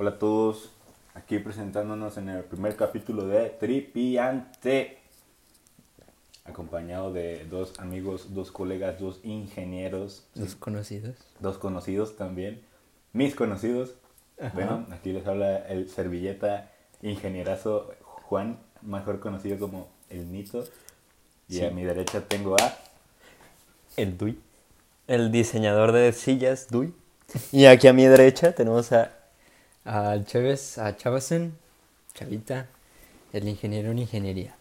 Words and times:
Hola 0.00 0.10
a 0.10 0.18
todos, 0.20 0.70
aquí 1.14 1.40
presentándonos 1.40 2.18
en 2.18 2.28
el 2.28 2.44
primer 2.44 2.76
capítulo 2.76 3.26
de 3.26 3.50
Tripiante, 3.50 4.98
acompañado 6.44 7.12
de 7.12 7.44
dos 7.46 7.76
amigos, 7.80 8.32
dos 8.32 8.52
colegas, 8.52 9.00
dos 9.00 9.18
ingenieros, 9.24 10.24
Los 10.36 10.54
conocidos. 10.54 11.16
dos 11.40 11.58
conocidos 11.58 12.14
también, 12.14 12.62
mis 13.12 13.34
conocidos. 13.34 13.94
Ajá. 14.40 14.52
Bueno, 14.54 14.86
aquí 14.92 15.12
les 15.12 15.26
habla 15.26 15.56
el 15.66 15.88
servilleta 15.90 16.70
ingenierazo 17.02 17.90
Juan, 18.28 18.60
mejor 18.82 19.18
conocido 19.18 19.58
como 19.58 19.88
el 20.10 20.30
Nito. 20.30 20.62
Y 21.48 21.54
Sí. 21.56 21.64
a 21.64 21.70
mi 21.72 21.82
derecha 21.82 22.20
tengo 22.20 22.54
a... 22.60 22.76
El 23.96 24.16
Dui. 24.16 24.38
El 25.08 25.32
diseñador 25.32 25.90
de 25.90 26.12
sillas, 26.12 26.68
Dui. 26.70 26.94
Y 27.50 27.64
aquí 27.64 27.88
a 27.88 27.92
mi 27.92 28.04
derecha 28.06 28.52
tenemos 28.54 28.92
a... 28.92 29.17
Al 29.88 30.26
Chévez, 30.26 30.76
a 30.76 30.94
Chavasen, 30.94 31.56
Chavita, 32.12 32.66
el 33.32 33.48
ingeniero 33.48 33.90
en 33.90 34.00
ingeniería. 34.00 34.54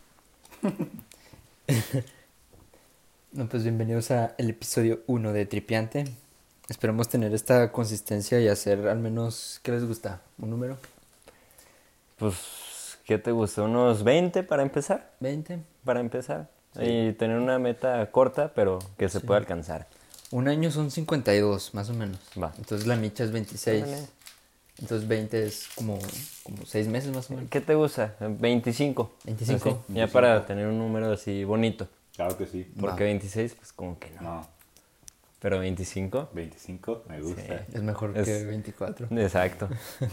no, 3.34 3.50
pues 3.50 3.64
bienvenidos 3.64 4.10
a 4.12 4.36
el 4.38 4.52
episodio 4.52 5.02
1 5.06 5.34
de 5.34 5.46
Tripiante. 5.46 6.06
Esperamos 6.70 7.10
tener 7.10 7.34
esta 7.34 7.74
consistencia 7.74 8.40
y 8.40 8.48
hacer 8.48 8.88
al 8.88 9.00
menos, 9.00 9.60
¿qué 9.64 9.74
les 9.74 9.84
gusta? 9.84 10.22
¿Un 10.38 10.50
número? 10.50 10.78
Pues, 12.18 12.98
¿qué 13.04 13.18
te 13.18 13.34
gusta? 13.34 13.64
¿Unos 13.64 14.06
20 14.06 14.44
para 14.44 14.64
empezar? 14.64 15.12
¿20? 15.20 15.60
Para 15.84 16.00
empezar. 16.00 16.48
Y 16.80 17.12
tener 17.12 17.38
una 17.38 17.60
meta 17.60 18.10
corta, 18.12 18.54
pero 18.56 18.80
que 18.98 19.10
se 19.10 19.20
pueda 19.20 19.42
alcanzar. 19.42 19.90
Un 20.32 20.48
año 20.48 20.72
son 20.72 20.90
52, 20.90 21.74
más 21.74 21.90
o 21.90 21.94
menos. 21.94 22.18
Va. 22.42 22.54
Entonces 22.58 22.88
la 22.88 22.96
micha 22.96 23.26
es 23.26 23.34
26. 23.34 23.84
Órale. 23.84 24.17
Entonces 24.80 25.08
20 25.08 25.46
es 25.46 25.68
como, 25.76 25.98
como 26.44 26.66
6 26.66 26.88
meses 26.88 27.14
más 27.16 27.30
o 27.32 27.34
menos. 27.36 27.50
¿Qué 27.50 27.62
te 27.62 27.74
gusta? 27.74 28.16
25. 28.20 29.12
25. 29.24 29.70
Así, 29.70 29.94
Ya 29.94 30.08
para 30.08 30.46
tener 30.46 30.68
un 30.68 30.78
número 30.78 31.12
así 31.12 31.44
bonito. 31.44 31.88
Claro 32.16 32.38
que 32.38 32.46
sí. 32.46 32.72
Porque 32.80 33.04
26, 33.04 33.56
pues 33.56 33.74
como 33.74 33.98
que 34.00 34.12
no. 34.12 34.22
No, 34.22 34.48
Pero 35.40 35.60
25. 35.60 36.30
25, 36.34 37.04
me 37.10 37.22
gusta. 37.22 37.66
Es 37.74 37.82
mejor 37.82 38.16
Es- 38.18 38.26
que 38.26 38.46
24. 38.46 39.08
Exacto. 39.20 39.68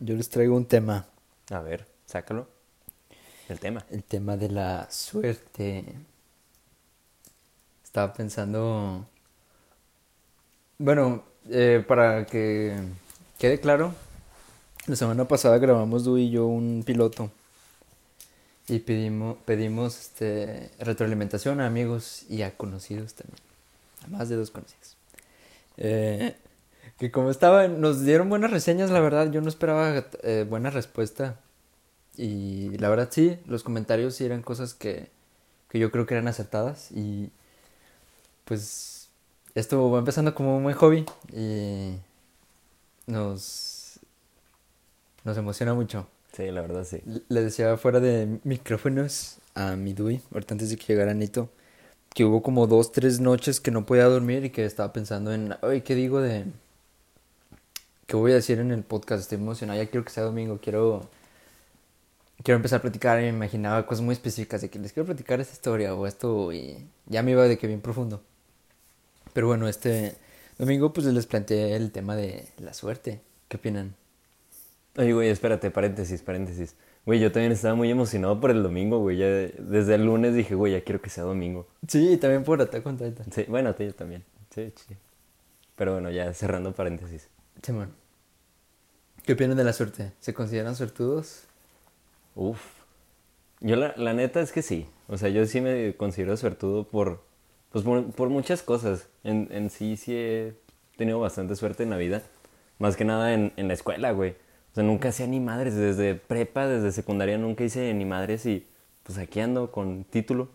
Yo 0.00 0.14
les 0.16 0.28
traigo 0.28 0.56
un 0.56 0.66
tema. 0.66 1.06
A 1.50 1.60
ver, 1.60 1.86
sácalo. 2.06 2.48
El 3.48 3.60
tema. 3.60 3.84
El 3.90 4.02
tema 4.04 4.36
de 4.36 4.48
la 4.50 4.88
suerte. 4.90 5.84
Estaba 7.82 8.12
pensando. 8.12 9.06
Bueno, 10.78 11.24
eh, 11.50 11.84
para 11.86 12.26
que 12.26 12.76
quede 13.38 13.60
claro, 13.60 13.94
la 14.86 14.96
semana 14.96 15.26
pasada 15.26 15.58
grabamos 15.58 16.04
Du 16.04 16.18
y 16.18 16.30
yo 16.30 16.46
un 16.46 16.82
piloto. 16.84 17.30
Y 18.66 18.78
pedimos, 18.78 19.36
pedimos 19.44 19.98
este, 19.98 20.70
retroalimentación 20.78 21.60
a 21.60 21.66
amigos 21.66 22.24
y 22.30 22.42
a 22.42 22.56
conocidos 22.56 23.14
también. 23.14 23.38
A 24.04 24.08
más 24.08 24.28
de 24.28 24.36
dos 24.36 24.50
conocidos. 24.50 24.96
Eh, 25.76 26.34
que 26.98 27.10
como 27.10 27.30
estaba, 27.30 27.68
nos 27.68 28.04
dieron 28.04 28.28
buenas 28.30 28.50
reseñas, 28.50 28.90
la 28.90 29.00
verdad. 29.00 29.30
Yo 29.30 29.40
no 29.40 29.48
esperaba 29.48 30.04
eh, 30.22 30.46
buena 30.48 30.70
respuesta. 30.70 31.40
Y 32.16 32.76
la 32.78 32.88
verdad 32.88 33.08
sí, 33.10 33.38
los 33.46 33.62
comentarios 33.64 34.14
sí 34.14 34.24
eran 34.24 34.42
cosas 34.42 34.72
que, 34.72 35.10
que 35.68 35.78
yo 35.78 35.90
creo 35.90 36.06
que 36.06 36.14
eran 36.14 36.28
acertadas. 36.28 36.90
Y 36.92 37.30
pues 38.44 38.93
esto 39.54 39.90
va 39.90 39.98
empezando 40.00 40.34
como 40.34 40.56
un 40.56 40.64
buen 40.64 40.76
hobby 40.76 41.06
y 41.32 41.96
nos, 43.06 44.00
nos 45.24 45.36
emociona 45.36 45.74
mucho. 45.74 46.06
Sí, 46.32 46.50
la 46.50 46.62
verdad 46.62 46.84
sí. 46.84 47.00
Le 47.28 47.42
decía 47.42 47.76
fuera 47.76 48.00
de 48.00 48.40
micrófonos 48.44 49.38
a 49.54 49.76
mi 49.76 49.92
Dui, 49.92 50.20
ahorita 50.32 50.54
antes 50.54 50.70
de 50.70 50.76
que 50.76 50.86
llegara 50.86 51.14
Nito, 51.14 51.48
que 52.14 52.24
hubo 52.24 52.42
como 52.42 52.66
dos, 52.66 52.92
tres 52.92 53.20
noches 53.20 53.60
que 53.60 53.70
no 53.70 53.86
podía 53.86 54.04
dormir 54.06 54.44
y 54.44 54.50
que 54.50 54.64
estaba 54.64 54.92
pensando 54.92 55.32
en, 55.32 55.54
¿qué 55.84 55.94
digo 55.94 56.20
de... 56.20 56.46
¿Qué 58.06 58.16
voy 58.16 58.32
a 58.32 58.34
decir 58.36 58.58
en 58.58 58.70
el 58.70 58.82
podcast? 58.82 59.22
Estoy 59.22 59.38
emocionado, 59.38 59.80
ya 59.82 59.88
quiero 59.88 60.04
que 60.04 60.12
sea 60.12 60.24
domingo, 60.24 60.58
quiero... 60.60 61.08
Quiero 62.42 62.56
empezar 62.56 62.80
a 62.80 62.82
platicar 62.82 63.20
y 63.20 63.22
me 63.22 63.28
imaginaba 63.30 63.86
cosas 63.86 64.04
muy 64.04 64.12
específicas 64.12 64.60
de 64.60 64.68
que 64.68 64.78
les 64.78 64.92
quiero 64.92 65.06
platicar 65.06 65.40
esta 65.40 65.54
historia 65.54 65.94
o 65.94 66.06
esto 66.06 66.52
y 66.52 66.86
ya 67.06 67.22
me 67.22 67.30
iba 67.30 67.44
de 67.44 67.56
que 67.56 67.66
bien 67.66 67.80
profundo. 67.80 68.22
Pero 69.34 69.48
bueno, 69.48 69.68
este 69.68 70.16
domingo 70.56 70.94
pues 70.94 71.06
les 71.06 71.26
planteé 71.26 71.76
el 71.76 71.92
tema 71.92 72.16
de 72.16 72.48
la 72.58 72.72
suerte. 72.72 73.20
¿Qué 73.48 73.58
opinan? 73.58 73.94
Oye, 74.96 75.12
güey, 75.12 75.28
espérate, 75.28 75.70
paréntesis, 75.70 76.22
paréntesis. 76.22 76.76
Güey, 77.04 77.20
yo 77.20 77.30
también 77.32 77.52
estaba 77.52 77.74
muy 77.74 77.90
emocionado 77.90 78.40
por 78.40 78.50
el 78.50 78.62
domingo, 78.62 79.00
güey. 79.00 79.18
Ya 79.18 79.26
desde 79.26 79.96
el 79.96 80.06
lunes 80.06 80.34
dije, 80.34 80.54
güey, 80.54 80.72
ya 80.72 80.82
quiero 80.82 81.02
que 81.02 81.10
sea 81.10 81.24
domingo. 81.24 81.66
Sí, 81.86 82.16
también 82.16 82.44
por 82.44 82.62
Attack 82.62 82.86
on 82.86 82.96
Titan. 82.96 83.30
Sí, 83.30 83.44
bueno, 83.48 83.70
a 83.70 83.72
ti 83.74 83.90
también. 83.92 84.24
Sí, 84.54 84.72
sí. 84.74 84.94
Pero 85.74 85.94
bueno, 85.94 86.10
ya 86.10 86.32
cerrando 86.32 86.72
paréntesis. 86.72 87.28
Simón. 87.60 87.92
¿Qué 89.24 89.32
opinan 89.32 89.56
de 89.56 89.64
la 89.64 89.72
suerte? 89.72 90.12
¿Se 90.20 90.32
consideran 90.32 90.76
suertudos? 90.76 91.44
Uf. 92.36 92.60
Yo 93.60 93.74
la, 93.74 93.94
la 93.96 94.14
neta 94.14 94.40
es 94.40 94.52
que 94.52 94.62
sí. 94.62 94.86
O 95.08 95.18
sea, 95.18 95.28
yo 95.28 95.44
sí 95.46 95.60
me 95.60 95.96
considero 95.96 96.36
suertudo 96.36 96.86
por, 96.86 97.24
pues 97.74 97.84
por, 97.84 98.12
por 98.12 98.28
muchas 98.28 98.62
cosas. 98.62 99.08
En, 99.24 99.48
en 99.50 99.68
sí, 99.68 99.96
sí 99.96 100.14
he 100.14 100.54
tenido 100.96 101.18
bastante 101.18 101.56
suerte 101.56 101.82
en 101.82 101.90
la 101.90 101.96
vida. 101.96 102.22
Más 102.78 102.94
que 102.96 103.04
nada 103.04 103.34
en, 103.34 103.52
en 103.56 103.66
la 103.66 103.74
escuela, 103.74 104.12
güey. 104.12 104.30
O 104.70 104.74
sea, 104.76 104.84
nunca 104.84 105.08
hacía 105.08 105.26
ni 105.26 105.40
madres. 105.40 105.74
Desde 105.74 106.14
prepa, 106.14 106.68
desde 106.68 106.92
secundaria, 106.92 107.36
nunca 107.36 107.64
hice 107.64 107.92
ni 107.92 108.04
madres 108.04 108.46
y 108.46 108.64
pues 109.02 109.18
aquí 109.18 109.40
ando 109.40 109.72
con 109.72 110.04
título. 110.04 110.50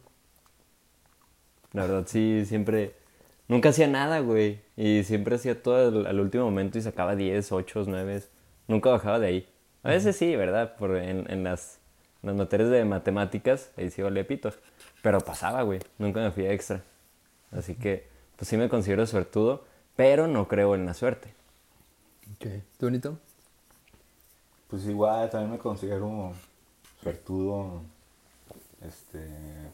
La 1.74 1.81
verdad, 1.81 2.06
sí, 2.07 2.46
siempre... 2.46 2.94
Nunca 3.50 3.69
hacía 3.69 3.90
nada, 3.90 4.19
güey. 4.19 4.62
Y 4.78 5.03
siempre 5.03 5.36
hacía 5.36 5.62
todo 5.62 5.90
al, 5.90 6.07
al 6.07 6.19
último 6.22 6.46
momento 6.46 6.78
y 6.78 6.81
sacaba 6.81 7.18
10, 7.18 7.51
8, 7.51 7.84
9. 7.86 8.24
Nunca 8.69 8.91
bajaba 8.91 9.19
de 9.19 9.28
ahí. 9.28 9.50
A 9.84 9.90
veces 9.90 10.16
sí, 10.16 10.38
¿verdad? 10.38 10.78
Por, 10.78 10.96
en, 10.96 11.30
en 11.30 11.44
las, 11.44 11.80
las 12.22 12.34
materias 12.34 12.69
de 12.69 12.86
matemáticas, 12.86 13.72
ahí 13.75 13.90
sí 13.90 14.01
valía 14.01 14.25
pito. 14.25 14.53
Pero 15.01 15.19
pasaba, 15.19 15.63
güey. 15.63 15.80
Nunca 15.97 16.22
me 16.22 16.31
fui 16.31 16.46
a 16.46 16.53
extra. 16.53 16.81
Así 17.52 17.76
que, 17.76 18.08
pues 18.38 18.48
sí 18.50 18.58
me 18.58 18.70
considero 18.70 19.06
suertudo, 19.08 19.66
pero 19.96 20.28
no 20.28 20.48
creo 20.48 20.76
en 20.76 20.86
la 20.86 20.94
suerte. 20.94 21.34
¿Qué? 22.40 22.64
¿Tú, 22.78 22.86
bonito? 22.88 23.18
Pues 24.70 24.86
igual, 24.86 25.30
también 25.30 25.52
me 25.52 25.58
considero 25.58 26.34
suertudo, 27.02 27.82
este, 28.82 29.28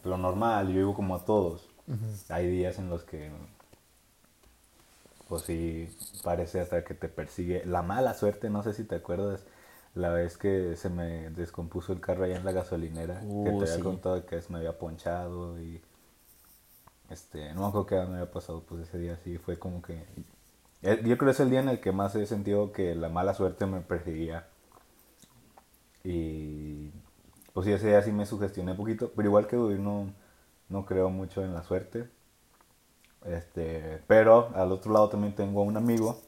lo 0.03 0.17
normal, 0.17 0.67
yo 0.69 0.75
vivo 0.75 0.93
como 0.95 1.15
a 1.15 1.25
todos. 1.25 1.69
Hay 2.29 2.47
días 2.49 2.79
en 2.79 2.89
los 2.89 3.03
que, 3.03 3.31
pues 5.27 5.43
sí, 5.43 5.89
parece 6.23 6.59
hasta 6.61 6.83
que 6.83 6.93
te 6.93 7.09
persigue. 7.09 7.65
La 7.65 7.81
mala 7.81 8.13
suerte, 8.13 8.49
no 8.49 8.63
sé 8.63 8.73
si 8.73 8.83
te 8.83 8.95
acuerdas, 8.95 9.43
la 9.95 10.09
vez 10.09 10.37
que 10.37 10.75
se 10.75 10.89
me 10.89 11.29
descompuso 11.31 11.93
el 11.93 11.99
carro 12.01 12.25
allá 12.25 12.37
en 12.37 12.45
la 12.45 12.51
gasolinera, 12.51 13.27
que 13.43 13.51
Uh, 13.51 13.57
te 13.59 13.65
había 13.65 13.75
sí. 13.77 13.81
contado 13.81 14.25
que 14.25 14.41
se 14.41 14.51
me 14.51 14.59
había 14.59 14.77
ponchado 14.77 15.59
y, 15.59 15.81
este, 17.15 17.53
no 17.53 17.61
me 17.61 17.67
acuerdo 17.67 17.85
qué 17.87 17.95
me 17.95 18.15
había 18.19 18.31
pasado, 18.31 18.63
pues 18.67 18.83
ese 18.87 18.99
día 18.99 19.17
sí 19.23 19.37
fue 19.37 19.57
como 19.59 19.81
que... 19.81 20.05
eh, 20.83 21.01
Yo 21.05 21.17
creo 21.17 21.27
que 21.27 21.31
es 21.31 21.39
el 21.41 21.49
día 21.49 21.59
en 21.61 21.69
el 21.69 21.81
que 21.81 21.91
más 21.91 22.15
he 22.15 22.25
sentido 22.25 22.71
que 22.71 22.95
la 22.95 23.09
mala 23.09 23.33
suerte 23.33 23.65
me 23.65 23.81
perseguía. 23.81 24.47
Y 26.03 26.91
pues 27.53 27.65
sí, 27.65 27.73
ese 27.73 27.87
día 27.87 28.01
sí 28.01 28.11
me 28.11 28.25
sugestioné 28.25 28.71
un 28.71 28.77
poquito, 28.77 29.11
pero 29.15 29.27
igual 29.29 29.47
que 29.47 29.55
Dui 29.55 29.79
no, 29.79 30.13
no 30.69 30.85
creo 30.85 31.09
mucho 31.09 31.43
en 31.43 31.53
la 31.53 31.63
suerte. 31.63 32.09
Este, 33.25 34.01
pero 34.07 34.51
al 34.55 34.71
otro 34.71 34.93
lado 34.93 35.09
también 35.09 35.35
tengo 35.35 35.59
a 35.61 35.63
un 35.65 35.75
amigo 35.77 36.21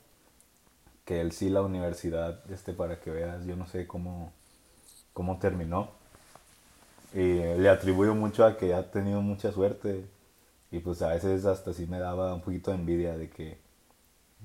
que 1.05 1.21
él 1.21 1.31
sí 1.31 1.49
la 1.49 1.61
universidad, 1.61 2.39
este 2.51 2.73
para 2.73 2.99
que 2.99 3.09
veas, 3.11 3.45
yo 3.45 3.55
no 3.55 3.67
sé 3.67 3.87
cómo, 3.87 4.31
cómo 5.13 5.39
terminó. 5.39 5.91
Y 7.13 7.39
le 7.57 7.69
atribuyo 7.69 8.15
mucho 8.15 8.45
a 8.45 8.57
que 8.57 8.73
ha 8.73 8.89
tenido 8.91 9.21
mucha 9.21 9.51
suerte. 9.51 10.05
Y 10.71 10.79
pues 10.79 11.01
a 11.01 11.09
veces 11.09 11.45
hasta 11.45 11.73
sí 11.73 11.85
me 11.87 11.99
daba 11.99 12.33
un 12.33 12.41
poquito 12.41 12.71
de 12.71 12.77
envidia 12.77 13.17
de 13.17 13.29
que 13.29 13.57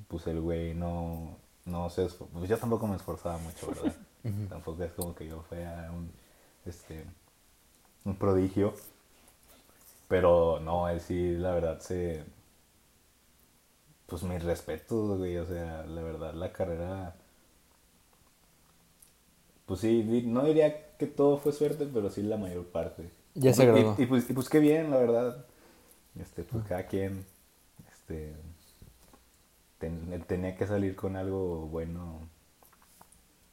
pues 0.08 0.26
el 0.26 0.40
güey 0.40 0.74
no, 0.74 1.36
no 1.64 1.90
se 1.90 2.06
pues 2.06 2.48
yo 2.48 2.58
tampoco 2.58 2.86
me 2.86 2.96
esforzaba 2.96 3.38
mucho, 3.38 3.69
¿verdad? 3.69 3.94
Tampoco 4.48 4.84
es 4.84 4.92
como 4.92 5.14
que 5.16 5.26
yo 5.26 5.42
fuera 5.42 5.90
un, 5.90 6.12
este, 6.64 7.04
un 8.04 8.16
prodigio. 8.16 8.74
Pero 10.08 10.60
no, 10.60 10.88
él 10.88 11.00
sí, 11.00 11.32
la 11.36 11.52
verdad, 11.52 11.80
se... 11.80 12.24
Pues 14.06 14.22
mis 14.22 14.44
respetos, 14.44 15.19
güey, 15.19 15.38
o 15.38 15.46
sea, 15.46 15.84
la 15.86 16.02
verdad, 16.02 16.34
la 16.34 16.52
carrera... 16.52 17.16
Pues 19.66 19.80
sí, 19.80 20.22
no 20.26 20.44
diría 20.44 20.96
que 20.98 21.06
todo 21.06 21.38
fue 21.38 21.52
suerte, 21.52 21.88
pero 21.92 22.10
sí 22.10 22.22
la 22.22 22.36
mayor 22.36 22.66
parte. 22.66 23.10
Ya 23.34 23.54
se 23.54 23.64
graduó. 23.64 23.96
Y, 23.98 24.02
y 24.02 24.06
pues, 24.06 24.28
y 24.28 24.34
pues 24.34 24.48
qué 24.48 24.60
bien, 24.60 24.90
la 24.90 24.98
verdad. 24.98 25.46
Este, 26.20 26.42
pues 26.44 26.64
cada 26.66 26.86
quien, 26.86 27.24
este, 27.90 28.34
ten- 29.78 30.22
tenía 30.26 30.56
que 30.56 30.66
salir 30.66 30.94
con 30.96 31.16
algo 31.16 31.66
bueno. 31.66 32.20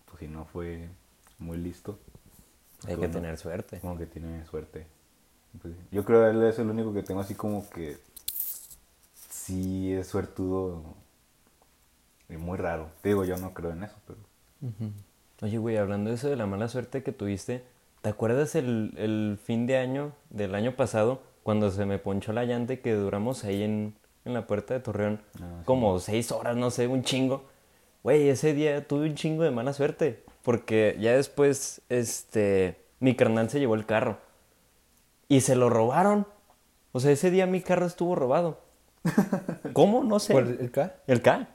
Pues 0.06 0.20
si 0.20 0.28
no 0.28 0.46
fue 0.46 0.90
muy 1.38 1.58
listo. 1.58 2.00
Hay 2.84 2.96
que 2.96 3.02
Como- 3.02 3.12
tener 3.12 3.38
suerte. 3.38 3.80
Como 3.80 3.98
que 3.98 4.06
tiene 4.06 4.46
suerte. 4.46 4.86
Pues, 5.62 5.74
yo 5.92 6.06
creo 6.06 6.24
que 6.24 6.30
él 6.38 6.44
es 6.44 6.60
el 6.60 6.70
único 6.70 6.94
que 6.94 7.04
tengo 7.04 7.22
así 7.22 7.34
como 7.36 7.68
que 7.70 7.98
sí 9.30 9.94
es 9.94 10.08
suertudo 10.08 10.84
y 12.30 12.38
muy 12.38 12.58
raro. 12.58 12.92
Te 13.02 13.10
digo, 13.10 13.26
yo 13.26 13.38
no 13.38 13.54
creo 13.54 13.72
en 13.72 13.84
eso, 13.84 13.96
pero 14.06 14.20
Oye, 15.42 15.58
güey, 15.58 15.78
hablando 15.78 16.10
de 16.10 16.18
eso 16.18 16.30
de 16.30 16.36
la 16.36 16.46
mala 16.46 16.68
suerte 16.68 17.02
que 17.02 17.14
tuviste, 17.14 17.64
¿te 18.02 18.10
acuerdas 18.10 18.56
el, 18.56 18.94
el 18.98 19.40
fin 19.42 19.66
de 19.68 19.78
año 19.78 20.12
del 20.30 20.54
año 20.54 20.76
pasado 20.76 21.22
cuando 21.50 21.72
se 21.72 21.84
me 21.88 21.98
ponchó 21.98 22.32
la 22.32 22.46
llanta 22.46 22.74
y 22.74 22.78
que 22.78 22.94
duramos 22.94 23.44
ahí 23.44 23.64
en, 23.64 23.96
en 24.24 24.36
la 24.36 24.46
puerta 24.46 24.76
de 24.76 24.82
Torreón 24.82 25.20
Ah, 25.42 25.56
sí. 25.58 25.66
como 25.66 25.98
seis 25.98 26.32
horas, 26.32 26.56
no 26.56 26.70
sé, 26.70 26.86
un 26.86 27.02
chingo? 27.02 27.46
Güey, 28.04 28.30
ese 28.30 28.54
día 28.54 28.88
tuve 28.88 29.08
un 29.10 29.16
chingo 29.16 29.42
de 29.42 29.50
mala 29.50 29.74
suerte 29.74 30.24
porque 30.44 30.96
ya 31.00 31.14
después, 31.16 31.82
este, 31.90 32.78
mi 33.00 33.16
carnal 33.16 33.50
se 33.50 33.60
llevó 33.60 33.74
el 33.74 33.88
carro 33.88 34.20
y 35.28 35.42
se 35.42 35.56
lo 35.56 35.72
robaron. 35.72 36.28
O 36.92 37.00
sea, 37.00 37.10
ese 37.10 37.32
día 37.32 37.48
mi 37.48 37.62
carro 37.62 37.88
estuvo 37.88 38.14
robado. 38.14 38.60
¿Cómo? 39.74 40.04
No 40.04 40.20
sé. 40.20 40.34
¿Por 40.34 40.44
el 40.44 40.70
K? 40.70 40.98
El 41.08 41.24
K. 41.24 41.48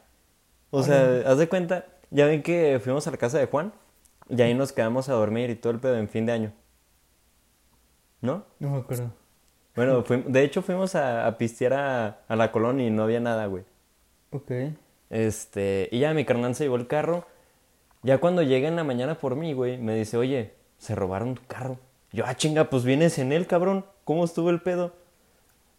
O 0.73 0.83
sea, 0.83 1.23
haz 1.25 1.39
de 1.39 1.49
cuenta, 1.49 1.87
ya 2.11 2.27
ven 2.27 2.43
que 2.43 2.81
fuimos 2.83 3.07
a 3.07 3.13
la 3.13 3.17
casa 3.17 3.39
de 3.39 3.47
Juan 3.47 3.73
y 4.29 4.43
ahí 4.43 4.55
nos 4.55 4.73
quedamos 4.73 5.09
a 5.09 5.13
dormir 5.13 5.51
y 5.51 5.55
todo 5.55 5.73
el 5.73 5.79
pedo 5.79 5.97
en 5.99 6.09
fin 6.09 6.27
de 6.27 6.33
año. 6.33 6.53
¿No? 8.21 8.45
No 8.59 8.71
me 8.71 8.79
acuerdo. 8.79 9.13
Bueno, 9.75 10.03
de 10.03 10.43
hecho 10.45 10.63
fuimos 10.63 10.95
a, 10.95 11.27
a 11.27 11.37
pistear 11.37 11.73
a, 11.75 12.19
a 12.29 12.37
la 12.37 12.53
colonia 12.53 12.87
y 12.87 12.91
no 12.91 13.03
había 13.03 13.21
nada, 13.21 13.47
güey. 13.47 13.65
Ok. 14.31 14.51
Este, 15.11 15.89
y 15.93 16.01
ya 16.01 16.15
mi 16.15 16.25
carnal 16.25 16.55
se 16.55 16.65
llevó 16.65 16.77
el 16.77 16.87
carro. 16.87 17.27
Ya 18.03 18.19
cuando 18.19 18.43
llega 18.43 18.69
en 18.69 18.77
la 18.77 18.85
mañana 18.85 19.17
por 19.17 19.37
mí, 19.37 19.53
güey, 19.53 19.79
me 19.79 19.95
dice, 19.95 20.17
oye, 20.17 20.53
se 20.79 20.95
robaron 20.95 21.35
tu 21.35 21.43
carro. 21.47 21.79
Yo, 22.13 22.25
ah, 22.27 22.37
chinga, 22.37 22.71
pues 22.71 22.85
vienes 22.85 23.19
en 23.19 23.33
él, 23.33 23.47
cabrón. 23.47 23.85
¿Cómo 24.05 24.25
estuvo 24.25 24.51
el 24.51 24.61
pedo? 24.61 24.93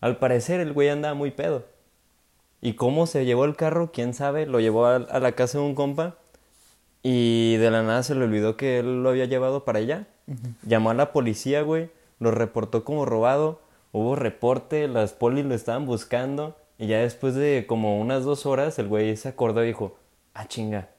Al 0.01 0.17
parecer 0.17 0.59
el 0.59 0.73
güey 0.73 0.89
andaba 0.89 1.13
muy 1.13 1.31
pedo. 1.31 1.65
¿Y 2.61 2.73
cómo 2.73 3.05
se 3.05 3.25
llevó 3.25 3.45
el 3.45 3.55
carro? 3.55 3.91
¿Quién 3.93 4.13
sabe? 4.13 4.45
Lo 4.45 4.59
llevó 4.59 4.85
a, 4.87 4.95
a 4.95 5.19
la 5.19 5.33
casa 5.33 5.59
de 5.59 5.63
un 5.63 5.75
compa 5.75 6.15
y 7.03 7.57
de 7.57 7.69
la 7.69 7.83
nada 7.83 8.01
se 8.01 8.15
le 8.15 8.23
olvidó 8.23 8.57
que 8.57 8.79
él 8.79 9.03
lo 9.03 9.09
había 9.09 9.25
llevado 9.25 9.63
para 9.63 9.77
allá. 9.77 10.07
Llamó 10.63 10.89
a 10.89 10.95
la 10.95 11.13
policía, 11.13 11.61
güey, 11.61 11.91
lo 12.19 12.31
reportó 12.31 12.83
como 12.83 13.05
robado. 13.05 13.59
Hubo 13.97 14.17
reporte, 14.17 14.89
las 14.89 15.13
polis 15.13 15.45
lo 15.45 15.55
estaban 15.55 15.85
buscando. 15.85 16.57
Y 16.77 16.87
ya 16.87 16.99
después 16.99 17.33
de 17.35 17.63
como 17.65 18.01
unas 18.01 18.25
dos 18.25 18.45
horas, 18.45 18.77
el 18.79 18.89
güey 18.89 19.15
se 19.15 19.29
acordó 19.29 19.63
y 19.63 19.67
dijo, 19.67 19.95
ah, 20.33 20.47
chinga, 20.49 20.89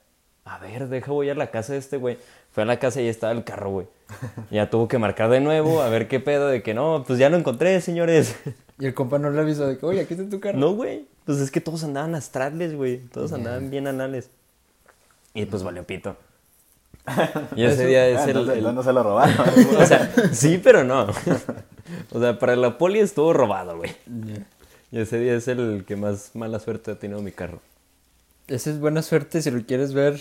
a 0.45 0.57
ver, 0.57 0.87
deja 0.87 1.11
voy 1.11 1.29
a 1.29 1.35
la 1.35 1.51
casa 1.51 1.73
de 1.73 1.79
este 1.79 1.97
güey. 1.97 2.17
Fue 2.51 2.63
a 2.63 2.65
la 2.65 2.79
casa 2.79 2.99
y 2.99 3.03
ahí 3.03 3.09
estaba 3.09 3.33
el 3.33 3.43
carro, 3.43 3.69
güey. 3.69 3.87
Ya 4.49 4.71
tuvo 4.71 4.87
que 4.87 4.97
marcar 4.97 5.29
de 5.29 5.41
nuevo, 5.41 5.83
a 5.83 5.89
ver 5.89 6.07
qué 6.07 6.19
pedo, 6.19 6.47
de 6.47 6.63
que 6.63 6.73
no, 6.73 7.03
pues 7.05 7.19
ya 7.19 7.29
lo 7.29 7.37
encontré, 7.37 7.79
señores. 7.81 8.35
Y 8.79 8.87
el 8.87 8.95
compa 8.95 9.19
no 9.19 9.29
le 9.29 9.39
avisó 9.41 9.67
de 9.67 9.77
que, 9.77 9.85
oye, 9.85 10.01
aquí 10.01 10.15
está 10.15 10.27
tu 10.27 10.39
carro. 10.39 10.57
No, 10.57 10.73
güey. 10.73 11.05
Pues 11.25 11.37
es 11.37 11.51
que 11.51 11.61
todos 11.61 11.83
andaban 11.83 12.15
astrales, 12.15 12.75
güey. 12.75 12.97
Todos 13.13 13.31
andaban 13.31 13.69
bien 13.69 13.85
anales. 13.85 14.31
Y 15.35 15.45
pues 15.45 15.61
valió 15.61 15.83
pito. 15.85 16.15
Y 17.55 17.63
ese 17.63 17.85
día 17.85 18.07
es 18.07 18.17
Ah, 18.21 18.29
el... 18.31 18.49
el- 18.49 18.75
no 18.75 18.81
se 18.81 18.91
lo 18.93 19.03
robaron. 19.03 19.35
O 19.79 19.85
sea, 19.85 20.11
sí, 20.31 20.59
pero 20.63 20.83
no. 20.83 21.07
O 22.11 22.19
sea, 22.19 22.39
para 22.39 22.55
la 22.55 22.77
poli 22.77 22.99
estuvo 22.99 23.33
robado, 23.33 23.77
güey. 23.77 23.91
Y 24.91 24.99
ese 24.99 25.19
día 25.19 25.35
es 25.35 25.47
el 25.47 25.83
que 25.85 25.95
más 25.95 26.31
mala 26.35 26.59
suerte 26.59 26.91
ha 26.91 26.95
tenido 26.95 27.21
mi 27.21 27.31
carro. 27.31 27.61
Esa 28.47 28.69
es 28.69 28.79
buena 28.79 29.01
suerte 29.01 29.41
si 29.41 29.51
lo 29.51 29.61
quieres 29.65 29.93
ver, 29.93 30.19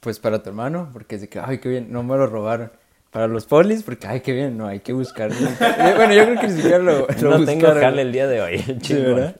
pues 0.00 0.20
para 0.20 0.42
tu 0.42 0.50
hermano, 0.50 0.90
porque 0.92 1.16
es 1.16 1.20
de 1.22 1.28
que, 1.28 1.40
ay, 1.40 1.58
qué 1.58 1.68
bien, 1.68 1.92
no 1.92 2.02
me 2.02 2.16
lo 2.16 2.26
robaron. 2.26 2.70
Para 3.10 3.26
los 3.26 3.46
polis, 3.46 3.82
porque, 3.82 4.06
ay, 4.06 4.20
qué 4.20 4.32
bien, 4.32 4.56
no, 4.56 4.66
hay 4.66 4.80
que 4.80 4.92
buscarlo. 4.92 5.36
Bueno, 5.96 6.12
yo 6.12 6.24
creo 6.24 6.40
que 6.40 6.48
ni 6.48 6.54
siquiera 6.54 6.78
lo, 6.78 7.06
lo 7.20 7.38
no 7.38 7.44
tengo 7.44 7.66
buscaron. 7.66 7.82
jale 7.82 8.02
el 8.02 8.12
día 8.12 8.26
de 8.26 8.40
hoy. 8.40 8.58
Sí. 8.82 8.94
¿verdad? 8.94 9.36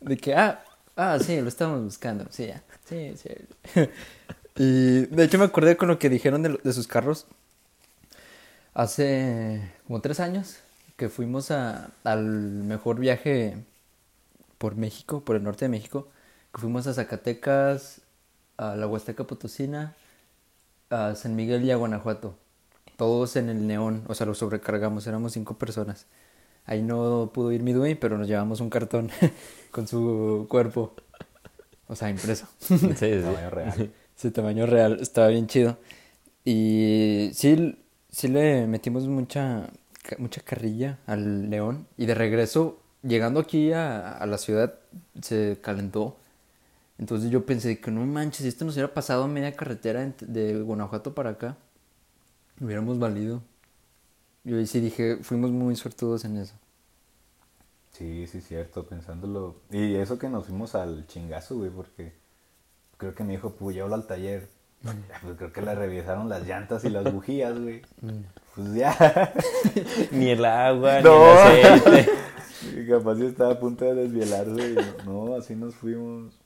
De 0.00 0.16
que, 0.16 0.34
ah, 0.34 0.64
ah, 0.96 1.18
sí, 1.20 1.40
lo 1.40 1.48
estamos 1.48 1.82
buscando, 1.84 2.26
sí, 2.30 2.46
ya, 2.46 2.62
sí, 2.88 3.14
sí. 3.16 3.30
Y 4.56 5.06
de 5.06 5.24
hecho 5.24 5.38
me 5.38 5.44
acordé 5.44 5.76
con 5.76 5.88
lo 5.88 5.98
que 5.98 6.08
dijeron 6.08 6.42
de 6.42 6.72
sus 6.72 6.88
carros 6.88 7.26
hace 8.76 9.72
como 9.86 10.00
tres 10.00 10.20
años 10.20 10.58
que 10.96 11.08
fuimos 11.08 11.50
a, 11.50 11.90
al 12.04 12.22
mejor 12.22 13.00
viaje 13.00 13.56
por 14.58 14.76
México, 14.76 15.24
por 15.24 15.36
el 15.36 15.42
norte 15.42 15.64
de 15.64 15.70
México, 15.70 16.08
que 16.54 16.60
fuimos 16.60 16.86
a 16.86 16.94
Zacatecas, 16.94 18.02
a 18.58 18.76
la 18.76 18.86
Huasteca 18.86 19.24
Potosina, 19.24 19.94
a 20.90 21.14
San 21.14 21.36
Miguel 21.36 21.64
y 21.64 21.70
a 21.70 21.76
Guanajuato. 21.76 22.36
Todos 22.96 23.36
en 23.36 23.48
el 23.50 23.66
neón, 23.66 24.04
o 24.08 24.14
sea, 24.14 24.26
lo 24.26 24.34
sobrecargamos, 24.34 25.06
éramos 25.06 25.32
cinco 25.32 25.58
personas. 25.58 26.06
Ahí 26.66 26.82
no 26.82 27.30
pudo 27.32 27.52
ir 27.52 27.62
mi 27.62 27.72
Dui, 27.72 27.94
pero 27.94 28.18
nos 28.18 28.28
llevamos 28.28 28.60
un 28.60 28.70
cartón 28.70 29.10
con 29.70 29.88
su 29.88 30.46
cuerpo. 30.50 30.94
O 31.88 31.96
sea, 31.96 32.10
impreso. 32.10 32.46
Sí, 32.60 32.78
sí. 32.78 33.20
Tamaño 33.22 33.50
real. 33.50 33.92
Sí, 34.16 34.30
tamaño 34.30 34.66
real, 34.66 34.98
estaba 35.00 35.28
bien 35.28 35.46
chido. 35.46 35.78
Y 36.44 37.30
sí, 37.34 37.76
sí 38.16 38.28
le 38.28 38.66
metimos 38.66 39.06
mucha, 39.06 39.68
mucha 40.16 40.40
carrilla 40.40 40.98
al 41.06 41.50
león. 41.50 41.86
Y 41.98 42.06
de 42.06 42.14
regreso, 42.14 42.80
llegando 43.02 43.40
aquí 43.40 43.72
a, 43.72 44.12
a 44.12 44.24
la 44.24 44.38
ciudad, 44.38 44.74
se 45.20 45.58
calentó. 45.60 46.16
Entonces 46.98 47.30
yo 47.30 47.44
pensé 47.44 47.78
que 47.78 47.90
no 47.90 48.06
manches, 48.06 48.46
esto 48.46 48.64
nos 48.64 48.74
hubiera 48.74 48.94
pasado 48.94 49.28
media 49.28 49.52
carretera 49.52 50.14
de 50.20 50.62
Guanajuato 50.62 51.14
para 51.14 51.30
acá, 51.30 51.58
hubiéramos 52.58 52.98
valido. 52.98 53.42
Yo 54.44 54.64
sí 54.64 54.80
dije, 54.80 55.18
fuimos 55.22 55.50
muy 55.50 55.76
suertudos 55.76 56.24
en 56.24 56.38
eso. 56.38 56.54
Sí, 57.92 58.26
sí, 58.26 58.40
cierto, 58.40 58.86
pensándolo. 58.86 59.56
Y 59.70 59.94
eso 59.96 60.18
que 60.18 60.28
nos 60.30 60.46
fuimos 60.46 60.74
al 60.74 61.06
chingazo, 61.06 61.56
güey, 61.56 61.70
porque 61.70 62.14
creo 62.96 63.14
que 63.14 63.24
mi 63.24 63.34
hijo, 63.34 63.50
pues 63.56 63.76
al 63.78 64.06
taller. 64.06 64.48
Pues 64.82 65.36
creo 65.36 65.52
que 65.52 65.62
le 65.62 65.74
revisaron 65.74 66.28
las 66.28 66.46
llantas 66.46 66.84
y 66.84 66.90
las 66.90 67.04
bujías, 67.12 67.58
güey. 67.58 67.82
Pues 68.54 68.74
ya. 68.74 69.32
Ni 70.12 70.30
el 70.30 70.44
agua, 70.44 71.00
No. 71.00 71.18
ni 71.50 71.60
el 71.60 71.66
aceite. 71.66 72.10
Y 72.76 72.86
capaz 72.88 73.16
yo 73.18 73.26
estaba 73.28 73.52
a 73.52 73.60
punto 73.60 73.84
de 73.84 73.94
desvielarse. 73.94 74.70
Y 74.72 75.06
no, 75.08 75.34
así 75.34 75.54
nos 75.56 75.74
fuimos. 75.74 76.38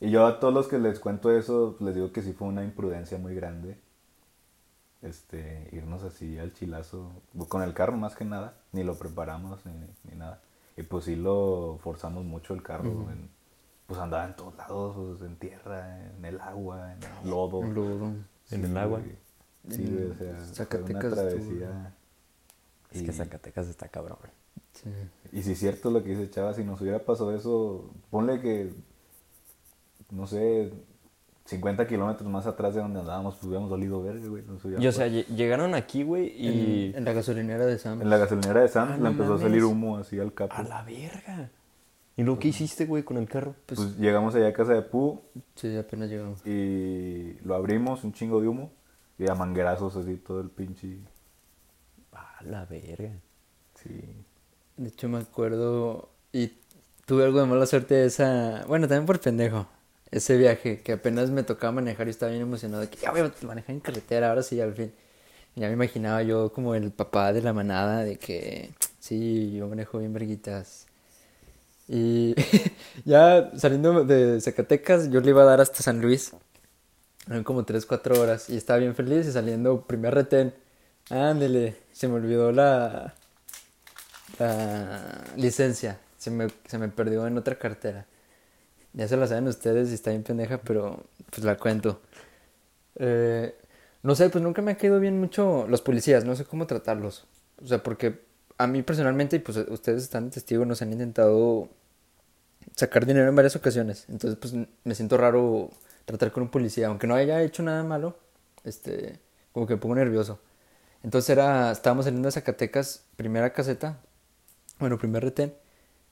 Y 0.00 0.10
yo 0.10 0.26
a 0.26 0.40
todos 0.40 0.54
los 0.54 0.68
que 0.68 0.78
les 0.78 0.98
cuento 0.98 1.30
eso, 1.36 1.76
les 1.80 1.94
digo 1.94 2.12
que 2.12 2.22
sí 2.22 2.32
fue 2.32 2.48
una 2.48 2.64
imprudencia 2.64 3.18
muy 3.18 3.34
grande. 3.34 3.76
Este, 5.02 5.68
irnos 5.72 6.02
así 6.02 6.38
al 6.38 6.52
chilazo, 6.52 7.10
con 7.48 7.62
el 7.62 7.72
carro 7.72 7.96
más 7.96 8.14
que 8.16 8.24
nada, 8.26 8.54
ni 8.72 8.84
lo 8.84 8.96
preparamos 8.98 9.64
ni, 9.64 9.72
ni 10.10 10.16
nada. 10.18 10.40
Y 10.76 10.82
pues 10.82 11.06
sí 11.06 11.16
lo 11.16 11.78
forzamos 11.82 12.24
mucho 12.24 12.52
el 12.54 12.62
carro, 12.62 13.08
en- 13.10 13.30
pues 13.90 14.00
andaba 14.00 14.24
en 14.24 14.36
todos 14.36 14.56
lados, 14.56 14.94
pues, 15.18 15.28
en 15.28 15.36
tierra, 15.36 15.98
en 16.16 16.24
el 16.24 16.40
agua, 16.40 16.92
en 16.94 17.00
el 17.02 17.28
lodo. 17.28 17.60
Luego, 17.64 18.12
En 18.52 18.64
el 18.64 18.76
agua. 18.76 19.00
Sí, 19.68 19.84
güey, 19.84 20.04
o 20.10 20.14
sea, 20.14 20.26
fue 20.28 20.36
una 20.36 20.44
Zacatecas 20.54 21.04
estuvo- 21.04 21.14
travesía. 21.14 21.94
Es 22.92 23.02
Y- 23.02 23.04
que 23.04 23.12
Zacatecas 23.12 23.66
está 23.66 23.88
cabrón. 23.88 24.18
sí. 24.74 24.88
y 25.32 25.42
si 25.42 25.52
es 25.52 25.58
cierto 25.58 25.90
lo 25.90 26.04
que 26.04 26.10
dice 26.10 26.30
Chava, 26.30 26.54
si 26.54 26.62
nos 26.62 26.80
hubiera 26.80 27.00
pasado 27.00 27.34
eso, 27.34 27.90
ponle 28.10 28.40
que, 28.40 28.72
no 30.10 30.26
sé, 30.28 30.72
50 31.46 31.86
kilómetros 31.88 32.28
más 32.30 32.46
atrás 32.46 32.74
de 32.76 32.80
donde 32.80 33.00
andábamos, 33.00 33.34
pues 33.34 33.46
hubiéramos 33.46 33.70
dolido 33.70 34.00
verde, 34.02 34.28
güey. 34.28 34.44
nos 34.44 34.64
Y 34.64 34.86
o 34.86 34.92
sea, 34.92 35.08
llegaron 35.08 35.74
aquí, 35.74 36.04
güey, 36.04 36.28
y... 36.36 36.90
En, 36.90 36.98
en 36.98 37.04
la 37.06 37.12
gasolinera 37.12 37.66
de 37.66 37.76
Sam. 37.78 38.00
en 38.02 38.08
la 38.10 38.18
gasolinera 38.18 38.60
de 38.60 38.68
Sam 38.68 38.88
Ah, 38.92 38.96
le 38.96 39.02
no 39.02 39.08
empezó 39.08 39.30
mames. 39.30 39.42
a 39.44 39.48
salir 39.48 39.64
humo 39.64 39.96
así 39.96 40.18
al 40.20 40.32
capo. 40.32 40.54
A 40.54 40.62
la 40.62 40.82
verga. 40.84 41.50
¿Y 42.16 42.22
luego 42.22 42.38
qué 42.38 42.48
hiciste, 42.48 42.86
güey, 42.86 43.02
con 43.02 43.16
el 43.16 43.28
carro? 43.28 43.54
Pues, 43.66 43.96
llegamos 43.98 44.34
allá 44.34 44.48
a 44.48 44.52
casa 44.52 44.74
de 44.74 44.82
Pu 44.82 45.20
Sí, 45.54 45.74
apenas 45.76 46.10
llegamos. 46.10 46.44
y 46.46 47.34
lo 47.44 47.54
abrimos, 47.54 48.04
un 48.04 48.12
chingo 48.12 48.40
de 48.40 48.48
humo, 48.48 48.72
y 49.18 49.28
a 49.30 49.34
manguerazos 49.34 49.96
así 49.96 50.16
todo 50.16 50.40
el 50.40 50.50
pinche. 50.50 50.98
A 52.12 52.42
la 52.44 52.64
verga. 52.66 53.12
Sí. 53.82 54.00
De 54.76 54.88
hecho, 54.88 55.08
me 55.08 55.18
acuerdo 55.18 56.10
y 56.32 56.52
tuve 57.06 57.24
algo 57.24 57.40
de 57.40 57.46
mala 57.46 57.66
suerte 57.66 58.04
esa. 58.04 58.64
Bueno, 58.66 58.88
también 58.88 59.06
por 59.06 59.20
pendejo. 59.20 59.66
Ese 60.10 60.36
viaje 60.36 60.80
que 60.82 60.92
apenas 60.92 61.30
me 61.30 61.44
tocaba 61.44 61.72
manejar 61.72 62.08
y 62.08 62.10
estaba 62.10 62.30
bien 62.32 62.42
emocionado 62.42 62.82
de 62.82 62.88
que 62.88 62.96
ya 62.96 63.12
voy 63.12 63.20
a 63.20 63.32
manejar 63.46 63.70
en 63.70 63.80
carretera, 63.80 64.28
ahora 64.30 64.42
sí, 64.42 64.60
al 64.60 64.74
fin. 64.74 64.92
Ya 65.54 65.68
me 65.68 65.74
imaginaba 65.74 66.22
yo 66.22 66.52
como 66.52 66.74
el 66.74 66.90
papá 66.90 67.32
de 67.32 67.42
la 67.42 67.52
manada 67.52 68.02
de 68.04 68.16
que 68.18 68.70
sí, 68.98 69.52
yo 69.52 69.68
manejo 69.68 69.98
bien 69.98 70.12
verguitas. 70.12 70.86
Y 71.92 72.36
ya 73.04 73.50
saliendo 73.56 74.04
de 74.04 74.40
Zacatecas, 74.40 75.10
yo 75.10 75.20
le 75.20 75.30
iba 75.30 75.42
a 75.42 75.46
dar 75.46 75.60
hasta 75.60 75.82
San 75.82 76.00
Luis. 76.00 76.32
Eran 77.26 77.42
como 77.42 77.64
3, 77.64 77.84
4 77.84 78.20
horas 78.20 78.48
y 78.48 78.56
estaba 78.56 78.78
bien 78.78 78.94
feliz 78.94 79.26
y 79.26 79.32
saliendo 79.32 79.82
primer 79.86 80.14
retén. 80.14 80.54
Ándele, 81.10 81.76
se 81.90 82.06
me 82.06 82.14
olvidó 82.14 82.52
la, 82.52 83.14
la 84.38 85.24
licencia. 85.36 85.98
Se 86.16 86.30
me, 86.30 86.46
se 86.68 86.78
me 86.78 86.88
perdió 86.88 87.26
en 87.26 87.36
otra 87.36 87.58
cartera. 87.58 88.06
Ya 88.92 89.08
se 89.08 89.16
la 89.16 89.26
saben 89.26 89.48
ustedes 89.48 89.90
y 89.90 89.94
está 89.94 90.10
bien 90.10 90.22
pendeja, 90.22 90.58
pero 90.58 91.04
pues 91.30 91.44
la 91.44 91.56
cuento. 91.56 92.00
Eh, 92.96 93.52
no 94.02 94.14
sé, 94.14 94.30
pues 94.30 94.42
nunca 94.44 94.62
me 94.62 94.72
ha 94.72 94.76
quedado 94.76 95.00
bien 95.00 95.18
mucho 95.18 95.66
los 95.68 95.82
policías, 95.82 96.24
no 96.24 96.36
sé 96.36 96.44
cómo 96.44 96.66
tratarlos. 96.68 97.26
O 97.62 97.66
sea, 97.66 97.82
porque 97.82 98.20
a 98.58 98.66
mí 98.68 98.82
personalmente, 98.82 99.36
y 99.36 99.38
pues 99.40 99.56
ustedes 99.56 100.04
están 100.04 100.26
de 100.26 100.30
testigo, 100.32 100.64
nos 100.64 100.82
han 100.82 100.92
intentado 100.92 101.68
sacar 102.74 103.06
dinero 103.06 103.28
en 103.28 103.36
varias 103.36 103.56
ocasiones. 103.56 104.06
Entonces, 104.08 104.38
pues 104.40 104.54
me 104.84 104.94
siento 104.94 105.16
raro 105.16 105.70
tratar 106.04 106.32
con 106.32 106.42
un 106.44 106.48
policía, 106.50 106.88
aunque 106.88 107.06
no 107.06 107.14
haya 107.14 107.42
hecho 107.42 107.62
nada 107.62 107.82
malo, 107.84 108.16
este, 108.64 109.20
como 109.52 109.66
que 109.66 109.74
me 109.74 109.80
pongo 109.80 109.94
nervioso. 109.94 110.40
Entonces 111.02 111.30
era, 111.30 111.70
estábamos 111.70 112.04
saliendo 112.04 112.26
de 112.28 112.32
Zacatecas, 112.32 113.04
primera 113.16 113.52
caseta, 113.52 113.98
bueno, 114.78 114.98
primer 114.98 115.22
retén, 115.22 115.54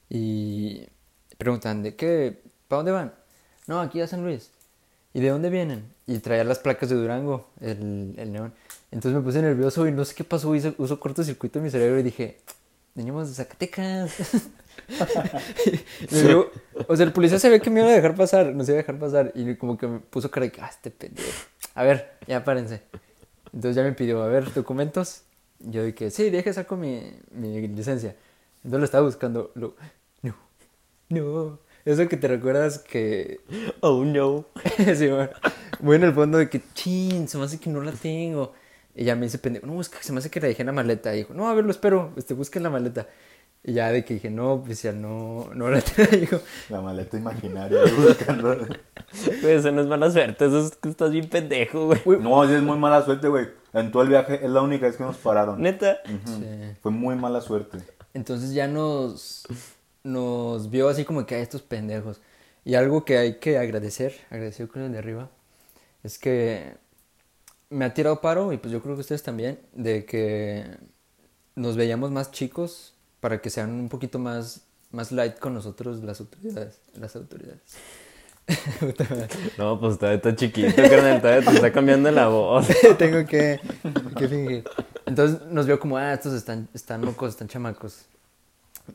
y 0.09 0.87
preguntan, 1.37 1.83
¿de 1.83 1.95
qué? 1.95 2.43
¿Para 2.69 2.79
dónde 2.79 2.93
van? 2.93 3.15
No, 3.67 3.81
aquí 3.81 4.01
a 4.01 4.07
San 4.07 4.23
Luis. 4.23 4.51
¿Y 5.13 5.21
de 5.21 5.31
dónde 5.31 5.51
vienen? 5.51 5.93
Y 6.07 6.19
traía 6.19 6.45
las 6.45 6.59
placas 6.59 6.89
de 6.89 6.97
Durango, 6.97 7.49
el, 7.61 8.15
el 8.19 8.33
neón. 8.33 8.55
Entonces 8.91 9.19
me 9.19 9.25
puse 9.25 9.43
nervioso 9.43 9.87
y 9.87 9.93
no 9.93 10.05
sé 10.05 10.15
qué 10.15 10.25
pasó, 10.25 10.55
hice, 10.55 10.75
uso 10.79 11.01
cortocircuito 11.01 11.59
en 11.59 11.65
mi 11.65 11.71
cerebro 11.71 11.99
y 11.99 12.03
dije, 12.03 12.39
venimos 12.95 13.29
de 13.29 13.35
Zacatecas. 13.35 14.13
O 16.87 16.97
sea, 16.97 17.07
el 17.07 17.13
policía 17.13 17.39
sabía 17.39 17.59
que 17.59 17.71
me 17.71 17.81
iba 17.81 17.89
a 17.89 17.93
dejar 17.93 18.15
pasar, 18.15 18.55
nos 18.55 18.69
iba 18.69 18.77
a 18.77 18.83
dejar 18.83 18.99
pasar. 18.99 19.33
Y 19.35 19.57
como 19.57 19.77
que 19.77 19.87
me 19.87 19.99
puso 19.99 20.31
cara 20.31 20.47
de 20.47 20.53
que, 20.53 20.61
ah, 20.61 20.69
este 20.71 20.91
pendejo. 20.91 21.29
A 21.75 21.83
ver, 21.83 22.13
ya 22.27 22.45
párense. 22.45 22.83
Entonces 23.53 23.77
ya 23.77 23.83
me 23.83 23.93
pidió, 23.93 24.23
a 24.23 24.29
ver, 24.29 24.53
documentos. 24.53 25.23
Yo 25.59 25.85
dije, 25.85 26.11
sí, 26.11 26.31
deje, 26.31 26.53
saco 26.53 26.77
mi, 26.77 27.13
mi 27.33 27.67
licencia. 27.69 28.15
Entonces 28.59 28.79
lo 28.79 28.85
estaba 28.85 29.05
buscando. 29.05 29.51
Lo, 29.55 29.75
no, 30.23 30.35
no. 31.09 31.59
Eso 31.85 32.07
que 32.09 32.17
te 32.17 32.29
recuerdas 32.29 32.79
que. 32.79 33.41
Oh 33.81 34.05
no. 34.05 34.47
sí, 34.95 35.09
bueno, 35.09 35.31
muy 35.81 35.97
en 35.97 36.05
el 36.05 36.13
fondo 36.13 36.39
de 36.39 36.49
que, 36.49 36.61
chin, 36.75 37.29
se 37.29 37.39
me 37.39 37.45
hace 37.45 37.59
que 37.59 37.71
no 37.71 37.81
la 37.81 37.93
tengo. 37.93 38.53
Y 38.95 39.05
ya 39.05 39.15
me 39.15 39.27
dice, 39.27 39.39
pendejo, 39.39 39.67
no, 39.67 39.81
es 39.81 39.89
que 39.89 40.03
se 40.03 40.13
me 40.13 40.19
hace 40.19 40.31
que 40.31 40.41
la 40.41 40.49
dejé 40.49 40.63
en 40.63 40.67
la 40.67 40.73
maleta. 40.73 41.15
Y 41.15 41.19
dijo, 41.19 41.35
no, 41.35 41.49
a 41.49 41.55
ver, 41.55 41.65
lo 41.65 41.71
espero, 41.71 42.13
este, 42.17 42.35
busca 42.35 42.59
en 42.59 42.65
la 42.65 42.71
maleta. 42.71 43.07
Y 43.65 43.73
ya 43.75 43.91
de 43.91 44.05
que 44.05 44.15
dije, 44.15 44.31
no, 44.31 44.55
oficial, 44.55 45.01
no, 45.01 45.51
no 45.55 45.69
la 45.71 45.81
traigo. 45.83 46.41
La 46.69 46.81
maleta 46.81 47.17
imaginaria 47.17 47.81
buscando. 47.97 48.57
Güey, 49.41 49.55
eso 49.55 49.73
no 49.73 49.81
es 49.81 49.87
mala 49.87 50.11
suerte, 50.11 50.45
eso 50.45 50.67
es 50.67 50.77
que 50.77 50.91
estás 50.91 51.11
bien 51.11 51.31
pendejo, 51.31 51.87
güey. 51.87 52.21
No, 52.21 52.47
sí 52.47 52.53
es 52.53 52.63
muy 52.63 52.77
mala 52.77 53.03
suerte, 53.03 53.29
güey. 53.29 53.49
En 53.73 53.91
todo 53.91 54.03
el 54.03 54.11
viaje 54.11 54.45
es 54.45 54.51
la 54.51 54.61
única 54.61 54.87
vez 54.87 54.97
que 54.97 55.03
nos 55.03 55.17
pararon. 55.17 55.63
Neta. 55.63 55.99
Sí. 56.05 56.77
Fue 56.83 56.91
muy 56.91 57.17
mala 57.17 57.41
suerte. 57.41 57.79
Entonces 58.13 58.53
ya 58.53 58.69
nos, 58.69 59.47
nos 60.03 60.71
vio 60.71 60.91
así 60.91 61.07
como 61.07 61.25
que 61.25 61.37
a 61.37 61.39
estos 61.39 61.63
pendejos. 61.63 62.21
Y 62.65 62.75
algo 62.75 63.07
que 63.07 63.17
hay 63.17 63.39
que 63.39 63.57
agradecer, 63.57 64.15
agradecer 64.29 64.69
con 64.69 64.83
el 64.83 64.93
de 64.93 64.99
arriba, 64.99 65.31
es 66.03 66.19
que 66.19 66.77
me 67.71 67.87
ha 67.87 67.95
tirado 67.95 68.21
paro, 68.21 68.53
y 68.53 68.59
pues 68.59 68.73
yo 68.73 68.83
creo 68.83 68.95
que 68.95 69.01
ustedes 69.01 69.23
también, 69.23 69.59
de 69.73 70.05
que 70.05 70.67
nos 71.55 71.77
veíamos 71.77 72.11
más 72.11 72.31
chicos 72.31 72.95
para 73.21 73.41
que 73.41 73.51
sean 73.51 73.71
un 73.71 73.89
poquito 73.89 74.19
más, 74.19 74.63
más 74.91 75.13
light 75.13 75.39
con 75.39 75.55
nosotros 75.55 76.03
las 76.03 76.21
autoridades. 76.21 76.81
Las 76.95 77.17
autoridades. 77.17 77.61
No, 79.59 79.79
pues 79.79 79.99
todavía 79.99 80.17
está 80.17 80.35
chiquito, 80.35 80.75
carnal, 80.75 81.21
todavía 81.21 81.51
te 81.51 81.57
está 81.57 81.71
cambiando 81.71 82.11
la 82.11 82.29
voz. 82.29 82.67
Tengo 82.99 83.27
que, 83.27 83.61
que 84.17 84.29
fingir. 84.29 84.65
Entonces 85.05 85.47
nos 85.49 85.67
vio 85.67 85.79
como, 85.79 85.99
ah, 85.99 86.15
estos 86.15 86.33
están, 86.33 86.67
están 86.73 87.03
locos, 87.03 87.31
están 87.31 87.49
chamacos. 87.49 88.07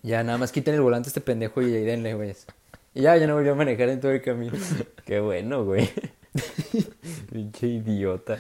Ya 0.02 0.24
nada 0.24 0.40
más 0.40 0.52
quiten 0.52 0.74
el 0.74 0.82
volante 0.82 1.08
a 1.08 1.10
este 1.10 1.22
pendejo 1.22 1.62
y 1.62 1.66
ahí 1.76 1.86
denle, 1.86 2.16
güeyes. 2.16 2.48
Y 2.96 3.02
ya, 3.02 3.16
ya 3.18 3.28
no 3.28 3.36
volvió 3.36 3.54
a 3.54 3.56
manejar 3.56 3.90
en 3.90 4.00
todo 4.00 4.12
el 4.12 4.22
camino. 4.22 4.54
Qué 5.06 5.20
bueno, 5.20 5.66
güey. 5.66 5.90
Pinche 7.32 7.68
idiota. 7.68 8.40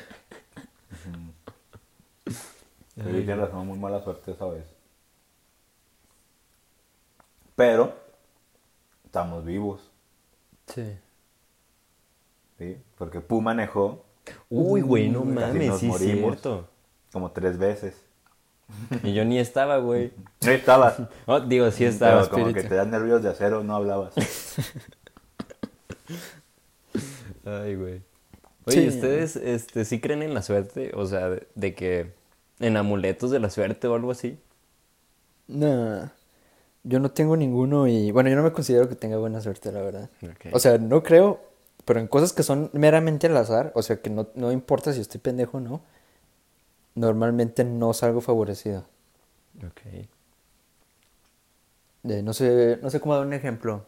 Sí, 2.96 3.02
tienes 3.02 3.38
razón, 3.38 3.68
muy 3.68 3.80
mala 3.80 4.04
suerte 4.04 4.32
esa 4.32 4.46
vez. 4.46 4.66
Pero 7.56 7.94
estamos 9.06 9.46
vivos, 9.46 9.90
Sí. 10.68 10.98
¿sí? 12.58 12.78
Porque 12.98 13.20
Pu 13.22 13.42
manejó 13.42 14.06
Uy, 14.50 14.82
güey, 14.82 15.10
no 15.10 15.24
mames, 15.26 15.68
nos 15.68 15.80
sí 15.82 15.88
morimos. 15.88 16.32
cierto. 16.32 16.70
como 17.12 17.32
tres 17.32 17.58
veces. 17.58 17.96
Y 19.04 19.14
yo 19.14 19.26
ni 19.26 19.38
estaba, 19.38 19.78
güey. 19.78 20.14
No 20.44 20.52
estabas. 20.52 20.96
Oh, 21.26 21.40
digo, 21.42 21.70
sí 21.72 21.84
estaba. 21.86 22.22
Pero 22.22 22.32
como 22.32 22.54
que 22.54 22.64
te 22.64 22.74
dan 22.76 22.90
nervios 22.92 23.22
de 23.22 23.30
acero, 23.30 23.64
no 23.64 23.76
hablabas. 23.76 24.14
Ay, 27.46 27.76
güey. 27.76 28.02
Oye, 28.66 28.82
Sí. 28.82 28.88
¿ustedes 28.88 29.36
este, 29.36 29.84
sí 29.86 30.00
creen 30.00 30.24
en 30.24 30.34
la 30.34 30.42
suerte? 30.42 30.92
O 30.96 31.06
sea, 31.06 31.30
de, 31.30 31.48
de 31.56 31.76
que 31.76 32.14
en 32.60 32.78
amuletos 32.78 33.30
de 33.32 33.40
la 33.40 33.50
suerte 33.50 33.88
o 33.88 33.96
algo 33.96 34.12
así. 34.12 34.40
No, 35.48 36.10
yo 36.84 37.00
no 37.00 37.12
tengo 37.12 37.38
ninguno 37.38 37.88
y 37.88 38.12
bueno, 38.12 38.30
yo 38.30 38.36
no 38.36 38.44
me 38.44 38.52
considero 38.52 38.90
que 38.90 38.96
tenga 38.96 39.18
buena 39.18 39.42
suerte, 39.42 39.72
la 39.72 39.82
verdad. 39.82 40.10
O 40.52 40.60
sea, 40.60 40.78
no 40.78 41.02
creo, 41.04 41.40
pero 41.86 42.00
en 42.00 42.08
cosas 42.08 42.34
que 42.34 42.44
son 42.44 42.70
meramente 42.74 43.28
al 43.28 43.38
azar, 43.38 43.72
o 43.76 43.82
sea, 43.82 44.02
que 44.02 44.10
no, 44.10 44.28
no 44.36 44.52
importa 44.52 44.94
si 44.94 45.00
estoy 45.02 45.20
pendejo 45.22 45.58
o 45.58 45.62
no, 45.62 45.82
normalmente 46.96 47.64
no 47.64 47.94
salgo 47.94 48.22
favorecido. 48.22 48.86
Ok. 49.66 49.82
No 52.04 52.34
sé, 52.34 52.80
no 52.82 52.90
sé 52.90 53.00
cómo 53.00 53.16
dar 53.16 53.26
un 53.26 53.34
ejemplo. 53.34 53.86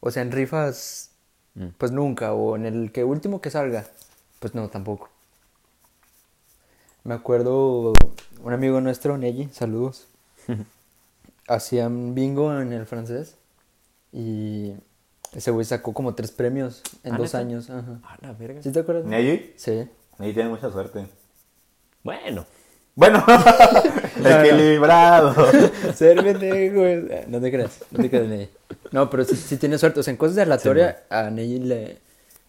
O 0.00 0.10
sea, 0.10 0.22
en 0.22 0.32
rifas, 0.32 1.06
Mm. 1.54 1.66
pues 1.78 1.90
nunca, 1.90 2.32
o 2.32 2.54
en 2.54 2.64
el 2.64 2.92
que 2.92 3.02
último 3.02 3.40
que 3.40 3.50
salga, 3.50 3.84
pues 4.38 4.54
no, 4.54 4.68
tampoco. 4.68 5.10
Me 7.02 7.12
acuerdo 7.14 7.92
un 8.42 8.52
amigo 8.52 8.80
nuestro, 8.80 9.18
Neji, 9.18 9.48
saludos. 9.52 10.06
Hacían 11.50 12.14
bingo 12.14 12.58
en 12.60 12.72
el 12.72 12.86
francés 12.86 13.34
y 14.12 14.72
ese 15.34 15.50
güey 15.50 15.64
sacó 15.64 15.92
como 15.92 16.14
tres 16.14 16.30
premios 16.30 16.82
en 17.02 17.14
¿Ah, 17.14 17.18
dos 17.18 17.26
neta? 17.26 17.38
años. 17.38 17.68
Ajá. 17.70 18.00
Ah, 18.04 18.16
la 18.20 18.32
verga. 18.32 18.62
¿Sí 18.62 18.70
te 18.70 18.80
acuerdas? 18.80 19.04
Neji, 19.04 19.52
Sí. 19.56 19.88
Neji 20.18 20.32
tiene 20.34 20.48
mucha 20.50 20.70
suerte. 20.70 21.06
Bueno. 22.04 22.46
Bueno, 22.94 23.24
equilibrado. 24.24 25.34
Ser 25.94 26.22
pendejo. 26.22 27.26
No 27.28 27.40
te 27.40 27.50
creas, 27.50 27.78
no 27.90 27.98
te 28.02 28.10
creas, 28.10 28.26
Neji. 28.28 28.48
No, 28.92 29.08
pero 29.10 29.24
sí, 29.24 29.36
sí 29.36 29.56
tiene 29.56 29.78
suerte. 29.78 30.00
O 30.00 30.02
sea, 30.02 30.10
en 30.12 30.16
cosas 30.18 30.36
de 30.36 30.42
aleatoria 30.42 31.04
a 31.10 31.30
Neji 31.30 31.58
le, 31.60 31.98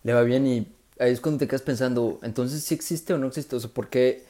le 0.04 0.14
va 0.14 0.22
bien 0.24 0.46
y 0.48 0.68
ahí 1.00 1.12
es 1.12 1.22
cuando 1.22 1.40
te 1.40 1.48
quedas 1.48 1.62
pensando, 1.62 2.20
entonces 2.24 2.64
sí 2.64 2.76
existe 2.76 3.14
o 3.14 3.18
no 3.18 3.28
existe. 3.28 3.56
O 3.56 3.60
sea, 3.60 3.70
¿por 3.72 3.88
qué 3.90 4.26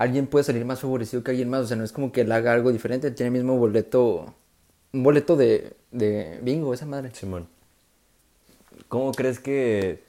alguien 0.00 0.26
puede 0.26 0.44
salir 0.44 0.64
más 0.64 0.80
favorecido 0.80 1.22
que 1.22 1.30
alguien 1.30 1.50
más? 1.50 1.60
O 1.60 1.66
sea, 1.66 1.76
no 1.76 1.84
es 1.84 1.92
como 1.92 2.10
que 2.10 2.22
él 2.22 2.32
haga 2.32 2.54
algo 2.54 2.72
diferente, 2.72 3.10
tiene 3.10 3.26
el 3.28 3.44
mismo 3.44 3.58
boleto, 3.58 4.34
un 4.94 5.02
boleto 5.02 5.36
de, 5.36 5.76
de 5.90 6.40
bingo, 6.42 6.72
esa 6.72 6.86
madre. 6.86 7.14
Simón. 7.14 7.46
¿Cómo 8.88 9.12
crees 9.12 9.38
que 9.40 10.02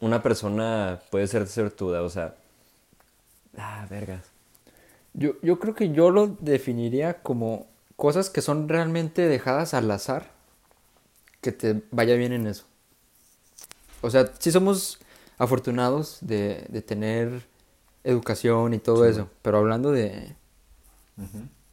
una 0.00 0.22
persona 0.22 1.00
puede 1.10 1.26
ser 1.26 1.46
suertuda? 1.48 2.00
O 2.00 2.08
sea. 2.08 2.34
Ah, 3.58 3.86
vergas. 3.90 4.24
Yo, 5.12 5.34
yo 5.42 5.58
creo 5.58 5.74
que 5.74 5.90
yo 5.90 6.10
lo 6.10 6.28
definiría 6.40 7.20
como 7.22 7.66
cosas 7.96 8.30
que 8.30 8.40
son 8.40 8.70
realmente 8.70 9.28
dejadas 9.28 9.74
al 9.74 9.90
azar, 9.90 10.30
que 11.42 11.52
te 11.52 11.82
vaya 11.90 12.14
bien 12.14 12.32
en 12.32 12.46
eso. 12.46 12.64
O 14.00 14.08
sea, 14.08 14.32
sí 14.38 14.50
somos 14.50 14.98
afortunados 15.36 16.20
de, 16.22 16.64
de 16.70 16.80
tener 16.80 17.42
educación 18.06 18.72
y 18.72 18.78
todo 18.78 19.04
eso, 19.04 19.28
pero 19.42 19.58
hablando 19.58 19.90
de... 19.92 20.34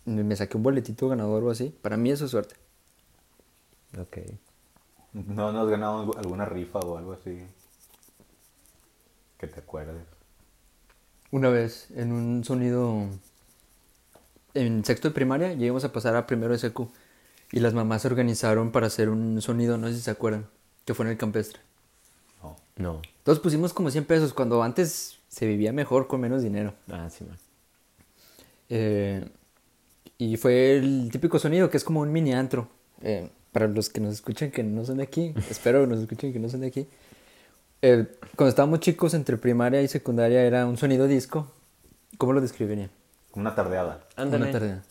Me 0.05 0.23
me 0.23 0.35
saqué 0.35 0.57
un 0.57 0.63
boletito 0.63 1.07
ganador 1.07 1.43
o 1.43 1.51
así, 1.51 1.73
para 1.81 1.95
mí 1.95 2.11
eso 2.11 2.25
es 2.25 2.31
suerte. 2.31 2.55
Ok. 3.97 4.17
No 5.13 5.51
nos 5.51 5.69
ganamos 5.69 6.17
alguna 6.17 6.45
rifa 6.45 6.79
o 6.79 6.97
algo 6.97 7.13
así. 7.13 7.45
Que 9.37 9.47
te 9.47 9.59
acuerdes. 9.59 10.03
Una 11.31 11.49
vez, 11.49 11.87
en 11.95 12.11
un 12.11 12.43
sonido... 12.43 13.07
En 14.55 14.85
sexto 14.85 15.07
de 15.07 15.13
primaria, 15.13 15.53
llegamos 15.53 15.83
a 15.83 15.91
pasar 15.91 16.15
a 16.15 16.27
primero 16.27 16.53
de 16.53 16.59
secu. 16.59 16.91
Y 17.51 17.59
las 17.59 17.73
mamás 17.73 18.01
se 18.01 18.07
organizaron 18.07 18.71
para 18.71 18.87
hacer 18.87 19.09
un 19.09 19.41
sonido, 19.41 19.77
no 19.77 19.87
sé 19.87 19.95
si 19.95 20.01
se 20.01 20.11
acuerdan, 20.11 20.47
que 20.85 20.93
fue 20.93 21.05
en 21.05 21.11
el 21.11 21.17
campestre. 21.17 21.59
No. 22.41 22.55
No. 22.75 23.01
Todos 23.23 23.39
pusimos 23.39 23.73
como 23.73 23.91
100 23.91 24.05
pesos 24.05 24.33
cuando 24.33 24.63
antes 24.63 25.19
se 25.33 25.47
vivía 25.47 25.73
mejor 25.73 26.05
con 26.05 26.21
menos 26.21 26.43
dinero. 26.43 26.75
Ah, 26.91 27.09
sí, 27.09 27.25
man. 27.25 27.37
Eh, 28.69 29.27
y 30.19 30.37
fue 30.37 30.77
el 30.77 31.09
típico 31.11 31.39
sonido 31.39 31.71
que 31.71 31.77
es 31.77 31.83
como 31.83 32.01
un 32.01 32.11
mini 32.11 32.33
antro. 32.33 32.67
Eh, 33.01 33.31
para 33.51 33.67
los 33.67 33.89
que 33.89 33.99
nos 33.99 34.13
escuchan 34.13 34.51
que 34.51 34.61
no 34.61 34.85
son 34.85 34.97
de 34.97 35.03
aquí, 35.03 35.33
espero 35.49 35.81
que 35.81 35.87
nos 35.87 35.99
escuchen 36.01 36.33
que 36.33 36.39
no 36.39 36.49
son 36.49 36.61
de 36.61 36.67
aquí. 36.67 36.87
Eh, 37.81 38.15
cuando 38.35 38.49
estábamos 38.49 38.79
chicos 38.79 39.15
entre 39.15 39.37
primaria 39.37 39.81
y 39.81 39.87
secundaria 39.87 40.43
era 40.43 40.67
un 40.67 40.77
sonido 40.77 41.07
disco. 41.07 41.51
¿Cómo 42.19 42.33
lo 42.33 42.39
describiría? 42.39 42.91
Como 43.31 43.41
una 43.41 43.55
tardeada. 43.55 44.07
Ándale. 44.15 44.43
Una 44.43 44.51
tarde. 44.51 44.81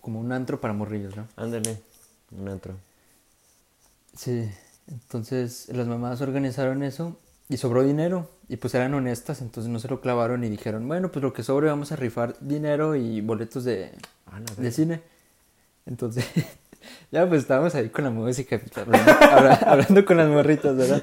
Como 0.00 0.18
un 0.18 0.32
antro 0.32 0.62
para 0.62 0.72
morrillos, 0.72 1.14
¿no? 1.14 1.28
Ándale. 1.36 1.78
Un 2.30 2.48
antro. 2.48 2.74
Sí. 4.16 4.50
Entonces 4.88 5.68
las 5.68 5.86
mamás 5.86 6.22
organizaron 6.22 6.82
eso 6.82 7.18
y 7.48 7.56
sobró 7.58 7.82
dinero 7.82 8.28
y 8.48 8.56
pues 8.56 8.74
eran 8.74 8.94
honestas, 8.94 9.40
entonces 9.42 9.70
no 9.70 9.78
se 9.78 9.88
lo 9.88 10.00
clavaron 10.00 10.44
y 10.44 10.48
dijeron, 10.48 10.86
bueno, 10.88 11.10
pues 11.12 11.22
lo 11.22 11.32
que 11.32 11.42
sobre 11.42 11.68
vamos 11.68 11.92
a 11.92 11.96
rifar 11.96 12.36
dinero 12.40 12.94
y 12.96 13.20
boletos 13.20 13.64
de, 13.64 13.92
Ah, 14.26 14.40
de 14.56 14.72
cine. 14.72 15.02
Entonces, 15.86 16.24
ya 17.12 17.28
pues 17.28 17.42
estábamos 17.42 17.74
ahí 17.74 17.88
con 17.90 18.04
la 18.04 18.10
música, 18.10 18.58
pues, 18.58 18.76
hablando, 18.78 19.12
habla- 19.12 19.54
hablando 19.66 20.04
con 20.04 20.16
las 20.16 20.28
morritas, 20.28 20.76
¿verdad? 20.76 21.02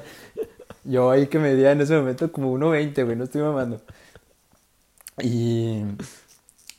Yo 0.84 1.10
ahí 1.10 1.28
que 1.28 1.38
medía 1.38 1.72
en 1.72 1.80
ese 1.80 1.96
momento 1.96 2.30
como 2.32 2.52
1.20, 2.58 3.04
güey, 3.04 3.16
no 3.16 3.24
estoy 3.24 3.42
mamando. 3.42 3.80
Y 5.22 5.82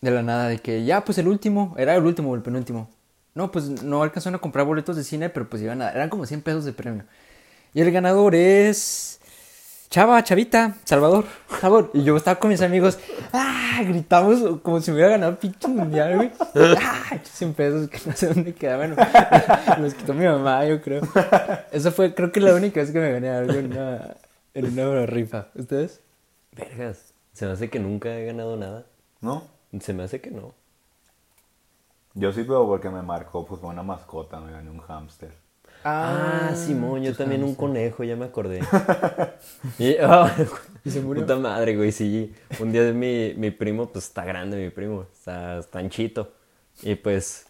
de 0.01 0.11
la 0.11 0.21
nada, 0.23 0.47
de 0.49 0.59
que 0.59 0.83
ya, 0.83 1.05
pues 1.05 1.17
el 1.17 1.27
último, 1.27 1.75
era 1.77 1.95
el 1.95 2.03
último 2.03 2.35
el 2.35 2.41
penúltimo. 2.41 2.89
No, 3.35 3.51
pues 3.51 3.83
no 3.83 4.03
alcanzaron 4.03 4.35
a 4.35 4.41
comprar 4.41 4.65
boletos 4.65 4.95
de 4.95 5.03
cine, 5.03 5.29
pero 5.29 5.49
pues 5.49 5.61
iban 5.61 5.81
a, 5.81 5.89
eran 5.91 6.09
como 6.09 6.25
100 6.25 6.41
pesos 6.41 6.65
de 6.65 6.73
premio. 6.73 7.03
Y 7.73 7.81
el 7.81 7.91
ganador 7.91 8.35
es 8.35 9.19
Chava, 9.93 10.23
Chavita, 10.23 10.75
Salvador, 10.85 11.23
Salvador. 11.61 11.91
Y 11.93 12.03
yo 12.03 12.17
estaba 12.17 12.39
con 12.39 12.49
mis 12.49 12.63
amigos, 12.63 12.97
¡ah! 13.31 13.79
Gritamos 13.85 14.59
como 14.63 14.81
si 14.81 14.89
me 14.89 14.95
hubiera 14.95 15.11
ganado 15.11 15.37
pinche 15.37 15.67
mundial, 15.67 16.15
güey. 16.15 16.31
¡Ah! 16.81 17.19
100 17.21 17.53
pesos 17.53 17.89
que 17.89 17.99
no 18.03 18.15
sé 18.15 18.33
dónde 18.33 18.55
quedaban. 18.55 18.95
Los 19.79 19.93
quitó 19.93 20.15
mi 20.15 20.25
mamá, 20.25 20.65
yo 20.65 20.81
creo. 20.81 21.03
Eso 21.71 21.91
fue, 21.91 22.15
creo 22.15 22.31
que 22.31 22.39
la 22.39 22.55
única 22.55 22.79
vez 22.79 22.89
que 22.89 22.97
me 22.99 23.11
gané 23.11 23.29
algo 23.29 23.53
en 23.53 23.71
una, 23.71 24.15
en 24.55 24.79
una 24.79 25.05
rifa. 25.05 25.49
¿Ustedes? 25.53 26.01
Vergas. 26.53 27.13
Se 27.33 27.45
me 27.45 27.51
hace 27.51 27.69
que 27.69 27.77
nunca 27.77 28.17
he 28.17 28.25
ganado 28.25 28.57
nada. 28.57 28.87
¿No? 29.21 29.43
Se 29.79 29.93
me 29.93 30.01
hace 30.01 30.19
que 30.19 30.31
no. 30.31 30.55
Yo 32.15 32.31
sí, 32.31 32.41
pero 32.41 32.65
porque 32.65 32.89
me 32.89 33.03
marcó, 33.03 33.45
pues 33.45 33.61
fue 33.61 33.69
una 33.69 33.83
mascota, 33.83 34.39
me 34.39 34.53
gané 34.53 34.71
un 34.71 34.79
hámster. 34.79 35.42
Ah, 35.83 36.53
Simón, 36.55 37.03
yo 37.03 37.15
también 37.15 37.43
un 37.43 37.55
conejo, 37.55 38.03
ya 38.03 38.15
me 38.15 38.25
acordé. 38.25 38.61
y, 39.79 39.95
ah, 40.01 40.33
¿Y 40.85 40.91
se 40.91 41.01
murió? 41.01 41.23
Puta 41.23 41.35
madre, 41.35 41.75
güey, 41.75 41.91
sí. 41.91 42.33
Un 42.59 42.71
día 42.71 42.91
mi, 42.93 43.33
mi 43.35 43.51
primo, 43.51 43.89
pues 43.89 44.05
está 44.05 44.23
grande 44.25 44.57
mi 44.57 44.69
primo, 44.69 45.05
está, 45.13 45.59
está 45.59 45.79
anchito. 45.79 46.31
Y 46.81 46.95
pues 46.95 47.47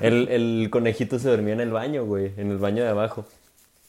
el, 0.00 0.28
el 0.28 0.68
conejito 0.70 1.18
se 1.18 1.28
dormía 1.28 1.54
en 1.54 1.60
el 1.60 1.70
baño, 1.70 2.04
güey, 2.04 2.32
en 2.36 2.50
el 2.50 2.58
baño 2.58 2.82
de 2.82 2.90
abajo. 2.90 3.26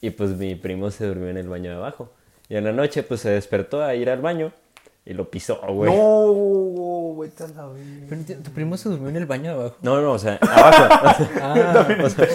Y 0.01 0.09
pues 0.11 0.31
mi 0.31 0.55
primo 0.55 0.91
se 0.91 1.05
durmió 1.05 1.29
en 1.29 1.37
el 1.37 1.47
baño 1.47 1.69
de 1.69 1.77
abajo. 1.77 2.11
Y 2.49 2.55
en 2.55 2.63
la 2.63 2.71
noche, 2.71 3.03
pues 3.03 3.21
se 3.21 3.29
despertó 3.29 3.83
a 3.83 3.95
ir 3.95 4.09
al 4.09 4.21
baño 4.21 4.51
y 5.05 5.13
lo 5.13 5.29
pisó, 5.29 5.59
güey. 5.67 5.91
No, 5.91 6.33
vete 7.17 7.43
a 7.43 7.47
la 7.47 7.63
no 7.63 7.75
entiendo, 8.11 8.43
¿Tu 8.43 8.51
primo 8.51 8.77
se 8.77 8.89
durmió 8.89 9.09
en 9.09 9.17
el 9.17 9.25
baño 9.25 9.43
de 9.43 9.59
abajo? 9.59 9.75
No, 9.81 10.01
no, 10.01 10.13
o 10.13 10.19
sea, 10.19 10.39
abajo. 10.41 11.25
Ah, 11.41 11.87
o, 12.03 12.09
sea, 12.09 12.27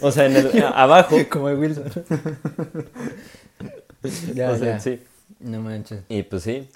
o 0.00 0.10
sea, 0.10 0.26
en 0.26 0.36
el, 0.36 0.64
abajo. 0.64 1.16
como 1.30 1.48
el 1.48 1.58
Wilson. 1.58 1.84
ya, 4.34 4.50
o 4.50 4.56
sea, 4.56 4.74
ya. 4.74 4.80
sí. 4.80 5.02
No 5.40 5.60
manches. 5.60 6.02
Y 6.08 6.22
pues 6.22 6.42
sí. 6.42 6.68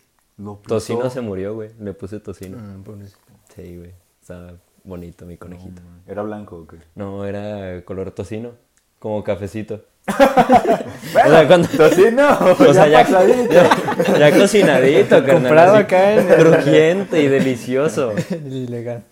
Tocino 0.67 1.11
se 1.11 1.21
murió, 1.21 1.55
güey. 1.55 1.71
Le 1.81 1.93
puse 1.93 2.21
tocino. 2.21 2.59
Ah, 2.61 2.77
pobrecito. 2.85 3.19
Sí, 3.55 3.77
güey. 3.77 3.93
Estaba 4.21 4.55
bonito 4.85 5.27
mi 5.27 5.37
conejito. 5.37 5.83
¿Era 6.07 6.23
blanco 6.23 6.57
o 6.57 6.67
qué? 6.67 6.79
No, 6.95 7.25
era 7.25 7.83
color 7.85 8.11
tocino. 8.11 8.53
Como 8.99 9.23
cafecito. 9.25 9.85
o 11.27 11.29
sea, 11.29 11.47
cuando. 11.47 11.69
¿Tocino? 11.69 12.29
O 12.69 12.73
sea, 12.73 12.87
ya, 12.89 13.03
pasadito. 13.05 13.53
ya, 13.53 14.19
ya 14.19 14.39
cocinadito, 14.39 15.09
carnal. 15.25 15.35
Comprado 15.43 15.75
así, 15.75 15.83
acá 15.83 16.13
en- 16.15 16.27
Crujiente 16.29 17.23
y 17.23 17.29
delicioso. 17.29 18.13
Ilegal. 18.31 19.03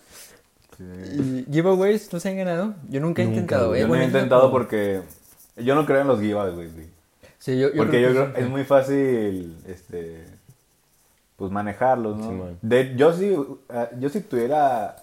Sí. 0.76 1.44
¿Y 1.48 1.52
giveaways 1.52 2.12
no 2.12 2.20
se 2.20 2.28
han 2.30 2.36
ganado? 2.36 2.74
Yo 2.88 3.00
nunca 3.00 3.22
he 3.22 3.24
Nunca, 3.26 3.40
intentado. 3.40 3.68
güey. 3.68 3.80
eh, 3.80 3.82
Yo 3.82 3.88
no 3.88 3.94
he 3.94 3.98
bueno, 3.98 4.04
intentado 4.04 4.42
como- 4.42 4.52
porque 4.52 5.00
yo 5.56 5.74
no 5.74 5.86
creo 5.86 6.00
en 6.00 6.08
los 6.08 6.20
giveaways, 6.20 6.74
güey. 6.74 6.86
Sí, 7.38 7.58
yo, 7.58 7.68
yo 7.68 7.76
Porque 7.76 7.98
creo 7.98 8.00
yo 8.00 8.08
que 8.08 8.14
creo 8.32 8.36
sí. 8.36 8.42
es 8.42 8.48
muy 8.48 8.64
fácil, 8.64 9.56
este, 9.68 10.24
pues 11.36 11.50
manejarlos, 11.52 12.16
¿no? 12.16 12.28
Simón. 12.28 12.58
De, 12.62 12.94
yo 12.96 13.12
si, 13.12 13.36
ah, 13.68 13.88
yo 14.00 14.08
si 14.08 14.20
tuviera, 14.20 14.96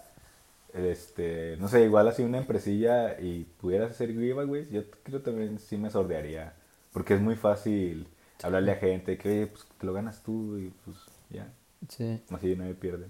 este, 0.73 1.57
no 1.59 1.67
sé, 1.67 1.83
igual 1.83 2.07
así 2.07 2.23
una 2.23 2.37
empresilla 2.37 3.19
y 3.19 3.45
pudieras 3.59 3.91
hacer 3.91 4.09
giveaways, 4.11 4.69
yo 4.69 4.83
creo 5.03 5.21
también 5.21 5.59
sí 5.59 5.77
me 5.77 5.89
sordearía, 5.89 6.53
porque 6.93 7.13
es 7.15 7.21
muy 7.21 7.35
fácil 7.35 8.07
hablarle 8.43 8.71
a 8.71 8.75
gente 8.75 9.17
que, 9.17 9.29
oye, 9.29 9.47
pues 9.47 9.65
te 9.77 9.85
lo 9.85 9.93
ganas 9.93 10.23
tú 10.23 10.57
y 10.57 10.73
pues 10.85 10.97
ya, 11.29 11.51
Sí. 11.89 12.21
así 12.31 12.55
nadie 12.55 12.73
pierde. 12.75 13.07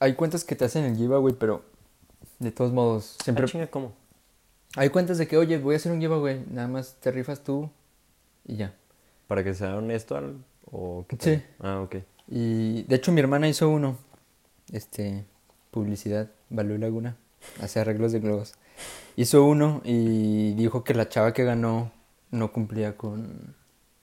Hay 0.00 0.14
cuentas 0.14 0.44
que 0.44 0.56
te 0.56 0.64
hacen 0.64 0.84
el 0.84 0.96
giveaway, 0.96 1.34
pero 1.34 1.62
de 2.38 2.50
todos 2.52 2.72
modos, 2.72 3.16
siempre 3.22 3.44
Ah, 3.44 3.48
chinga, 3.48 3.66
¿cómo? 3.68 3.92
hay 4.76 4.88
cuentas 4.90 5.18
de 5.18 5.26
que, 5.28 5.36
oye, 5.36 5.58
voy 5.58 5.74
a 5.74 5.76
hacer 5.76 5.92
un 5.92 6.00
giveaway, 6.00 6.44
nada 6.50 6.68
más 6.68 6.94
te 7.00 7.10
rifas 7.10 7.42
tú 7.44 7.70
y 8.46 8.56
ya. 8.56 8.74
¿Para 9.28 9.44
que 9.44 9.54
sea 9.54 9.76
honesto 9.76 10.16
al- 10.16 10.36
o 10.70 11.04
qué 11.08 11.16
Sí. 11.16 11.36
tal? 11.36 11.44
Ah, 11.60 11.80
ok. 11.82 11.96
Y 12.28 12.82
de 12.84 12.96
hecho 12.96 13.12
mi 13.12 13.20
hermana 13.20 13.48
hizo 13.48 13.68
uno, 13.68 13.98
este, 14.72 15.24
publicidad, 15.72 16.30
Balú 16.50 16.78
Laguna, 16.78 17.16
hace 17.60 17.80
arreglos 17.80 18.12
de 18.12 18.20
globos. 18.20 18.54
Hizo 19.16 19.44
uno 19.44 19.80
y 19.84 20.54
dijo 20.54 20.84
que 20.84 20.94
la 20.94 21.08
chava 21.08 21.32
que 21.32 21.42
ganó 21.42 21.90
no 22.30 22.52
cumplía 22.52 22.96
con, 22.96 23.56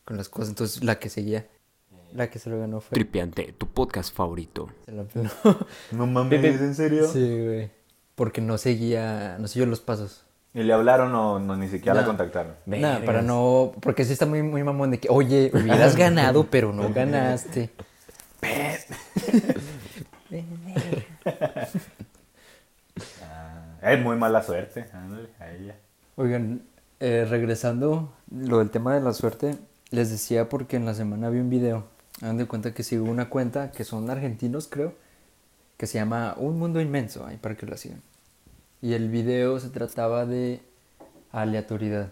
con 0.03 0.17
las 0.17 0.27
cosas, 0.27 0.49
entonces 0.49 0.83
la 0.83 0.99
que 0.99 1.09
seguía, 1.09 1.47
la 2.13 2.29
que 2.29 2.39
se 2.39 2.49
lo 2.49 2.59
ganó 2.59 2.81
fue... 2.81 2.95
Tripiante, 2.95 3.53
tu 3.57 3.67
podcast 3.67 4.13
favorito. 4.13 4.69
Se 4.85 4.91
la 4.91 5.03
peló. 5.03 5.29
No 5.91 6.05
mames, 6.07 6.43
¿en 6.59 6.75
serio? 6.75 7.07
sí, 7.07 7.21
güey. 7.45 7.71
Porque 8.15 8.41
no 8.41 8.57
seguía, 8.57 9.37
no 9.39 9.47
siguió 9.47 9.65
los 9.65 9.79
pasos. 9.79 10.25
¿Y 10.53 10.63
le 10.63 10.73
hablaron 10.73 11.13
o 11.15 11.39
no, 11.39 11.55
ni 11.55 11.69
siquiera 11.69 11.93
la 11.93 12.01
No. 12.01 12.07
contactaron? 12.07 12.55
Nada, 12.65 13.05
para 13.05 13.21
no. 13.21 13.71
Porque 13.81 14.03
sí 14.03 14.11
está 14.13 14.25
muy, 14.25 14.41
muy 14.41 14.63
mamón 14.63 14.91
de 14.91 14.99
que, 14.99 15.07
oye, 15.09 15.51
hubieras 15.53 15.95
ganado, 15.95 16.47
pero 16.49 16.73
no 16.73 16.91
ganaste. 16.91 17.69
Ah, 23.23 23.77
es 23.81 23.99
muy 24.01 24.17
mala 24.17 24.43
suerte, 24.43 24.85
ándale, 24.93 25.29
a 25.39 25.51
ella. 25.51 25.75
Oigan, 26.17 26.61
eh, 26.99 27.25
regresando 27.29 28.13
lo 28.29 28.59
del 28.59 28.69
tema 28.71 28.93
de 28.93 29.01
la 29.01 29.13
suerte, 29.13 29.57
les 29.89 30.09
decía 30.11 30.49
porque 30.49 30.75
en 30.75 30.85
la 30.85 30.93
semana 30.93 31.29
vi 31.29 31.39
un 31.39 31.49
video. 31.49 31.85
Hagan 32.21 32.37
de 32.37 32.45
cuenta 32.45 32.73
que 32.73 32.83
sigo 32.83 33.05
una 33.05 33.29
cuenta 33.29 33.71
que 33.71 33.85
son 33.85 34.09
argentinos, 34.09 34.67
creo, 34.67 34.93
que 35.77 35.87
se 35.87 35.97
llama 35.97 36.33
Un 36.37 36.59
Mundo 36.59 36.81
Inmenso, 36.81 37.25
ahí 37.25 37.37
para 37.37 37.55
que 37.55 37.65
lo 37.65 37.77
sigan. 37.77 38.01
Y 38.81 38.93
el 38.93 39.07
video 39.09 39.59
se 39.59 39.69
trataba 39.69 40.25
de 40.25 40.61
aleatoriedad. 41.31 42.09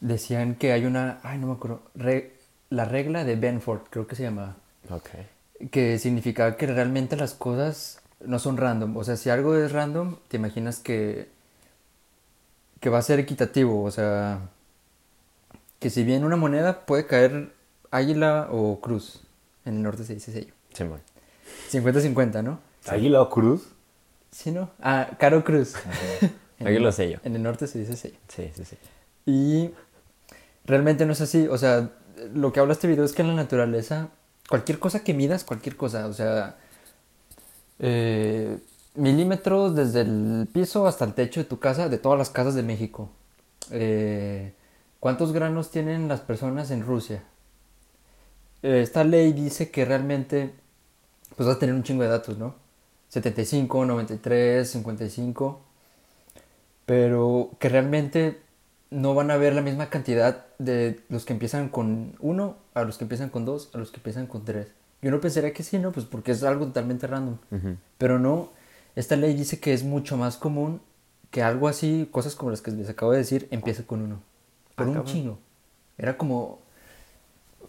Decían 0.00 0.54
que 0.54 0.72
hay 0.72 0.86
una, 0.86 1.18
ay, 1.22 1.38
no 1.38 1.48
me 1.48 1.52
acuerdo, 1.54 1.82
re- 1.94 2.32
la 2.70 2.84
regla 2.86 3.24
de 3.24 3.36
Benford, 3.36 3.82
creo 3.90 4.06
que 4.06 4.16
se 4.16 4.22
llamaba 4.22 4.56
Ok. 4.88 5.10
Que 5.70 5.98
significaba 5.98 6.56
que 6.56 6.66
realmente 6.66 7.16
las 7.16 7.34
cosas 7.34 8.00
no 8.24 8.38
son 8.38 8.56
random. 8.56 8.96
O 8.96 9.04
sea, 9.04 9.16
si 9.16 9.30
algo 9.30 9.56
es 9.56 9.72
random, 9.72 10.16
te 10.28 10.36
imaginas 10.36 10.78
que, 10.78 11.28
que 12.80 12.90
va 12.90 12.98
a 12.98 13.02
ser 13.02 13.18
equitativo. 13.18 13.82
O 13.82 13.90
sea, 13.90 14.40
que 15.78 15.90
si 15.90 16.04
bien 16.04 16.24
una 16.24 16.36
moneda 16.36 16.86
puede 16.86 17.06
caer 17.06 17.52
águila 17.90 18.48
o 18.50 18.80
cruz. 18.80 19.22
En 19.64 19.76
el 19.76 19.82
norte 19.82 20.04
se 20.04 20.14
dice 20.14 20.32
sello. 20.32 20.54
Simón. 20.72 21.00
50-50, 21.70 22.42
¿no? 22.42 22.60
¿Águila 22.86 23.22
o 23.22 23.30
cruz? 23.30 23.68
¿Sí, 24.30 24.50
no? 24.50 24.70
Ah, 24.80 25.10
caro 25.18 25.44
cruz. 25.44 25.74
Águila 26.60 26.88
o 26.88 26.92
sello. 26.92 27.20
En 27.24 27.36
el 27.36 27.42
norte 27.42 27.66
se 27.66 27.78
dice 27.78 27.96
sello. 27.96 28.18
Sí, 28.28 28.50
sí, 28.54 28.64
sí. 28.64 28.76
Y 29.26 29.74
realmente 30.64 31.06
no 31.06 31.12
es 31.12 31.20
así. 31.20 31.46
O 31.48 31.58
sea, 31.58 31.90
lo 32.34 32.52
que 32.52 32.60
habla 32.60 32.72
este 32.72 32.88
video 32.88 33.04
es 33.04 33.12
que 33.12 33.22
en 33.22 33.28
la 33.28 33.34
naturaleza, 33.34 34.08
cualquier 34.48 34.78
cosa 34.78 35.04
que 35.04 35.14
midas, 35.14 35.44
cualquier 35.44 35.76
cosa, 35.76 36.06
o 36.06 36.12
sea, 36.12 36.56
eh, 37.78 38.58
milímetros 38.94 39.74
desde 39.74 40.02
el 40.02 40.48
piso 40.52 40.86
hasta 40.86 41.04
el 41.04 41.14
techo 41.14 41.40
de 41.40 41.44
tu 41.44 41.58
casa, 41.58 41.88
de 41.88 41.98
todas 41.98 42.18
las 42.18 42.30
casas 42.30 42.54
de 42.54 42.62
México. 42.62 43.10
Eh, 43.70 44.52
¿Cuántos 45.00 45.32
granos 45.32 45.70
tienen 45.70 46.08
las 46.08 46.20
personas 46.20 46.70
en 46.70 46.82
Rusia? 46.82 47.22
Eh, 48.62 48.80
esta 48.82 49.04
ley 49.04 49.32
dice 49.32 49.70
que 49.70 49.84
realmente 49.84 50.52
pues 51.36 51.46
vas 51.46 51.56
a 51.56 51.60
tener 51.60 51.74
un 51.74 51.84
chingo 51.84 52.02
de 52.02 52.08
datos, 52.08 52.38
¿no? 52.38 52.54
75, 53.10 53.84
93, 53.86 54.68
55 54.68 55.68
pero 56.88 57.50
que 57.58 57.68
realmente 57.68 58.40
no 58.90 59.14
van 59.14 59.30
a 59.30 59.36
ver 59.36 59.54
la 59.54 59.62
misma 59.62 59.90
cantidad 59.90 60.46
de 60.58 61.00
los 61.08 61.24
que 61.24 61.32
empiezan 61.34 61.68
con 61.68 62.14
1 62.20 62.56
a 62.74 62.82
los 62.84 62.96
que 62.98 63.04
empiezan 63.04 63.28
con 63.30 63.44
2 63.44 63.70
a 63.74 63.78
los 63.78 63.90
que 63.90 63.96
empiezan 63.98 64.26
con 64.26 64.44
3. 64.44 64.66
Yo 65.02 65.10
no 65.10 65.20
pensaría 65.20 65.52
que 65.52 65.62
sí, 65.62 65.78
¿no? 65.78 65.92
Pues 65.92 66.06
porque 66.06 66.32
es 66.32 66.42
algo 66.42 66.66
totalmente 66.66 67.06
random. 67.06 67.36
Pero 67.98 68.18
no, 68.18 68.50
esta 68.96 69.14
ley 69.16 69.34
dice 69.34 69.60
que 69.60 69.72
es 69.74 69.84
mucho 69.84 70.16
más 70.16 70.36
común 70.36 70.80
que 71.30 71.42
algo 71.42 71.68
así, 71.68 72.08
cosas 72.10 72.34
como 72.34 72.50
las 72.50 72.62
que 72.62 72.70
les 72.70 72.88
acabo 72.88 73.12
de 73.12 73.18
decir, 73.18 73.46
empiece 73.50 73.84
con 73.84 74.00
1. 74.02 74.20
Por 74.74 74.86
Ah, 74.86 74.90
un 74.90 75.04
chingo. 75.04 75.38
Era 75.98 76.16
como, 76.16 76.58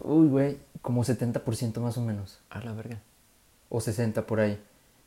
uy, 0.00 0.28
güey, 0.28 0.58
como 0.82 1.04
70% 1.04 1.80
más 1.80 1.98
o 1.98 2.00
menos 2.02 2.38
A 2.48 2.60
la 2.60 2.72
verga. 2.72 3.00
o 3.68 3.80
60 3.80 4.26
por 4.26 4.40
ahí. 4.40 4.58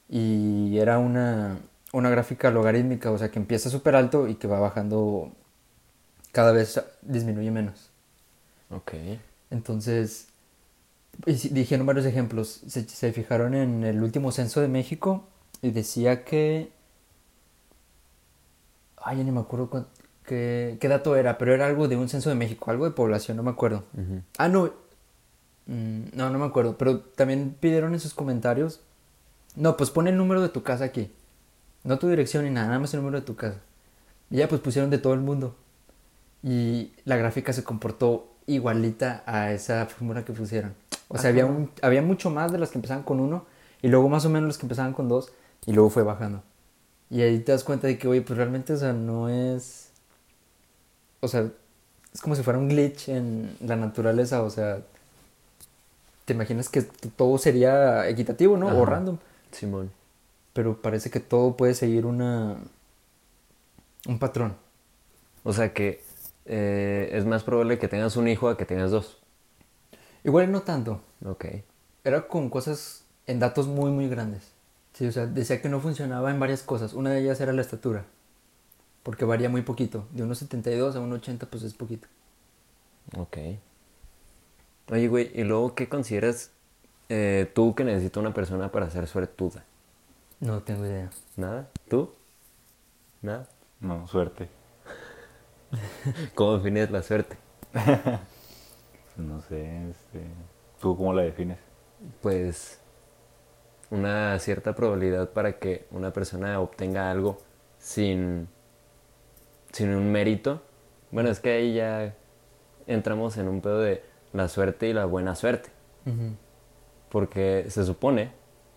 Y 0.09 0.77
era 0.77 0.99
una, 0.99 1.57
una 1.93 2.09
gráfica 2.09 2.51
logarítmica, 2.51 3.09
o 3.11 3.17
sea 3.17 3.31
que 3.31 3.39
empieza 3.39 3.69
súper 3.69 3.95
alto 3.95 4.27
y 4.27 4.35
que 4.35 4.47
va 4.47 4.59
bajando 4.59 5.31
cada 6.33 6.51
vez 6.51 6.81
disminuye 7.01 7.49
menos. 7.51 7.89
Ok. 8.69 8.93
Entonces, 9.51 10.27
y 11.25 11.33
dijeron 11.49 11.85
varios 11.85 12.05
ejemplos. 12.05 12.61
Se, 12.67 12.83
se 12.89 13.13
fijaron 13.13 13.53
en 13.53 13.85
el 13.85 14.03
último 14.03 14.31
censo 14.33 14.59
de 14.59 14.67
México 14.67 15.25
y 15.61 15.71
decía 15.71 16.25
que... 16.25 16.71
Ay, 18.97 19.17
ya 19.17 19.23
ni 19.23 19.31
me 19.31 19.39
acuerdo 19.39 19.87
qué, 20.25 20.77
qué 20.79 20.87
dato 20.87 21.15
era, 21.15 21.37
pero 21.37 21.53
era 21.53 21.67
algo 21.67 21.87
de 21.87 21.97
un 21.97 22.09
censo 22.09 22.29
de 22.29 22.35
México, 22.35 22.71
algo 22.71 22.85
de 22.85 22.91
población, 22.91 23.37
no 23.37 23.43
me 23.43 23.51
acuerdo. 23.51 23.83
Ah, 24.37 24.47
no. 24.47 24.73
Mm, 25.67 26.05
no, 26.13 26.29
no 26.29 26.39
me 26.39 26.45
acuerdo. 26.45 26.77
Pero 26.77 26.99
también 26.99 27.55
pidieron 27.59 27.93
en 27.93 27.99
sus 27.99 28.13
comentarios. 28.13 28.81
No, 29.55 29.77
pues 29.77 29.91
pon 29.91 30.07
el 30.07 30.17
número 30.17 30.41
de 30.41 30.49
tu 30.49 30.63
casa 30.63 30.85
aquí. 30.85 31.11
No 31.83 31.99
tu 31.99 32.07
dirección 32.07 32.45
ni 32.45 32.49
nada, 32.49 32.67
nada 32.67 32.79
más 32.79 32.93
el 32.93 33.01
número 33.01 33.19
de 33.19 33.25
tu 33.25 33.35
casa. 33.35 33.59
Y 34.31 34.37
ya 34.37 34.47
pues 34.47 34.61
pusieron 34.61 34.89
de 34.89 34.97
todo 34.97 35.13
el 35.13 35.19
mundo. 35.19 35.55
Y 36.43 36.91
la 37.05 37.15
gráfica 37.15 37.53
se 37.53 37.63
comportó 37.63 38.27
igualita 38.45 39.23
a 39.25 39.51
esa 39.51 39.85
fórmula 39.85 40.25
que 40.25 40.33
pusieron. 40.33 40.73
O 41.07 41.17
sea, 41.17 41.29
había, 41.29 41.45
un, 41.45 41.71
había 41.81 42.01
mucho 42.01 42.29
más 42.29 42.51
de 42.51 42.57
las 42.57 42.69
que 42.69 42.77
empezaban 42.77 43.03
con 43.03 43.19
uno 43.19 43.45
y 43.81 43.87
luego 43.87 44.09
más 44.09 44.25
o 44.25 44.29
menos 44.29 44.47
las 44.47 44.57
que 44.57 44.65
empezaban 44.65 44.93
con 44.93 45.07
dos 45.07 45.31
y 45.65 45.73
luego 45.73 45.89
fue 45.89 46.03
bajando. 46.03 46.43
Y 47.09 47.21
ahí 47.21 47.39
te 47.39 47.51
das 47.51 47.63
cuenta 47.63 47.87
de 47.87 47.97
que, 47.97 48.07
oye, 48.07 48.21
pues 48.21 48.37
realmente, 48.37 48.73
o 48.73 48.77
sea, 48.77 48.91
no 48.91 49.29
es... 49.29 49.91
O 51.19 51.27
sea, 51.27 51.47
es 52.11 52.21
como 52.21 52.35
si 52.35 52.43
fuera 52.43 52.59
un 52.59 52.69
glitch 52.69 53.09
en 53.09 53.55
la 53.61 53.75
naturaleza, 53.75 54.43
o 54.43 54.49
sea... 54.49 54.81
Te 56.25 56.33
imaginas 56.33 56.69
que 56.69 56.81
todo 56.81 57.37
sería 57.37 58.07
equitativo, 58.09 58.57
¿no? 58.57 58.67
O 58.67 58.85
random. 58.85 59.17
Simón. 59.51 59.91
Pero 60.53 60.81
parece 60.81 61.09
que 61.09 61.19
todo 61.19 61.55
puede 61.55 61.73
seguir 61.73 62.05
una... 62.05 62.57
Un 64.07 64.19
patrón. 64.19 64.55
O 65.43 65.53
sea 65.53 65.73
que 65.73 66.01
eh, 66.45 67.09
es 67.13 67.25
más 67.25 67.43
probable 67.43 67.79
que 67.79 67.87
tengas 67.87 68.17
un 68.17 68.27
hijo 68.27 68.49
a 68.49 68.57
que 68.57 68.65
tengas 68.65 68.91
dos. 68.91 69.17
Igual 70.23 70.51
no 70.51 70.61
tanto. 70.61 71.01
Ok. 71.25 71.45
Era 72.03 72.27
con 72.27 72.49
cosas 72.49 73.05
en 73.27 73.39
datos 73.39 73.67
muy, 73.67 73.91
muy 73.91 74.07
grandes. 74.09 74.51
Sí, 74.93 75.07
o 75.07 75.11
sea, 75.11 75.25
decía 75.25 75.61
que 75.61 75.69
no 75.69 75.79
funcionaba 75.79 76.31
en 76.31 76.39
varias 76.39 76.61
cosas. 76.61 76.93
Una 76.93 77.11
de 77.11 77.21
ellas 77.21 77.41
era 77.41 77.53
la 77.53 77.61
estatura. 77.61 78.05
Porque 79.01 79.25
varía 79.25 79.49
muy 79.49 79.61
poquito. 79.61 80.07
De 80.11 80.23
1,72 80.23 80.95
a 80.95 80.99
1,80 80.99 81.47
pues 81.47 81.63
es 81.63 81.73
poquito. 81.73 82.07
Ok. 83.17 83.37
Oye, 84.91 85.07
güey, 85.07 85.31
¿y 85.33 85.43
luego 85.43 85.75
qué 85.75 85.89
consideras 85.89 86.51
eh, 87.09 87.49
tú 87.53 87.73
que 87.75 87.83
necesita 87.83 88.19
una 88.19 88.33
persona 88.33 88.71
para 88.71 88.89
ser 88.89 89.07
suertuda? 89.07 89.65
No 90.39 90.61
tengo 90.61 90.85
idea. 90.85 91.09
¿Nada? 91.37 91.69
¿Tú? 91.89 92.11
¿Nada? 93.21 93.47
No, 93.79 94.07
suerte. 94.07 94.49
¿Cómo 96.35 96.57
defines 96.57 96.91
la 96.91 97.01
suerte? 97.01 97.37
No 99.15 99.41
sé, 99.41 99.89
este... 99.91 100.21
¿Tú 100.81 100.97
cómo 100.97 101.13
la 101.13 101.21
defines? 101.21 101.59
Pues 102.19 102.79
una 103.91 104.39
cierta 104.39 104.73
probabilidad 104.73 105.29
para 105.29 105.59
que 105.59 105.85
una 105.91 106.11
persona 106.11 106.59
obtenga 106.59 107.11
algo 107.11 107.37
sin, 107.77 108.47
sin 109.71 109.93
un 109.93 110.11
mérito. 110.11 110.63
Bueno, 111.11 111.29
es 111.29 111.39
que 111.39 111.51
ahí 111.51 111.75
ya 111.75 112.15
entramos 112.87 113.37
en 113.37 113.47
un 113.47 113.61
pedo 113.61 113.81
de 113.81 114.03
la 114.33 114.47
suerte 114.47 114.87
y 114.87 114.93
la 114.93 115.05
buena 115.05 115.35
suerte. 115.35 115.69
Porque 117.09 117.67
se 117.69 117.85
supone, 117.85 118.31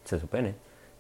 se 0.05 0.21
supone, 0.21 0.55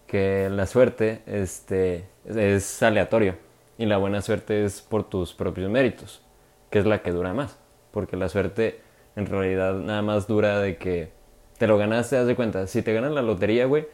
que 0.06 0.48
la 0.48 0.66
suerte 0.66 1.20
este, 1.26 2.08
es 2.24 2.82
aleatorio 2.82 3.45
y 3.78 3.86
la 3.86 3.98
buena 3.98 4.22
suerte 4.22 4.64
es 4.64 4.80
por 4.80 5.08
tus 5.08 5.34
propios 5.34 5.70
méritos, 5.70 6.22
que 6.70 6.78
es 6.78 6.86
la 6.86 7.02
que 7.02 7.12
dura 7.12 7.34
más. 7.34 7.58
Porque 7.90 8.16
la 8.16 8.28
suerte 8.28 8.80
en 9.16 9.26
realidad 9.26 9.74
nada 9.74 10.02
más 10.02 10.26
dura 10.26 10.60
de 10.60 10.76
que 10.76 11.10
te 11.58 11.66
lo 11.66 11.78
ganaste, 11.78 12.16
haz 12.16 12.26
de 12.26 12.36
cuenta. 12.36 12.66
Si 12.66 12.82
te 12.82 12.92
ganas 12.92 13.12
la 13.12 13.22
lotería, 13.22 13.66
güey, 13.66 13.86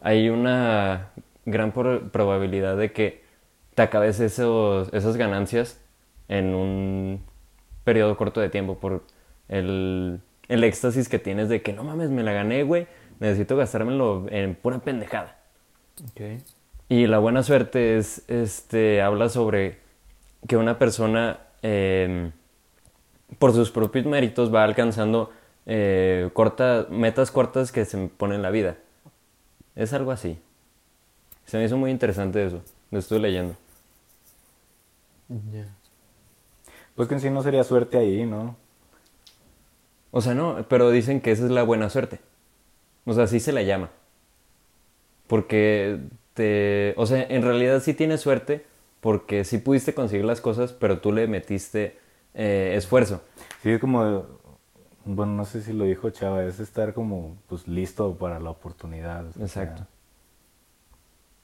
hay 0.00 0.28
una 0.28 1.10
gran 1.44 1.72
probabilidad 1.72 2.76
de 2.76 2.92
que 2.92 3.22
te 3.74 3.82
acabes 3.82 4.20
esos, 4.20 4.92
esas 4.92 5.16
ganancias 5.16 5.80
en 6.28 6.54
un 6.54 7.24
periodo 7.84 8.16
corto 8.16 8.40
de 8.40 8.48
tiempo 8.48 8.78
por 8.78 9.04
el, 9.48 10.20
el 10.48 10.64
éxtasis 10.64 11.08
que 11.08 11.18
tienes 11.18 11.48
de 11.48 11.62
que 11.62 11.72
no 11.72 11.84
mames, 11.84 12.10
me 12.10 12.22
la 12.22 12.32
gané, 12.32 12.62
güey, 12.62 12.86
necesito 13.18 13.56
gastármelo 13.56 14.26
en 14.30 14.54
pura 14.54 14.78
pendejada. 14.78 15.38
Ok. 16.10 16.42
Y 16.90 17.06
la 17.06 17.20
buena 17.20 17.44
suerte 17.44 17.98
es, 17.98 18.24
este, 18.26 19.00
habla 19.00 19.28
sobre 19.28 19.78
que 20.48 20.56
una 20.56 20.76
persona 20.76 21.38
eh, 21.62 22.32
por 23.38 23.52
sus 23.52 23.70
propios 23.70 24.06
méritos 24.06 24.52
va 24.52 24.64
alcanzando 24.64 25.30
eh, 25.66 26.30
corta, 26.32 26.88
metas 26.90 27.30
cortas 27.30 27.70
que 27.70 27.84
se 27.84 28.08
ponen 28.08 28.38
en 28.38 28.42
la 28.42 28.50
vida. 28.50 28.76
Es 29.76 29.92
algo 29.92 30.10
así. 30.10 30.36
Se 31.46 31.58
me 31.58 31.64
hizo 31.64 31.76
muy 31.76 31.92
interesante 31.92 32.44
eso. 32.44 32.60
Lo 32.90 32.98
estuve 32.98 33.20
leyendo. 33.20 33.54
Ya. 35.28 35.68
Pues 36.96 37.06
que 37.06 37.14
en 37.14 37.20
sí 37.20 37.30
no 37.30 37.44
sería 37.44 37.62
suerte 37.62 37.98
ahí, 37.98 38.26
¿no? 38.26 38.56
O 40.10 40.20
sea, 40.20 40.34
no, 40.34 40.66
pero 40.68 40.90
dicen 40.90 41.20
que 41.20 41.30
esa 41.30 41.44
es 41.44 41.52
la 41.52 41.62
buena 41.62 41.88
suerte. 41.88 42.18
O 43.04 43.12
sea, 43.12 43.24
así 43.24 43.38
se 43.38 43.52
la 43.52 43.62
llama. 43.62 43.90
Porque 45.28 46.00
te... 46.40 46.94
O 46.96 47.04
sea, 47.06 47.22
en 47.28 47.42
realidad 47.42 47.80
sí 47.80 47.92
tienes 47.94 48.20
suerte 48.22 48.64
porque 49.00 49.44
sí 49.44 49.58
pudiste 49.58 49.92
conseguir 49.94 50.24
las 50.24 50.40
cosas, 50.40 50.72
pero 50.72 50.98
tú 51.00 51.12
le 51.12 51.26
metiste 51.26 51.98
eh, 52.34 52.72
esfuerzo. 52.76 53.22
Sí, 53.62 53.70
es 53.70 53.80
como... 53.80 54.24
Bueno, 55.04 55.32
no 55.32 55.44
sé 55.44 55.62
si 55.62 55.72
lo 55.72 55.84
dijo 55.84 56.10
Chava, 56.10 56.44
es 56.44 56.60
estar 56.60 56.92
como 56.94 57.36
pues 57.48 57.66
listo 57.68 58.14
para 58.16 58.38
la 58.38 58.50
oportunidad. 58.50 59.26
o 59.28 59.32
sea, 59.32 59.44
Exacto. 59.64 59.86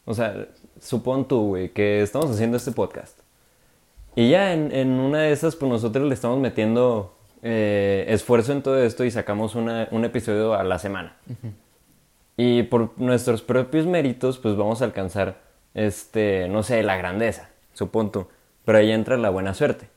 O 0.04 0.14
sea, 0.14 0.46
supón 0.80 1.26
tú, 1.26 1.48
güey, 1.48 1.70
que 1.70 2.02
estamos 2.02 2.30
haciendo 2.30 2.56
este 2.58 2.72
podcast. 2.72 3.18
Y 4.14 4.30
ya 4.30 4.52
en, 4.54 4.72
en 4.72 4.88
una 4.90 5.18
de 5.22 5.32
esas, 5.32 5.56
pues 5.56 5.70
nosotros 5.70 6.06
le 6.06 6.14
estamos 6.14 6.38
metiendo 6.38 7.16
eh, 7.42 8.04
esfuerzo 8.08 8.52
en 8.52 8.62
todo 8.62 8.78
esto 8.82 9.04
y 9.04 9.10
sacamos 9.10 9.54
una- 9.54 9.88
un 9.90 10.04
episodio 10.04 10.54
a 10.54 10.62
la 10.64 10.78
semana. 10.78 11.16
Y 12.36 12.64
por 12.64 12.98
nuestros 13.00 13.42
propios 13.42 13.86
méritos, 13.86 14.38
pues 14.38 14.56
vamos 14.56 14.82
a 14.82 14.84
alcanzar, 14.84 15.40
este, 15.74 16.48
no 16.48 16.62
sé, 16.62 16.82
la 16.82 16.96
grandeza, 16.96 17.50
supón 17.72 18.12
tú. 18.12 18.28
Pero 18.64 18.78
ahí 18.78 18.92
entra 18.92 19.16
la 19.16 19.30
buena 19.30 19.54
suerte. 19.54 19.88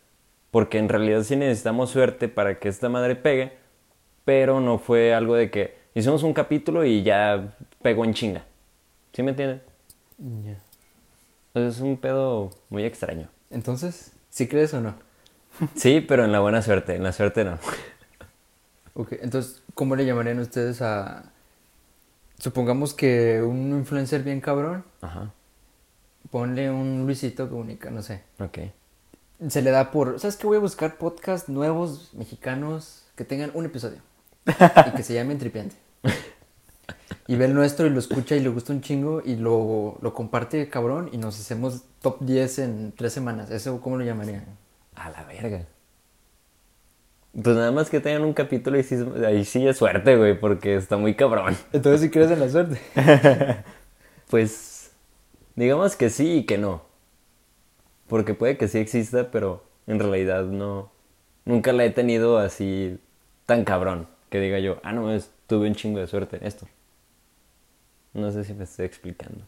Porque 0.52 0.78
en 0.78 0.90
realidad 0.90 1.24
sí 1.24 1.36
necesitamos 1.36 1.90
suerte 1.90 2.28
para 2.28 2.60
que 2.60 2.70
esta 2.70 2.90
madre 2.90 3.16
pegue, 3.16 3.54
pero 4.26 4.62
no 4.62 4.78
fue 4.78 5.14
algo 5.14 5.36
de 5.36 5.52
que 5.52 5.78
hicimos 5.94 6.24
un 6.24 6.34
capítulo 6.34 6.86
y 6.86 7.04
ya 7.04 7.56
pegó 7.82 8.06
en 8.06 8.14
chinga. 8.14 8.44
¿Sí 9.14 9.24
me 9.24 9.32
entienden? 9.32 9.62
Ya. 10.46 10.58
Es 11.54 11.80
un 11.80 11.98
pedo 11.98 12.52
muy 12.70 12.86
extraño. 12.86 13.28
Entonces, 13.50 14.14
¿sí 14.30 14.48
crees 14.48 14.74
o 14.74 14.82
no? 14.82 14.96
Sí, 15.76 16.00
pero 16.02 16.24
en 16.24 16.32
la 16.32 16.40
buena 16.40 16.62
suerte, 16.62 16.96
en 16.96 17.04
la 17.04 17.12
suerte 17.12 17.44
no. 17.44 17.58
Ok, 18.94 19.14
entonces, 19.22 19.62
¿cómo 19.74 19.96
le 19.96 20.06
llamarían 20.06 20.40
ustedes 20.40 20.82
a... 20.82 21.32
Supongamos 22.40 22.94
que 22.94 23.42
un 23.44 23.72
influencer 23.72 24.24
bien 24.24 24.40
cabrón, 24.42 24.84
Ajá, 25.02 25.32
ponle 26.32 26.72
un 26.72 27.06
Luisito 27.06 27.50
Comunica, 27.50 27.90
no 27.90 28.02
sé. 28.02 28.24
ok. 28.40 28.60
Se 29.48 29.62
le 29.62 29.72
da 29.72 29.92
por... 29.92 30.20
¿Sabes 30.20 30.36
qué? 30.36 30.48
Voy 30.48 30.58
a 30.58 30.60
buscar 30.60 30.98
podcasts 30.98 31.48
nuevos, 31.48 32.14
mexicanos, 32.14 33.06
que 33.16 33.24
tengan 33.24 33.52
un 33.54 33.66
episodio. 33.66 34.00
Y 34.88 34.92
que 34.92 35.04
se 35.04 35.14
llamen 35.14 35.38
Tripiante. 35.38 35.76
Y 37.28 37.36
ve 37.36 37.46
el 37.46 37.54
nuestro 37.54 37.86
y 37.86 37.90
lo 37.90 38.00
escucha 38.00 38.36
y 38.36 38.40
le 38.42 38.50
gusta 38.50 38.74
un 38.74 38.82
chingo 38.82 39.22
y 39.24 39.36
lo, 39.36 39.98
lo 40.02 40.14
comparte 40.14 40.68
cabrón 40.68 41.10
y 41.14 41.18
nos 41.18 41.40
hacemos 41.40 41.84
top 42.02 42.18
10 42.22 42.60
en 42.60 42.92
tres 42.98 43.14
semanas. 43.14 43.50
¿Eso 43.52 43.80
cómo 43.82 43.98
lo 43.98 44.04
llamarían? 44.04 44.46
A 44.96 45.10
la 45.12 45.24
verga. 45.24 45.66
Pues 47.32 47.56
nada 47.56 47.72
más 47.72 47.90
que 47.90 48.00
tengan 48.00 48.24
un 48.24 48.34
capítulo 48.34 48.78
y 48.80 48.84
sí, 48.84 48.96
ahí 49.26 49.46
sí 49.46 49.68
es 49.68 49.78
suerte, 49.78 50.16
güey, 50.18 50.40
porque 50.40 50.76
está 50.76 50.98
muy 50.98 51.14
cabrón. 51.16 51.56
Entonces, 51.74 52.02
si 52.02 52.10
crees 52.10 52.32
en 52.32 52.40
la 52.40 52.50
suerte. 52.50 52.80
Pues, 54.30 54.92
digamos 55.56 55.96
que 55.96 56.12
sí 56.12 56.38
y 56.38 56.46
que 56.46 56.60
no. 56.60 56.84
Porque 58.08 58.36
puede 58.36 58.58
que 58.58 58.68
sí 58.68 58.78
exista, 58.78 59.32
pero 59.32 59.64
en 59.88 60.00
realidad 60.00 60.44
no. 60.44 60.92
Nunca 61.46 61.74
la 61.74 61.84
he 61.86 61.90
tenido 61.90 62.38
así 62.38 63.00
tan 63.48 63.66
cabrón. 63.66 64.08
Que 64.30 64.40
diga 64.40 64.60
yo, 64.60 64.80
ah, 64.84 64.94
no, 64.94 65.12
es, 65.12 65.32
tuve 65.48 65.68
un 65.68 65.74
chingo 65.74 66.00
de 66.00 66.06
suerte 66.06 66.38
en 66.38 66.46
esto. 66.46 66.68
No 68.14 68.32
sé 68.32 68.44
si 68.44 68.54
me 68.54 68.66
estoy 68.66 68.86
explicando. 68.86 69.44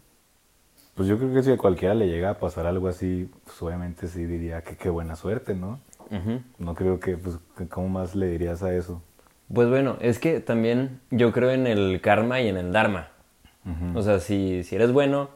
Pues 0.96 1.08
yo 1.08 1.18
creo 1.18 1.34
que 1.34 1.44
si 1.44 1.52
a 1.52 1.58
cualquiera 1.58 1.94
le 1.94 2.08
llega 2.08 2.32
a 2.32 2.40
pasar 2.40 2.66
algo 2.66 2.88
así, 2.88 3.30
pues 3.46 3.62
obviamente 3.62 4.08
sí 4.08 4.26
diría 4.26 4.64
que 4.64 4.76
qué 4.76 4.90
buena 4.90 5.16
suerte, 5.16 5.54
¿no? 5.54 5.80
No 6.60 6.76
creo 6.76 7.00
que, 7.00 7.16
pues, 7.18 7.38
¿cómo 7.70 7.88
más 7.90 8.16
le 8.16 8.28
dirías 8.28 8.64
a 8.64 8.74
eso? 8.74 9.02
Pues 9.54 9.70
bueno, 9.70 9.98
es 10.02 10.20
que 10.20 10.40
también 10.40 11.00
yo 11.10 11.32
creo 11.32 11.52
en 11.52 11.68
el 11.68 12.00
karma 12.02 12.42
y 12.42 12.48
en 12.48 12.58
el 12.58 12.72
dharma. 12.72 13.10
O 13.96 14.02
sea, 14.02 14.20
si, 14.20 14.64
si 14.64 14.76
eres 14.76 14.92
bueno, 14.92 15.30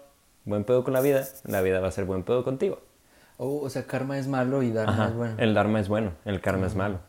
buen 0.45 0.63
pedo 0.63 0.83
con 0.83 0.93
la 0.93 1.01
vida, 1.01 1.23
la 1.45 1.61
vida 1.61 1.79
va 1.79 1.87
a 1.87 1.91
ser 1.91 2.05
buen 2.05 2.23
pedo 2.23 2.43
contigo. 2.43 2.79
Oh, 3.37 3.59
o 3.61 3.69
sea, 3.69 3.85
karma 3.85 4.17
es 4.17 4.27
malo 4.27 4.63
y 4.63 4.71
dharma 4.71 4.93
Ajá, 4.93 5.07
es 5.09 5.15
bueno. 5.15 5.33
el 5.37 5.53
dharma 5.53 5.79
es 5.79 5.87
bueno, 5.89 6.11
el 6.25 6.41
karma 6.41 6.67
es 6.67 6.75
malo. 6.75 6.99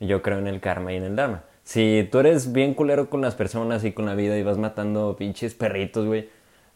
Y 0.00 0.06
Yo 0.06 0.22
creo 0.22 0.38
en 0.38 0.46
el 0.46 0.60
karma 0.60 0.92
y 0.92 0.96
en 0.96 1.04
el 1.04 1.16
dharma. 1.16 1.44
Si 1.62 2.08
tú 2.10 2.18
eres 2.20 2.52
bien 2.52 2.74
culero 2.74 3.10
con 3.10 3.20
las 3.20 3.34
personas 3.34 3.84
y 3.84 3.92
con 3.92 4.06
la 4.06 4.14
vida 4.14 4.36
y 4.38 4.42
vas 4.42 4.56
matando 4.58 5.16
pinches 5.16 5.54
perritos, 5.54 6.06
güey, 6.06 6.30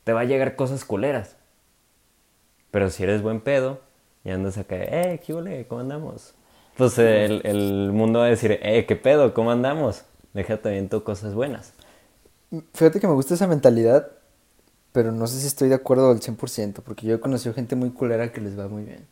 te 0.05 0.13
va 0.13 0.21
a 0.21 0.25
llegar 0.25 0.57
cosas 0.57 0.85
culeras. 0.85 1.37
Pero 2.71 2.89
si 2.91 3.03
eres 3.03 3.23
buen 3.23 3.41
pedo 3.41 3.81
y 4.25 4.31
andas 4.31 4.59
acá, 4.59 4.77
eh, 4.77 5.21
¿qué 5.25 5.35
huele? 5.35 5.67
¿Cómo 5.69 5.81
andamos? 5.83 6.35
Pues 6.77 6.99
el, 6.99 7.43
el 7.45 7.93
mundo 7.93 8.21
va 8.21 8.27
a 8.27 8.29
decir, 8.29 8.59
eh, 8.63 8.87
¿qué 8.87 8.97
pedo? 8.97 9.35
¿Cómo 9.35 9.51
andamos? 9.51 10.05
Déjate 10.33 10.71
viento 10.71 11.05
cosas 11.05 11.35
buenas. 11.35 11.75
Fíjate 12.75 13.01
que 13.01 13.07
me 13.07 13.15
gusta 13.15 13.35
esa 13.35 13.47
mentalidad, 13.47 14.11
pero 14.93 15.13
no 15.13 15.27
sé 15.29 15.41
si 15.41 15.47
estoy 15.49 15.69
de 15.71 15.77
acuerdo 15.77 16.11
al 16.11 16.23
100%, 16.23 16.83
porque 16.83 17.07
yo 17.07 17.15
he 17.17 17.21
conocido 17.21 17.55
gente 17.55 17.77
muy 17.77 17.91
culera 17.93 18.33
que 18.33 18.41
les 18.43 18.59
va 18.59 18.69
muy 18.69 18.85
bien. 18.85 19.07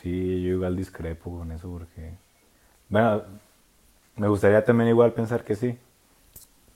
Sí, 0.00 0.42
yo 0.42 0.50
igual 0.54 0.76
discrepo 0.76 1.38
con 1.38 1.50
eso 1.52 1.68
porque... 1.70 2.12
Bueno, 2.88 3.24
me 4.16 4.28
gustaría 4.28 4.64
también 4.64 4.90
igual 4.90 5.14
pensar 5.14 5.44
que 5.44 5.56
sí. 5.56 5.78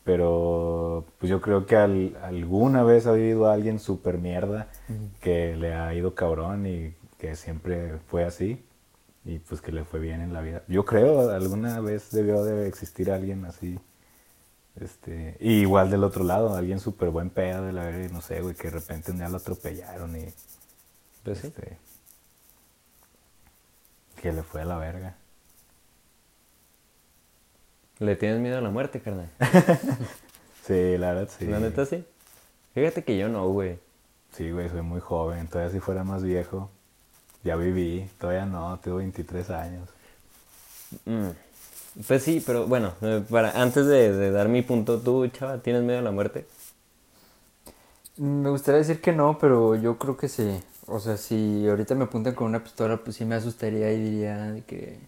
Pero 0.04 1.04
pues 1.18 1.30
yo 1.30 1.40
creo 1.40 1.66
que 1.66 1.76
al- 1.76 2.16
alguna 2.22 2.83
vez 2.85 3.06
ha 3.06 3.11
habido 3.11 3.48
alguien 3.50 3.78
súper 3.78 4.18
mierda 4.18 4.68
que 5.20 5.56
le 5.56 5.74
ha 5.74 5.94
ido 5.94 6.14
cabrón 6.14 6.66
y 6.66 6.94
que 7.20 7.37
siempre 7.37 7.98
fue 8.09 8.24
así. 8.24 8.64
Y 9.24 9.38
pues 9.38 9.61
que 9.61 9.70
le 9.70 9.85
fue 9.85 10.00
bien 10.00 10.22
en 10.22 10.33
la 10.33 10.40
vida. 10.40 10.62
Yo 10.66 10.85
creo 10.87 11.30
alguna 11.30 11.80
vez 11.80 12.11
debió 12.11 12.42
de 12.42 12.66
existir 12.66 13.11
alguien 13.11 13.44
así. 13.44 13.78
Este, 14.80 15.37
y 15.40 15.61
igual 15.61 15.90
del 15.90 16.04
otro 16.04 16.24
lado, 16.24 16.54
alguien 16.54 16.80
súper 16.80 17.11
buen 17.11 17.28
pedo 17.28 17.66
de 17.66 17.72
la 17.72 17.85
verga, 17.85 18.09
no 18.12 18.22
sé, 18.22 18.40
güey, 18.40 18.54
que 18.54 18.68
de 18.70 18.78
repente 18.78 19.11
un 19.11 19.18
día 19.18 19.28
lo 19.28 19.37
atropellaron 19.37 20.16
y 20.16 20.26
Pues 21.22 21.38
sí. 21.38 21.48
este, 21.48 21.76
que 24.22 24.33
le 24.33 24.42
fue 24.42 24.62
a 24.62 24.64
la 24.64 24.78
verga. 24.78 25.16
¿Le 27.98 28.16
tienes 28.16 28.40
miedo 28.40 28.56
a 28.56 28.62
la 28.62 28.70
muerte, 28.70 29.00
carnal? 29.00 29.30
Sí, 30.66 30.96
la 30.98 31.14
verdad 31.14 31.28
sí. 31.37 31.46
La 31.46 31.59
neta 31.59 31.85
sí. 31.85 32.04
Fíjate 32.74 33.02
que 33.02 33.18
yo 33.18 33.28
no, 33.28 33.48
güey. 33.48 33.78
Sí, 34.33 34.50
güey, 34.52 34.68
soy 34.68 34.83
muy 34.83 35.00
joven. 35.00 35.48
Todavía 35.48 35.72
si 35.72 35.80
fuera 35.80 36.04
más 36.04 36.22
viejo, 36.22 36.70
ya 37.42 37.57
viví. 37.57 38.09
Todavía 38.18 38.46
no, 38.46 38.79
tengo 38.79 38.98
23 38.98 39.50
años. 39.50 39.88
Mm. 41.05 41.29
Pues 42.07 42.22
sí, 42.22 42.42
pero 42.44 42.66
bueno, 42.66 42.92
eh, 43.03 43.22
para, 43.29 43.61
antes 43.61 43.87
de, 43.87 44.12
de 44.12 44.31
dar 44.31 44.48
mi 44.48 44.62
punto, 44.62 45.00
tú, 45.00 45.26
chava, 45.29 45.59
¿tienes 45.59 45.83
miedo 45.83 45.98
a 45.98 46.03
la 46.03 46.12
muerte? 46.12 46.46
Me 48.16 48.50
gustaría 48.50 48.79
decir 48.79 49.00
que 49.00 49.12
no, 49.12 49.38
pero 49.38 49.74
yo 49.76 49.98
creo 49.98 50.16
que 50.16 50.29
sí. 50.29 50.61
O 50.87 51.00
sea, 51.00 51.16
si 51.16 51.66
ahorita 51.68 51.94
me 51.94 52.05
apuntan 52.05 52.35
con 52.35 52.48
una 52.48 52.62
pistola, 52.62 52.96
pues 52.98 53.16
sí 53.16 53.24
me 53.24 53.35
asustaría 53.35 53.92
y 53.92 54.00
diría 54.00 54.53
de 54.53 54.62
que... 54.62 54.98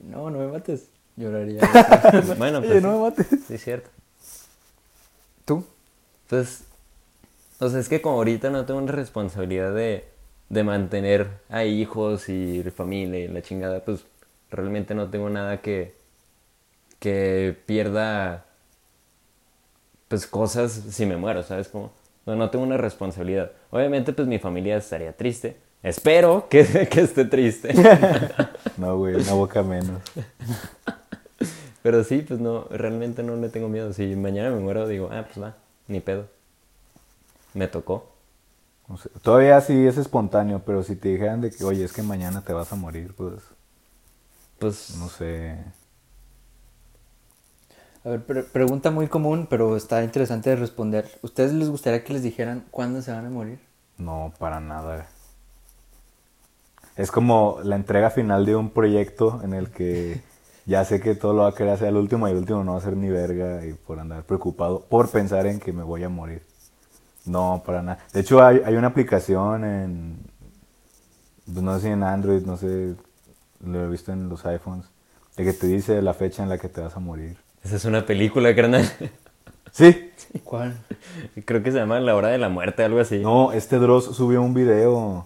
No, 0.00 0.30
no 0.30 0.38
me 0.38 0.46
mates. 0.48 0.86
Lloraría. 1.16 1.60
bueno, 2.38 2.60
pues 2.60 2.70
Oye, 2.72 2.80
no 2.80 2.92
me 2.92 2.98
mates. 3.10 3.26
Sí, 3.46 3.54
es 3.54 3.64
cierto. 3.64 3.90
¿Tú? 5.44 5.64
Pues, 6.28 6.64
o 7.58 7.68
sea, 7.68 7.80
es 7.80 7.88
que 7.88 8.00
como 8.00 8.16
ahorita 8.16 8.50
no 8.50 8.64
tengo 8.64 8.80
una 8.80 8.92
responsabilidad 8.92 9.74
de, 9.74 10.08
de 10.52 10.64
mantener 10.64 11.28
a 11.48 11.64
hijos 11.64 12.28
y 12.28 12.62
familia 12.64 13.20
y 13.20 13.28
la 13.28 13.40
chingada, 13.40 13.80
pues 13.80 14.04
realmente 14.50 14.94
no 14.94 15.08
tengo 15.08 15.30
nada 15.30 15.62
que, 15.62 15.94
que 16.98 17.56
pierda, 17.64 18.44
pues 20.08 20.26
cosas 20.26 20.72
si 20.72 21.06
me 21.06 21.16
muero, 21.16 21.42
¿sabes? 21.42 21.68
Como, 21.68 21.90
no, 22.26 22.36
no 22.36 22.50
tengo 22.50 22.66
una 22.66 22.76
responsabilidad. 22.76 23.52
Obviamente, 23.70 24.12
pues 24.12 24.28
mi 24.28 24.38
familia 24.38 24.76
estaría 24.76 25.16
triste. 25.16 25.56
Espero 25.82 26.48
que, 26.50 26.86
que 26.90 27.00
esté 27.00 27.24
triste. 27.24 27.72
No, 28.78 28.96
güey, 28.96 29.14
una 29.14 29.34
boca 29.34 29.62
menos. 29.62 30.02
Pero 31.82 32.04
sí, 32.04 32.24
pues 32.26 32.40
no, 32.40 32.66
realmente 32.70 33.22
no 33.22 33.36
le 33.36 33.48
tengo 33.48 33.68
miedo. 33.68 33.92
Si 33.92 34.16
mañana 34.16 34.50
me 34.50 34.60
muero, 34.60 34.88
digo, 34.88 35.10
ah, 35.12 35.24
pues 35.26 35.42
va, 35.42 35.56
ni 35.88 36.00
pedo. 36.00 36.26
Me 37.54 37.68
tocó. 37.68 38.11
No 38.88 38.96
sé, 38.96 39.10
Todavía 39.22 39.60
sí 39.60 39.86
es 39.86 39.96
espontáneo, 39.98 40.62
pero 40.64 40.82
si 40.84 40.94
te 40.96 41.08
dijeran 41.08 41.40
de 41.40 41.52
que, 41.52 41.64
oye, 41.64 41.82
es 41.84 41.92
que 41.92 42.02
mañana 42.04 42.42
te 42.42 42.52
vas 42.52 42.72
a 42.72 42.76
morir, 42.76 43.12
pues, 43.16 43.42
Pues, 44.58 44.78
no 44.88 45.08
sé. 45.08 45.58
A 48.04 48.10
ver, 48.10 48.24
pre- 48.24 48.42
pregunta 48.44 48.90
muy 48.92 49.08
común, 49.08 49.46
pero 49.50 49.76
está 49.76 50.04
interesante 50.04 50.50
de 50.50 50.56
responder. 50.56 51.10
¿Ustedes 51.22 51.52
les 51.52 51.68
gustaría 51.68 52.04
que 52.04 52.12
les 52.12 52.22
dijeran 52.22 52.64
cuándo 52.70 53.02
se 53.02 53.12
van 53.12 53.26
a 53.26 53.30
morir? 53.30 53.58
No, 53.96 54.34
para 54.38 54.60
nada. 54.60 55.08
Es 56.96 57.10
como 57.10 57.58
la 57.62 57.76
entrega 57.76 58.08
final 58.08 58.46
de 58.46 58.56
un 58.56 58.70
proyecto 58.70 59.42
en 59.44 59.52
el 59.52 59.70
que 59.70 60.22
ya 60.64 60.84
sé 60.86 61.00
que 61.00 61.14
todo 61.14 61.34
lo 61.34 61.42
va 61.42 61.48
a 61.48 61.54
querer 61.54 61.74
hacer 61.74 61.88
al 61.88 61.98
último 61.98 62.28
y 62.28 62.30
el 62.30 62.38
último 62.38 62.64
no 62.64 62.72
va 62.72 62.78
a 62.78 62.80
ser 62.80 62.96
ni 62.96 63.10
verga 63.10 63.66
y 63.66 63.74
por 63.74 63.98
andar 64.00 64.24
preocupado, 64.24 64.80
por 64.88 65.10
pensar 65.10 65.46
en 65.46 65.60
que 65.60 65.72
me 65.74 65.82
voy 65.82 66.02
a 66.04 66.08
morir. 66.08 66.42
No, 67.24 67.62
para 67.64 67.82
nada. 67.82 67.98
De 68.12 68.20
hecho, 68.20 68.42
hay, 68.44 68.60
hay 68.64 68.74
una 68.74 68.88
aplicación 68.88 69.64
en, 69.64 70.16
pues, 71.44 71.62
no 71.62 71.74
sé 71.76 71.82
si 71.82 71.88
en 71.88 72.02
Android, 72.02 72.42
no 72.44 72.56
sé, 72.56 72.94
lo 73.64 73.84
he 73.84 73.88
visto 73.88 74.12
en 74.12 74.28
los 74.28 74.44
iPhones, 74.46 74.86
de 75.36 75.44
que 75.44 75.52
te 75.52 75.66
dice 75.66 76.00
la 76.02 76.14
fecha 76.14 76.42
en 76.42 76.48
la 76.48 76.58
que 76.58 76.68
te 76.68 76.80
vas 76.80 76.96
a 76.96 77.00
morir. 77.00 77.36
esa 77.62 77.76
es 77.76 77.84
una 77.84 78.04
película, 78.06 78.54
carnal. 78.54 78.84
Sí, 79.74 80.10
¿Cuál? 80.44 80.76
Creo 81.46 81.62
que 81.62 81.72
se 81.72 81.78
llama 81.78 81.98
La 81.98 82.14
Hora 82.14 82.28
de 82.28 82.36
la 82.36 82.50
Muerte, 82.50 82.84
algo 82.84 83.00
así. 83.00 83.20
No, 83.20 83.52
este 83.52 83.78
Dross 83.78 84.04
subió 84.14 84.42
un 84.42 84.52
video 84.52 85.24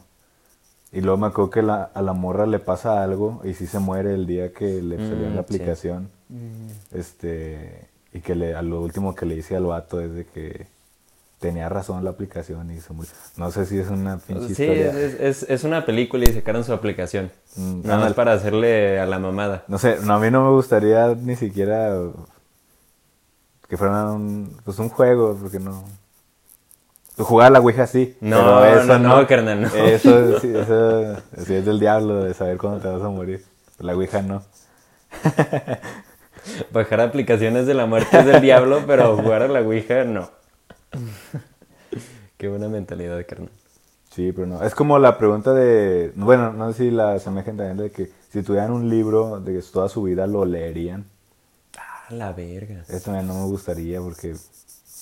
y 0.92 1.00
luego 1.00 1.16
me 1.18 1.26
acuerdo 1.26 1.50
que 1.50 1.62
la- 1.62 1.82
a 1.92 2.00
la 2.00 2.12
morra 2.12 2.46
le 2.46 2.60
pasa 2.60 3.02
algo 3.02 3.40
y 3.42 3.54
sí 3.54 3.66
se 3.66 3.80
muere 3.80 4.14
el 4.14 4.24
día 4.28 4.52
que 4.52 4.80
le 4.82 4.98
salió 4.98 5.26
en 5.26 5.32
Mm, 5.32 5.36
la 5.36 5.42
sí. 5.42 5.54
aplicación. 5.56 6.10
Este, 6.92 7.88
y 8.12 8.20
que 8.20 8.36
le, 8.36 8.54
a 8.54 8.62
lo 8.62 8.80
último 8.82 9.16
que 9.16 9.26
le 9.26 9.34
hice 9.34 9.56
al 9.56 9.64
vato 9.66 10.00
es 10.00 10.14
de 10.14 10.24
que 10.26 10.68
tenía 11.38 11.68
razón 11.68 12.02
la 12.04 12.10
aplicación 12.10 12.70
y 12.70 12.80
se 12.80 12.92
murió. 12.92 13.10
No 13.36 13.50
sé 13.50 13.66
si 13.66 13.78
es 13.78 13.88
una 13.88 14.18
pinche 14.18 14.54
Sí, 14.54 14.62
historia. 14.64 14.90
es, 14.90 15.20
es, 15.20 15.42
es 15.50 15.64
una 15.64 15.84
película 15.84 16.24
y 16.28 16.32
sacaron 16.32 16.64
su 16.64 16.72
aplicación. 16.72 17.30
Mm, 17.56 17.82
Nada 17.86 17.98
más 18.04 18.14
para 18.14 18.32
hacerle 18.32 18.98
a 19.00 19.06
la 19.06 19.18
mamada. 19.18 19.64
No 19.68 19.78
sé, 19.78 19.98
no, 20.02 20.14
a 20.14 20.18
mí 20.18 20.30
no 20.30 20.42
me 20.44 20.50
gustaría 20.50 21.14
ni 21.14 21.36
siquiera 21.36 21.94
que 23.68 23.76
fuera 23.76 24.06
un, 24.12 24.56
pues 24.64 24.78
un 24.78 24.88
juego, 24.88 25.36
porque 25.40 25.58
no... 25.60 25.84
Pues 27.16 27.26
jugar 27.28 27.46
a 27.48 27.50
la 27.50 27.60
Ouija 27.60 27.86
sí. 27.86 28.16
No, 28.20 28.60
pero 28.60 28.80
eso 28.80 28.98
no, 28.98 29.20
no, 29.20 29.26
carnal, 29.26 29.62
no. 29.62 29.68
Eso, 29.74 30.38
sí, 30.40 30.48
eso 30.54 31.16
sí 31.46 31.54
es 31.54 31.64
del 31.64 31.80
diablo, 31.80 32.22
de 32.24 32.34
saber 32.34 32.58
cuándo 32.58 32.80
te 32.80 32.88
vas 32.88 33.02
a 33.02 33.08
morir. 33.08 33.42
La 33.78 33.94
Ouija 33.96 34.20
no. 34.22 34.42
Bajar 36.72 37.00
aplicaciones 37.00 37.66
de 37.66 37.74
la 37.74 37.86
muerte 37.86 38.18
es 38.18 38.26
del 38.26 38.40
diablo, 38.40 38.84
pero 38.86 39.16
jugar 39.16 39.42
a 39.42 39.48
la 39.48 39.60
Ouija 39.60 40.04
no. 40.04 40.30
Qué 42.36 42.48
buena 42.48 42.68
mentalidad, 42.68 43.24
carnal. 43.26 43.50
Sí, 44.10 44.32
pero 44.32 44.46
no. 44.46 44.62
Es 44.62 44.74
como 44.74 44.98
la 44.98 45.18
pregunta 45.18 45.52
de... 45.52 46.12
Bueno, 46.16 46.52
no 46.52 46.72
sé 46.72 46.84
si 46.84 46.90
la 46.90 47.14
asemejan 47.14 47.56
también 47.56 47.76
de 47.76 47.90
que 47.90 48.10
si 48.30 48.42
tuvieran 48.42 48.72
un 48.72 48.88
libro 48.88 49.40
de 49.40 49.54
que 49.54 49.62
toda 49.62 49.88
su 49.88 50.02
vida 50.02 50.26
lo 50.26 50.44
leerían. 50.44 51.06
Ah, 51.78 52.06
la 52.10 52.32
verga. 52.32 52.82
Esto 52.88 53.12
no 53.12 53.34
me 53.34 53.44
gustaría 53.46 54.00
porque, 54.00 54.36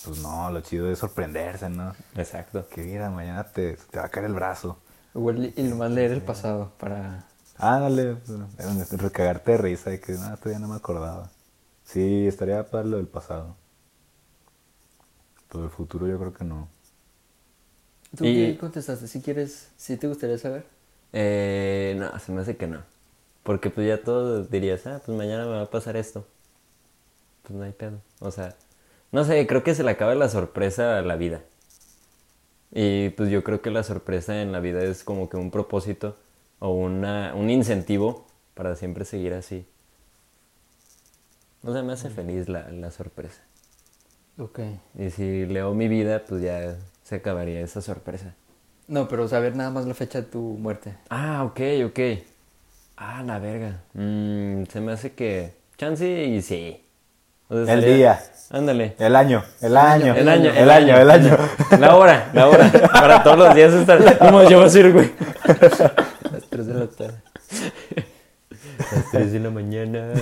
pues 0.05 0.19
no, 0.23 0.51
lo 0.51 0.61
chido 0.61 0.91
es 0.91 0.99
sorprenderse, 0.99 1.69
¿no? 1.69 1.95
Exacto. 2.17 2.67
Que 2.69 2.83
mira, 2.83 3.11
mañana 3.11 3.45
te, 3.45 3.77
te 3.91 3.99
va 3.99 4.07
a 4.07 4.09
caer 4.09 4.27
el 4.27 4.35
brazo. 4.35 4.79
Igual 5.15 5.53
y 5.57 5.63
nomás 5.63 5.91
leer 5.93 6.11
el 6.13 6.23
pasado 6.23 6.73
para... 6.79 7.25
Ándale, 7.57 8.17
pues, 8.17 9.01
recagarte 9.01 9.53
de 9.53 9.59
risa 9.59 9.95
y 9.95 9.99
que 10.01 10.13
nada, 10.15 10.37
todavía 10.37 10.59
no 10.59 10.69
me 10.69 10.77
acordaba. 10.77 11.31
Sí, 11.85 12.27
estaría 12.27 12.69
para 12.69 12.85
lo 12.85 12.97
del 12.97 13.07
pasado. 13.07 13.55
Pero 15.49 15.65
el 15.65 15.71
futuro 15.71 16.09
yo 16.09 16.19
creo 16.19 16.33
que 16.33 16.45
no. 16.45 16.69
¿Tú 18.17 18.25
Y- 18.25 18.53
qué 18.53 18.59
contestaste? 18.59 19.07
Si 19.09 19.21
quieres, 19.21 19.71
si 19.77 19.97
te 19.97 20.07
gustaría 20.09 20.39
saber. 20.39 20.65
Eh, 21.13 21.95
no, 21.99 22.19
se 22.19 22.33
me 22.33 22.41
hace 22.43 22.57
que 22.57 22.67
no. 22.67 22.83
Porque 23.43 23.71
pues 23.71 23.87
ya 23.87 24.03
todo 24.03 24.45
dirías, 24.45 24.87
ah, 24.87 25.01
pues 25.05 25.17
mañana 25.17 25.45
me 25.45 25.53
va 25.53 25.63
a 25.63 25.71
pasar 25.71 25.97
esto. 25.97 26.27
Pues 27.43 27.55
no 27.59 27.65
hay 27.65 27.73
pedo. 27.73 28.01
O 28.21 28.31
sea, 28.31 28.55
no 29.13 29.25
sé, 29.25 29.47
creo 29.47 29.63
que 29.63 29.75
se 29.75 29.85
le 29.85 29.91
acaba 29.91 30.15
la 30.15 30.29
sorpresa 30.29 30.99
a 30.99 31.03
la 31.03 31.17
vida. 31.17 31.43
Y 32.73 33.11
pues 33.11 33.31
yo 33.31 33.45
creo 33.45 33.61
que 33.63 33.71
la 33.71 33.85
sorpresa 33.85 34.43
en 34.43 34.51
la 34.53 34.61
vida 34.61 34.83
es 34.83 35.05
como 35.05 35.29
que 35.29 35.37
un 35.37 35.51
propósito 35.51 36.17
o 36.59 36.71
una, 36.73 37.33
un 37.35 37.51
incentivo 37.51 38.27
para 38.55 38.75
siempre 38.77 39.05
seguir 39.05 39.35
así. 39.35 39.67
O 41.63 41.73
sea, 41.73 41.83
me 41.83 41.93
hace 41.93 42.11
feliz 42.11 42.49
la, 42.49 42.71
la 42.71 42.91
sorpresa. 42.91 43.41
Ok. 44.39 44.61
Y 44.99 45.11
si 45.11 45.47
leo 45.47 45.73
mi 45.75 45.89
vida, 45.89 46.25
pues 46.27 46.43
ya 46.43 46.77
se 47.05 47.17
acabaría 47.17 47.61
esa 47.61 47.81
sorpresa. 47.81 48.35
No, 48.89 49.09
pero 49.09 49.29
saber 49.29 49.55
nada 49.57 49.71
más 49.71 49.87
la 49.87 49.95
fecha 49.95 50.21
de 50.21 50.27
tu 50.27 50.41
muerte. 50.41 50.95
Ah, 51.09 51.45
ok, 51.45 51.61
ok. 51.87 52.01
Ah, 52.97 53.23
la 53.25 53.39
verga. 53.39 53.83
Mm, 53.93 54.65
se 54.65 54.81
me 54.81 54.93
hace 54.93 55.13
que. 55.13 55.53
Chance 55.77 56.25
y 56.25 56.43
sí. 56.43 56.85
O 57.49 57.65
sea, 57.65 57.75
El 57.75 57.85
día. 57.85 58.21
Ándale. 58.51 58.95
El 58.99 59.17
año, 59.17 59.43
el 59.61 59.77
año, 59.77 60.15
El 60.15 60.29
año, 60.29 60.51
el 60.51 60.71
año, 60.71 60.97
el 60.97 61.11
año. 61.11 61.39
La 61.79 61.97
hora, 61.97 62.31
la 62.33 62.49
hora. 62.49 62.71
Para 62.93 63.23
todos 63.23 63.39
los 63.39 63.55
días 63.55 63.73
estar. 63.73 64.19
¿Cómo 64.19 64.49
yo 64.49 64.61
vas 64.61 64.75
a 64.75 64.79
ir, 64.81 64.93
güey? 64.93 65.13
Las 66.31 66.49
3 66.51 66.67
de 66.67 66.75
la 66.75 66.87
tarde. 66.87 67.23
Las 68.79 69.11
3 69.11 69.33
de 69.33 69.41
la 69.41 69.51
mañana. 69.51 70.13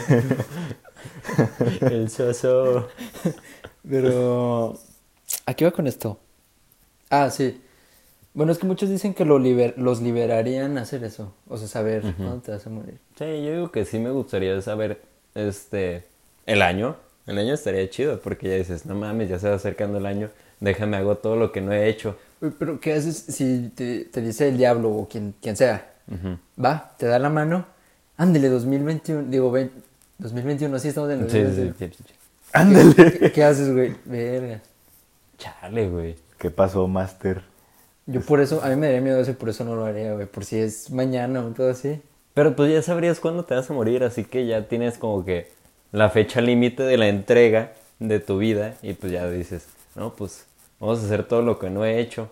El 1.80 2.10
soso. 2.10 2.88
Pero. 3.88 4.78
¿A 5.46 5.54
qué 5.54 5.64
va 5.64 5.70
con 5.72 5.86
esto? 5.86 6.18
Ah, 7.12 7.30
sí. 7.30 7.60
Bueno, 8.34 8.52
es 8.52 8.58
que 8.58 8.66
muchos 8.66 8.88
dicen 8.88 9.12
que 9.12 9.26
lo 9.26 9.38
liber- 9.38 9.74
los 9.76 10.00
liberarían 10.00 10.78
a 10.78 10.82
hacer 10.82 11.04
eso. 11.04 11.34
O 11.48 11.58
sea, 11.58 11.68
saber 11.68 12.00
cuándo 12.16 12.38
te 12.40 12.52
vas 12.52 12.66
a 12.66 12.70
morir. 12.70 12.98
Sí, 13.18 13.24
yo 13.44 13.52
digo 13.52 13.70
que 13.70 13.84
sí 13.84 13.98
me 13.98 14.10
gustaría 14.10 14.58
saber 14.62 15.02
este 15.34 16.04
el 16.46 16.62
año. 16.62 16.96
El 17.26 17.36
año 17.38 17.52
estaría 17.54 17.88
chido 17.90 18.18
porque 18.20 18.48
ya 18.48 18.54
dices, 18.56 18.86
no 18.86 18.94
mames, 18.94 19.28
ya 19.28 19.38
se 19.38 19.48
va 19.48 19.56
acercando 19.56 19.98
el 19.98 20.06
año, 20.06 20.30
déjame 20.60 20.96
hago 20.96 21.16
todo 21.18 21.36
lo 21.36 21.52
que 21.52 21.60
no 21.60 21.72
he 21.72 21.88
hecho. 21.88 22.16
Uy, 22.40 22.52
Pero, 22.58 22.80
¿qué 22.80 22.94
haces 22.94 23.16
si 23.28 23.70
te, 23.74 24.06
te 24.06 24.20
dice 24.22 24.48
el 24.48 24.56
diablo 24.56 24.90
o 24.90 25.06
quien, 25.08 25.34
quien 25.40 25.54
sea? 25.56 25.92
Va, 26.62 26.94
te 26.98 27.06
da 27.06 27.18
la 27.18 27.28
mano. 27.28 27.66
Ándele, 28.16 28.48
2021. 28.48 29.24
Digo, 29.28 29.50
ve- 29.50 29.70
2021, 30.18 30.78
sí 30.78 30.88
estamos 30.88 31.10
en 31.10 31.20
el 31.20 31.30
Sí, 31.30 31.36
sí, 31.36 31.42
2021. 31.44 31.92
sí, 31.92 31.96
sí, 31.98 32.04
sí. 32.08 32.14
Ándale. 32.54 32.94
¿Qué, 33.18 33.32
qué 33.32 33.44
haces, 33.44 33.72
güey? 33.72 33.94
Verga. 34.06 34.60
Chale, 35.38 35.88
güey. 35.88 36.16
¿Qué 36.42 36.50
pasó, 36.50 36.88
Master? 36.88 37.40
Yo 38.06 38.20
por 38.20 38.40
eso, 38.40 38.64
a 38.64 38.68
mí 38.68 38.74
me 38.74 38.86
daría 38.86 39.00
miedo 39.00 39.20
eso 39.20 39.30
y 39.30 39.34
por 39.34 39.48
eso 39.48 39.62
no 39.62 39.76
lo 39.76 39.84
haría, 39.84 40.12
güey. 40.14 40.26
Por 40.26 40.44
si 40.44 40.58
es 40.58 40.90
mañana 40.90 41.40
o 41.40 41.50
todo 41.50 41.70
así. 41.70 42.02
Pero 42.34 42.56
pues 42.56 42.72
ya 42.72 42.82
sabrías 42.82 43.20
cuándo 43.20 43.44
te 43.44 43.54
vas 43.54 43.70
a 43.70 43.74
morir, 43.74 44.02
así 44.02 44.24
que 44.24 44.44
ya 44.44 44.66
tienes 44.66 44.98
como 44.98 45.24
que 45.24 45.52
la 45.92 46.10
fecha 46.10 46.40
límite 46.40 46.82
de 46.82 46.96
la 46.96 47.06
entrega 47.06 47.74
de 48.00 48.18
tu 48.18 48.38
vida 48.38 48.74
y 48.82 48.94
pues 48.94 49.12
ya 49.12 49.30
dices, 49.30 49.68
no, 49.94 50.14
pues 50.14 50.44
vamos 50.80 51.00
a 51.00 51.04
hacer 51.04 51.22
todo 51.28 51.42
lo 51.42 51.60
que 51.60 51.70
no 51.70 51.84
he 51.84 52.00
hecho. 52.00 52.28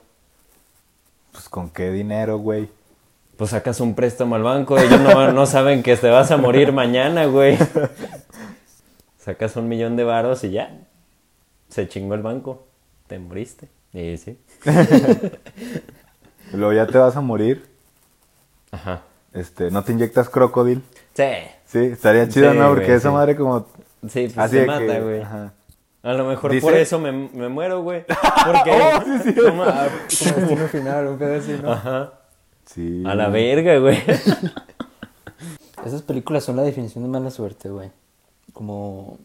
Pues 1.31 1.49
con 1.49 1.71
qué 1.71 1.93
dinero, 1.93 2.39
güey. 2.39 2.69
Pues 3.37 3.51
sacas 3.51 3.79
un 3.79 3.95
préstamo 3.95 4.35
al 4.35 4.43
banco, 4.43 4.77
ellos 4.77 5.01
no, 5.01 5.31
no 5.31 5.47
saben 5.47 5.85
que 5.85 5.97
te 5.97 6.11
vas 6.11 6.33
a 6.33 6.37
morir 6.37 6.73
mañana, 6.73 7.27
güey. 7.27 7.57
Sacas 9.19 9.55
un 9.55 9.69
millón 9.69 9.95
de 9.95 10.03
varos 10.03 10.43
y 10.43 10.51
ya. 10.51 10.81
Se 11.69 11.87
chingó 11.87 12.15
el 12.15 12.23
banco. 12.23 12.67
Te 13.07 13.17
moriste. 13.21 13.69
Y 13.93 14.17
sí. 14.19 14.39
Luego 16.53 16.73
ya 16.73 16.87
te 16.87 16.99
vas 16.99 17.17
a 17.17 17.21
morir. 17.21 17.67
Ajá. 18.71 19.03
Este, 19.33 19.71
¿no 19.71 19.83
te 19.85 19.93
inyectas 19.93 20.29
crocodil? 20.29 20.83
Sí. 21.15 21.25
Sí, 21.67 21.79
estaría 21.79 22.29
chido, 22.29 22.53
Sí, 22.53 22.59
¿no? 22.59 22.69
Porque 22.69 22.87
güey, 22.87 22.97
esa 22.97 23.09
sí. 23.09 23.15
madre 23.15 23.37
como... 23.37 23.67
Sí, 24.09 24.25
pues 24.27 24.39
Así 24.39 24.57
de 24.57 24.67
mata, 24.67 24.87
que- 24.87 25.01
güey. 25.01 25.21
ajá. 25.23 25.53
A 26.03 26.15
lo 26.15 26.25
mejor 26.27 26.51
Dice- 26.53 26.63
por 26.67 26.75
eso 26.77 26.99
me, 26.99 27.13
me 27.13 27.49
muero, 27.49 27.83
güey. 27.83 28.05
Porque... 28.47 29.35
no 29.37 29.55
ma- 29.55 29.67
Como 30.25 30.37
destino 30.41 30.69
final, 30.69 31.07
un 31.09 31.19
pedo 31.19 31.39
así, 31.39 31.59
¿no? 31.63 31.73
Ajá. 31.73 32.13
Sí. 32.65 33.03
A 33.07 33.15
la 33.15 33.29
verga, 33.29 33.79
güey. 33.79 33.99
Esas 35.85 36.03
películas 36.03 36.45
son 36.45 36.57
la 36.57 36.63
definición 36.63 37.05
de 37.05 37.11
mala 37.11 37.31
suerte, 37.31 37.69
güey. 37.69 37.91
Como... 38.53 39.19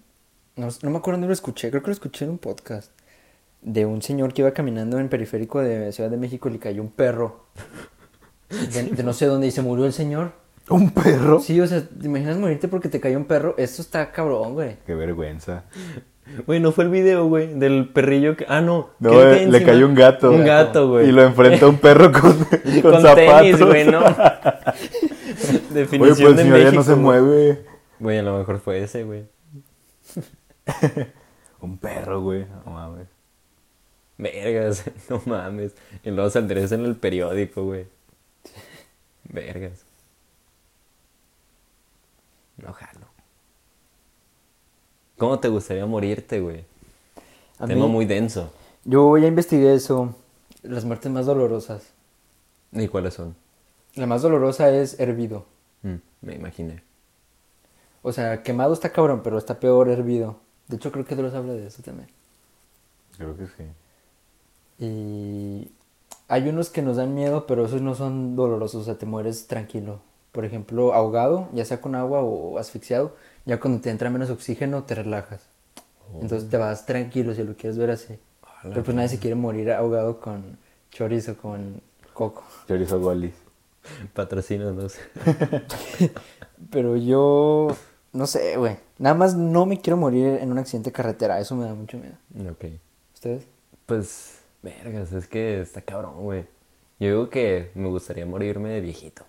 No, 0.58 0.68
no 0.84 0.90
me 0.90 0.98
acuerdo 0.98 1.16
dónde 1.18 1.28
lo 1.28 1.34
escuché, 1.34 1.70
creo 1.70 1.82
que 1.82 1.88
lo 1.88 1.94
escuché 1.94 2.26
en 2.26 2.32
un 2.32 2.38
podcast. 2.38 2.92
De 3.66 3.86
un 3.86 4.02
señor 4.04 4.32
que 4.32 4.44
iba 4.44 4.52
caminando 4.52 5.00
en 5.00 5.10
periférico 5.10 5.60
de 5.60 5.92
Ciudad 5.92 6.12
de 6.12 6.18
México 6.18 6.48
y 6.50 6.54
le 6.54 6.60
cayó 6.60 6.82
un 6.84 6.92
perro. 6.92 7.48
De, 8.50 8.84
de 8.84 9.04
no 9.04 9.12
sé 9.12 9.26
dónde 9.26 9.48
y 9.48 9.52
se 9.52 9.64
murió 9.64 9.86
el 9.86 9.94
señor. 9.94 10.34
¿Un 10.70 10.92
perro? 10.92 11.40
Sí, 11.40 11.60
o 11.60 11.66
sea, 11.68 11.82
¿te 11.82 12.06
imaginas 12.06 12.38
morirte 12.38 12.68
porque 12.68 12.90
te 12.90 13.00
cayó 13.00 13.18
un 13.18 13.26
perro? 13.26 13.56
Esto 13.58 13.82
está 13.82 14.12
cabrón, 14.12 14.54
güey. 14.54 14.78
Qué 14.86 14.94
vergüenza. 14.94 15.64
Güey, 16.46 16.60
no 16.60 16.72
fue 16.72 16.84
el 16.86 16.90
video, 16.92 17.28
güey, 17.28 17.54
del 17.54 17.90
perrillo 17.90 18.36
que... 18.36 18.46
Ah, 18.48 18.62
no. 18.62 18.90
No, 19.00 19.12
¿qué 19.12 19.44
eh, 19.44 19.48
le 19.48 19.64
cayó 19.64 19.88
un 19.88 19.94
gato. 19.96 20.32
Un 20.32 20.44
gato, 20.46 20.90
güey. 20.90 21.10
Y 21.10 21.12
lo 21.12 21.24
enfrenta 21.24 21.68
un 21.68 21.78
perro 21.78 22.12
con, 22.12 22.22
con, 22.82 22.82
Con 22.82 23.02
zapatos. 23.02 23.42
tenis, 23.42 23.62
güey, 23.62 23.86
¿no? 23.86 24.02
Definición 25.72 26.02
Oye, 26.02 26.16
pues 26.16 26.18
de 26.20 26.30
el 26.30 26.38
señor 26.38 26.58
ya 26.58 26.64
México, 26.66 26.76
no 26.76 26.84
se 26.84 26.94
güey. 26.94 27.04
mueve. 27.04 27.66
Güey, 28.00 28.18
a 28.20 28.24
lo 28.24 28.38
mejor 28.40 28.60
fue 28.60 28.82
ese, 28.84 29.04
güey. 29.04 29.26
Un 31.62 31.78
perro, 31.78 32.22
güey. 32.22 32.46
No 32.66 32.72
mames. 32.72 33.08
Vergas, 34.18 34.84
no 35.10 35.22
mames. 35.26 35.74
Y 36.04 36.12
luego 36.12 36.30
saldrías 36.30 36.72
en 36.72 36.86
el 36.86 36.96
periódico, 36.96 37.64
güey. 37.64 37.86
Vergas. 39.26 39.84
No 42.58 42.72
jalo. 42.74 43.08
¿Cómo 45.18 45.40
te 45.40 45.48
gustaría 45.50 45.86
morirte, 45.86 46.40
güey? 46.40 46.64
A 47.60 47.68
Tema 47.68 47.86
mí- 47.86 47.92
muy 47.92 48.06
denso. 48.06 48.52
Yo 48.84 49.18
ya 49.18 49.28
investigué 49.28 49.74
eso. 49.74 50.16
Las 50.62 50.86
muertes 50.86 51.12
más 51.12 51.26
dolorosas. 51.26 51.84
¿Y 52.72 52.88
cuáles 52.88 53.14
son? 53.14 53.36
La 53.96 54.08
más 54.08 54.22
dolorosa 54.22 54.70
es 54.70 55.00
hervido. 55.00 55.46
Mm, 55.84 55.96
me 56.22 56.36
imaginé. 56.36 56.84
O 58.02 58.12
sea, 58.12 58.44
quemado 58.44 58.74
está 58.74 58.92
cabrón, 58.92 59.22
pero 59.24 59.38
está 59.38 59.60
peor 59.60 59.90
hervido. 59.90 60.38
De 60.68 60.76
hecho, 60.78 60.92
creo 60.92 61.06
que 61.06 61.16
Dross 61.16 61.34
habla 61.34 61.54
de 61.54 61.68
eso 61.68 61.82
también. 61.82 62.10
Creo 63.18 63.38
que 63.38 63.46
sí. 63.48 63.64
Y 64.80 65.72
hay 66.28 66.50
unos 66.50 66.70
que 66.70 66.82
nos 66.82 66.98
dan 66.98 67.14
miedo, 67.14 67.46
pero 67.48 67.66
esos 67.66 67.82
no 67.82 67.96
son 67.96 68.36
dolorosos, 68.36 68.82
o 68.82 68.86
sea, 68.86 68.98
te 68.98 69.06
mueres 69.06 69.48
tranquilo. 69.48 70.00
Por 70.32 70.44
ejemplo, 70.44 70.94
ahogado, 70.94 71.48
ya 71.54 71.64
sea 71.64 71.80
con 71.80 71.96
agua 71.96 72.22
o 72.22 72.58
asfixiado, 72.58 73.16
ya 73.46 73.60
cuando 73.60 73.82
te 73.82 73.90
entra 73.90 74.10
menos 74.10 74.30
oxígeno 74.30 74.84
te 74.84 74.96
relajas. 74.96 75.48
Entonces 76.22 76.50
te 76.50 76.58
vas 76.58 76.86
tranquilo 76.86 77.34
si 77.34 77.44
lo 77.44 77.56
quieres 77.56 77.78
ver 77.78 77.92
así. 77.92 78.20
Pero 78.64 78.84
pues 78.84 78.96
nadie 78.96 79.10
se 79.10 79.20
quiere 79.20 79.36
morir 79.36 79.72
ahogado 79.72 80.20
con 80.20 80.58
chorizo, 80.92 81.38
con 81.38 81.82
coco. 82.14 82.44
Chorizo 82.68 83.00
Golis. 83.00 83.36
Patrocínanos. 84.14 84.96
Pero 86.72 86.98
yo, 86.98 87.68
no 88.14 88.28
sé, 88.28 88.58
güey. 88.58 88.78
Nada 88.98 89.16
más 89.16 89.36
no 89.36 89.66
me 89.66 89.80
quiero 89.80 89.98
morir 89.98 90.40
en 90.42 90.52
un 90.52 90.58
accidente 90.58 90.90
de 90.90 90.94
carretera, 90.94 91.40
eso 91.40 91.56
me 91.56 91.66
da 91.66 91.74
mucho 91.74 91.98
miedo. 91.98 92.16
ok. 92.52 92.66
¿Ustedes? 93.14 93.46
Pues, 93.86 94.35
vergas, 94.66 95.14
es 95.14 95.28
que 95.28 95.62
está 95.62 95.82
cabrón, 95.82 96.16
güey. 96.24 96.46
Yo 97.00 97.08
digo 97.08 97.30
que 97.30 97.72
me 97.76 97.88
gustaría 97.88 98.26
morirme 98.26 98.70
de 98.70 98.82
viejito. 98.82 99.24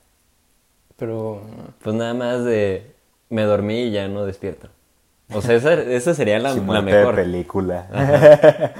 Pero 0.96 1.42
Pues 1.82 1.94
nada 1.94 2.14
más 2.14 2.44
de... 2.44 2.94
Me 3.28 3.42
dormí 3.42 3.82
y 3.84 3.90
ya 3.90 4.08
no 4.08 4.24
despierto. 4.24 4.68
O 5.32 5.42
sea, 5.42 5.56
esa, 5.56 5.74
esa 5.82 6.14
sería 6.14 6.38
la, 6.38 6.54
Sí, 6.54 6.60
la 6.66 6.80
mejor. 6.82 7.14
de 7.16 7.22
película. 7.22 7.88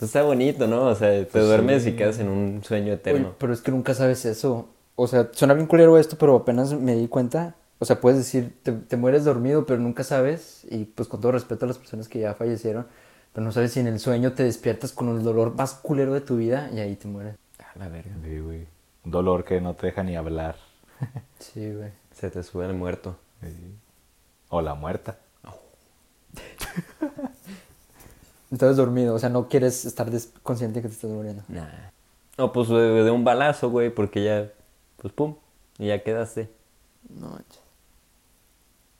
Pues 0.00 0.08
está 0.08 0.22
bonito, 0.22 0.66
¿no? 0.66 0.86
O 0.86 0.94
sea, 0.94 1.26
te 1.26 1.38
duermes 1.40 1.86
y 1.86 1.92
quedas 1.92 2.18
en 2.20 2.28
un 2.30 2.64
sueño 2.64 2.94
eterno. 2.94 3.26
Oye, 3.28 3.36
pero 3.38 3.52
es 3.52 3.60
que 3.60 3.70
nunca 3.70 3.92
sabes 3.92 4.24
eso. 4.24 4.66
O 4.96 5.06
sea, 5.06 5.28
suena 5.32 5.52
bien 5.52 5.66
culero 5.66 5.98
esto, 5.98 6.16
pero 6.16 6.36
apenas 6.36 6.72
me 6.72 6.94
di 6.94 7.06
cuenta. 7.06 7.54
O 7.80 7.84
sea, 7.84 8.00
puedes 8.00 8.18
decir, 8.18 8.54
te, 8.62 8.72
te 8.72 8.96
mueres 8.96 9.26
dormido, 9.26 9.66
pero 9.66 9.78
nunca 9.78 10.02
sabes. 10.02 10.66
Y 10.70 10.86
pues 10.86 11.06
con 11.06 11.20
todo 11.20 11.32
respeto 11.32 11.66
a 11.66 11.68
las 11.68 11.76
personas 11.76 12.08
que 12.08 12.18
ya 12.20 12.32
fallecieron, 12.32 12.86
pero 13.32 13.44
no 13.44 13.52
sabes 13.52 13.72
si 13.72 13.80
en 13.80 13.86
el 13.86 14.00
sueño 14.00 14.32
te 14.32 14.42
despiertas 14.44 14.92
con 14.92 15.08
el 15.08 15.22
dolor 15.22 15.54
más 15.54 15.74
culero 15.74 16.12
de 16.12 16.20
tu 16.20 16.36
vida 16.36 16.70
y 16.72 16.80
ahí 16.80 16.96
te 16.96 17.08
mueres. 17.08 17.36
A 17.58 17.78
la 17.78 17.88
verga. 17.88 18.10
Sí, 18.24 18.38
güey. 18.40 18.66
Un 19.04 19.10
dolor 19.12 19.44
que 19.44 19.60
no 19.60 19.74
te 19.74 19.86
deja 19.86 20.02
ni 20.02 20.16
hablar. 20.16 20.56
Sí, 21.38 21.72
güey. 21.72 21.90
Se 22.12 22.30
te 22.30 22.42
sube 22.42 22.66
el 22.66 22.74
muerto. 22.74 23.16
Sí. 23.40 23.74
O 24.50 24.60
la 24.60 24.74
muerta. 24.74 25.18
Entonces 28.50 28.76
dormido, 28.76 29.14
o 29.14 29.18
sea, 29.18 29.30
no 29.30 29.48
quieres 29.48 29.84
estar 29.84 30.10
consciente 30.42 30.82
que 30.82 30.88
te 30.88 30.94
estás 30.94 31.10
muriendo. 31.10 31.42
Nah. 31.48 31.90
No, 32.36 32.52
pues 32.52 32.68
de, 32.68 33.04
de 33.04 33.10
un 33.10 33.24
balazo, 33.24 33.70
güey, 33.70 33.90
porque 33.90 34.24
ya... 34.24 34.50
Pues 34.98 35.14
pum. 35.14 35.36
Y 35.78 35.86
ya 35.88 36.02
quedaste. 36.02 36.50
No 37.08 37.28
manches. 37.28 37.60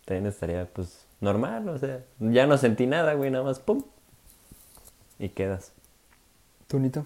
También 0.07 0.27
estaría, 0.27 0.67
pues, 0.67 1.07
normal, 1.21 1.69
o 1.69 1.79
sea... 1.79 2.03
Ya 2.19 2.47
no 2.47 2.57
sentí 2.57 2.87
nada, 2.87 3.15
güey, 3.15 3.31
nada 3.31 3.45
más 3.45 3.59
pum. 3.59 3.83
Y 5.21 5.29
quedas. 5.29 5.73
¿Tú, 6.69 6.81
Nito? 6.81 7.05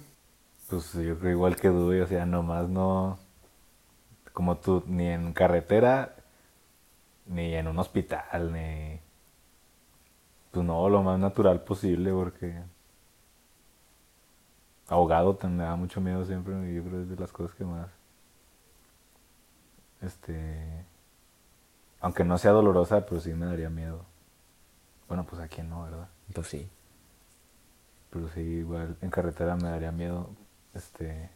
Pues 0.69 0.93
yo 0.95 1.19
creo 1.19 1.33
igual 1.33 1.57
que 1.57 1.69
Dewey, 1.71 2.01
o 2.01 2.07
sea, 2.07 2.27
nomás 2.27 2.69
no. 2.69 3.19
Como 4.35 4.57
tú, 4.59 4.83
ni 4.87 5.07
en 5.09 5.33
carretera, 5.33 6.15
ni 7.27 7.55
en 7.55 7.69
un 7.69 7.79
hospital, 7.79 8.53
ni. 8.53 9.01
Pues 10.53 10.65
no, 10.65 10.89
lo 10.89 11.03
más 11.03 11.19
natural 11.19 11.63
posible, 11.65 12.11
porque. 12.13 12.63
Ahogado 14.89 15.37
te- 15.37 15.47
me 15.47 15.63
da 15.65 15.77
mucho 15.77 16.01
miedo 16.01 16.25
siempre, 16.25 16.55
y 16.71 16.77
yo 16.77 16.83
creo 16.83 16.95
que 16.97 17.03
es 17.03 17.09
de 17.11 17.17
las 17.17 17.33
cosas 17.33 17.55
que 17.55 17.65
más. 17.67 17.91
Este. 20.01 20.85
Aunque 22.01 22.25
no 22.25 22.39
sea 22.39 22.53
dolorosa, 22.53 23.05
pero 23.07 23.21
sí 23.21 23.33
me 23.35 23.47
daría 23.47 23.69
miedo. 23.71 24.05
Bueno, 25.09 25.25
pues 25.25 25.41
a 25.41 25.49
quién 25.49 25.69
no, 25.71 25.83
¿verdad? 25.85 26.09
Pues 26.35 26.47
sí. 26.49 26.69
Pero 28.15 28.29
sí, 28.29 28.41
igual 28.41 28.97
en 29.03 29.11
carretera 29.11 29.57
me 29.57 29.69
daría 29.69 29.91
miedo. 29.91 30.31
Este. 30.73 31.29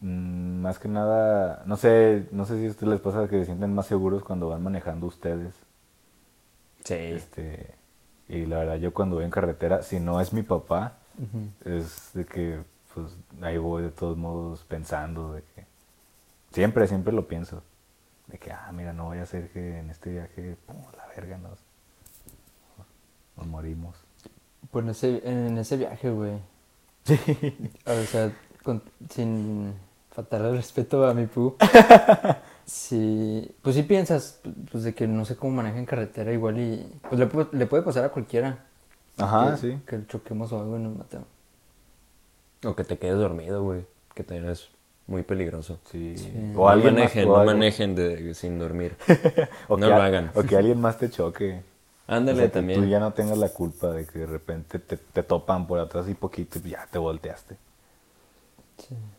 mm, 0.00 0.60
más 0.60 0.78
que 0.80 0.88
nada. 0.88 1.62
No 1.66 1.76
sé, 1.76 2.26
no 2.32 2.44
sé 2.44 2.58
si 2.58 2.66
a 2.66 2.70
ustedes 2.70 2.90
les 2.90 3.00
pasa 3.00 3.28
que 3.28 3.38
se 3.38 3.46
sienten 3.46 3.72
más 3.74 3.86
seguros 3.86 4.24
cuando 4.24 4.48
van 4.48 4.62
manejando 4.62 5.06
ustedes. 5.06 5.54
Sí. 6.84 6.94
Este. 6.94 7.74
Y 8.28 8.46
la 8.46 8.58
verdad, 8.58 8.76
yo 8.76 8.92
cuando 8.92 9.16
voy 9.16 9.24
en 9.24 9.30
carretera, 9.30 9.82
si 9.82 10.00
no 10.00 10.20
es 10.20 10.32
mi 10.32 10.42
papá, 10.42 10.94
es 11.64 12.10
de 12.14 12.24
que, 12.24 12.60
pues, 12.94 13.16
ahí 13.42 13.58
voy 13.58 13.82
de 13.82 13.90
todos 13.90 14.16
modos 14.16 14.64
pensando 14.64 15.32
de 15.34 15.42
que... 15.42 15.66
Siempre, 16.52 16.86
siempre 16.86 17.12
lo 17.12 17.26
pienso. 17.26 17.62
De 18.28 18.38
que, 18.38 18.52
ah, 18.52 18.70
mira, 18.72 18.92
no 18.92 19.06
voy 19.06 19.18
a 19.18 19.22
hacer 19.22 19.50
que 19.50 19.78
en 19.78 19.90
este 19.90 20.10
viaje, 20.10 20.56
pum, 20.66 20.76
la 20.96 21.06
verga, 21.08 21.38
nos, 21.38 21.58
nos 23.36 23.46
morimos. 23.48 23.96
Pues 24.70 24.84
en 24.84 24.90
ese, 24.90 25.22
en 25.28 25.58
ese 25.58 25.76
viaje, 25.76 26.10
güey. 26.10 26.32
O 27.86 28.02
sea, 28.06 28.32
con- 28.62 28.82
sin 29.10 29.72
faltar 30.10 30.42
el 30.42 30.56
respeto 30.56 31.06
a 31.06 31.14
mi 31.14 31.26
pu. 31.26 31.56
sí, 32.64 33.50
pues 33.62 33.74
sí 33.76 33.82
piensas, 33.82 34.40
pues 34.70 34.84
de 34.84 34.94
que 34.94 35.06
no 35.06 35.24
sé 35.24 35.36
cómo 35.36 35.52
maneja 35.56 35.78
en 35.78 35.86
carretera 35.86 36.32
igual 36.32 36.58
y... 36.58 36.86
Pues 37.08 37.18
le, 37.18 37.28
le 37.52 37.66
puede 37.66 37.82
pasar 37.82 38.04
a 38.04 38.08
cualquiera. 38.10 38.64
Ajá, 39.18 39.52
que, 39.52 39.56
sí. 39.56 39.78
Que 39.86 40.06
choquemos 40.06 40.52
o 40.52 40.60
algo 40.60 40.76
y 40.78 40.82
nos 40.82 40.96
matemos. 40.96 41.26
O 42.64 42.74
que 42.76 42.84
te 42.84 42.98
quedes 42.98 43.16
dormido, 43.18 43.62
güey. 43.62 43.84
Que 44.14 44.22
también 44.22 44.50
es 44.50 44.68
muy 45.06 45.22
peligroso. 45.22 45.78
Sí. 45.90 46.16
Sí. 46.16 46.30
No 46.34 46.68
alguien 46.68 46.94
más- 46.94 47.00
manejen, 47.02 47.24
o 47.28 47.32
no 47.32 47.36
alguien- 47.38 47.56
manejen 47.58 47.94
de- 47.94 48.34
sin 48.34 48.58
dormir. 48.58 48.96
o 49.68 49.76
no 49.76 49.86
que 49.86 49.92
lo 49.94 50.00
a- 50.00 50.04
hagan. 50.06 50.30
O 50.34 50.42
que 50.42 50.56
alguien 50.56 50.80
más 50.80 50.98
te 50.98 51.10
choque. 51.10 51.62
Ándale 52.10 52.32
O 52.32 52.36
sea, 52.36 52.50
que 52.52 52.52
también. 52.52 52.80
tú 52.80 52.86
ya 52.86 53.00
no 53.00 53.12
tengas 53.14 53.38
la 53.38 53.48
culpa 53.50 53.90
de 53.92 54.06
que 54.06 54.20
de 54.20 54.26
repente 54.26 54.78
te, 54.80 54.98
te 54.98 55.22
topan 55.22 55.66
por 55.66 55.78
atrás 55.78 56.08
y 56.08 56.14
poquito 56.14 56.58
y 56.62 56.70
ya 56.70 56.86
te 56.90 56.98
volteaste. 56.98 57.56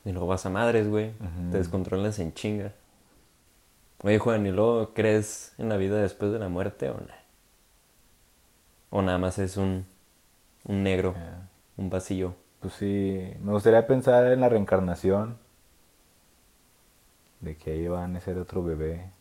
Y 0.06 0.12
luego 0.12 0.28
vas 0.28 0.46
a 0.46 0.50
madres, 0.50 0.88
güey. 0.90 1.12
Te 1.52 1.58
descontrolas 1.58 2.20
en 2.20 2.34
chinga. 2.34 2.74
Oye, 4.04 4.18
Juan, 4.20 4.46
¿y 4.46 4.52
luego 4.52 4.94
crees 4.94 5.54
en 5.58 5.70
la 5.70 5.78
vida 5.78 6.02
después 6.02 6.32
de 6.32 6.40
la 6.40 6.50
muerte 6.50 6.90
o 6.90 6.96
no? 6.96 7.22
O 8.90 9.02
nada 9.02 9.18
más 9.18 9.40
es 9.40 9.58
un, 9.58 9.86
un 10.66 10.84
negro, 10.84 11.16
un 11.78 11.90
vacío. 11.90 12.36
Pues 12.60 12.74
sí, 12.74 13.34
me 13.42 13.52
gustaría 13.54 13.88
pensar 13.88 14.26
en 14.32 14.42
la 14.42 14.50
reencarnación. 14.50 15.38
De 17.40 17.58
que 17.58 17.72
ahí 17.72 17.88
van 17.88 18.16
a 18.16 18.20
ser 18.22 18.38
otro 18.38 18.64
bebé. 18.64 19.12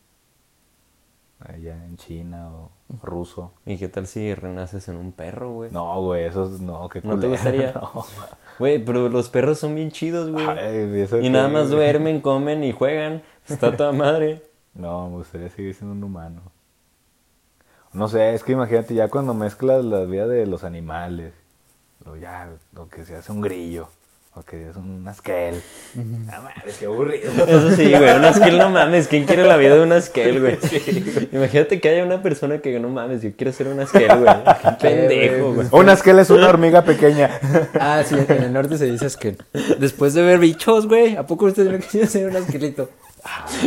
Allá 1.40 1.84
en 1.86 1.96
China 1.96 2.50
o 2.52 2.70
ruso. 3.02 3.52
¿Y 3.66 3.76
qué 3.78 3.88
tal 3.88 4.06
si 4.06 4.34
renaces 4.34 4.88
en 4.88 4.96
un 4.96 5.12
perro, 5.12 5.52
güey? 5.52 5.70
No, 5.70 6.00
güey, 6.02 6.24
eso 6.24 6.44
es- 6.44 6.60
no, 6.60 6.88
qué 6.88 7.00
¿No 7.02 7.10
te 7.18 7.26
culero, 7.26 7.28
gustaría? 7.30 7.72
no. 7.74 8.04
Güey, 8.58 8.84
pero 8.84 9.08
los 9.08 9.28
perros 9.28 9.58
son 9.58 9.74
bien 9.74 9.90
chidos, 9.90 10.30
güey. 10.30 10.46
Ay, 10.46 11.04
Y 11.04 11.06
que- 11.06 11.30
nada 11.30 11.48
más 11.48 11.70
duermen, 11.70 12.20
comen 12.20 12.62
y 12.64 12.72
juegan. 12.72 13.22
Está 13.48 13.76
toda 13.76 13.92
madre. 13.92 14.42
No, 14.74 15.08
me 15.10 15.16
gustaría 15.16 15.48
seguir 15.50 15.74
siendo 15.74 15.94
un 15.94 16.04
humano. 16.04 16.42
No 17.92 18.06
sé, 18.08 18.34
es 18.34 18.44
que 18.44 18.52
imagínate 18.52 18.94
ya 18.94 19.08
cuando 19.08 19.34
mezclas 19.34 19.84
la 19.84 20.00
vida 20.04 20.26
de 20.28 20.46
los 20.46 20.62
animales, 20.62 21.34
o 22.06 22.14
ya, 22.16 22.48
lo 22.72 22.88
que 22.88 23.04
se 23.04 23.16
hace 23.16 23.32
un 23.32 23.40
grillo, 23.40 23.88
o 24.34 24.42
que 24.42 24.70
es 24.70 24.76
un 24.76 25.06
asquel. 25.08 25.60
Ah, 26.30 26.40
madre, 26.40 26.72
qué 26.78 26.86
aburrido. 26.86 27.32
Eso 27.32 27.72
sí, 27.72 27.90
güey, 27.90 28.16
un 28.16 28.24
Askel 28.24 28.58
no 28.58 28.70
mames. 28.70 29.08
¿Quién 29.08 29.24
quiere 29.24 29.44
la 29.44 29.56
vida 29.56 29.74
de 29.74 29.82
un 29.82 29.90
Askel, 29.92 30.40
güey? 30.40 30.58
Imagínate 31.32 31.80
que 31.80 31.88
haya 31.88 32.04
una 32.04 32.22
persona 32.22 32.60
que 32.60 32.78
no 32.78 32.88
mames, 32.88 33.22
yo 33.22 33.30
quiero 33.36 33.52
ser 33.52 33.66
un 33.66 33.80
Askel, 33.80 34.06
güey. 34.18 34.34
Qué 34.80 34.88
pendejo, 34.88 35.54
güey. 35.54 35.68
Un 35.72 35.88
asquel 35.88 36.20
es 36.20 36.30
una 36.30 36.48
hormiga 36.48 36.82
pequeña. 36.82 37.30
Ah, 37.80 38.02
sí, 38.04 38.14
en 38.14 38.42
el 38.42 38.52
norte 38.52 38.76
se 38.78 38.86
dice 38.86 39.06
que 39.18 39.36
Después 39.78 40.14
de 40.14 40.22
ver 40.22 40.38
bichos, 40.38 40.86
güey, 40.86 41.16
¿a 41.16 41.26
poco 41.26 41.46
ustedes 41.46 41.72
no 41.72 41.78
quisieron 41.78 42.08
ser 42.08 42.28
un 42.28 42.36
asquelito? 42.36 42.90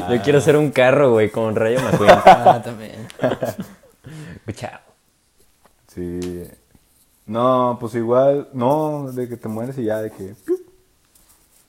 Yo 0.09 0.22
quiero 0.22 0.39
ser 0.39 0.55
un 0.55 0.72
carro, 0.72 1.11
güey, 1.11 1.30
con 1.30 1.55
Rayo 1.55 1.80
McQueen. 1.82 2.11
Ah, 2.26 2.61
también. 2.64 3.07
Chao. 4.55 4.80
Sí. 5.88 6.43
No, 7.26 7.78
pues 7.80 7.95
igual, 7.95 8.49
no, 8.53 9.11
de 9.11 9.30
que 9.30 9.38
te 9.38 9.47
mueres 9.47 9.78
y 9.78 9.86
ya, 9.86 10.01
de 10.01 10.11
que... 10.11 10.36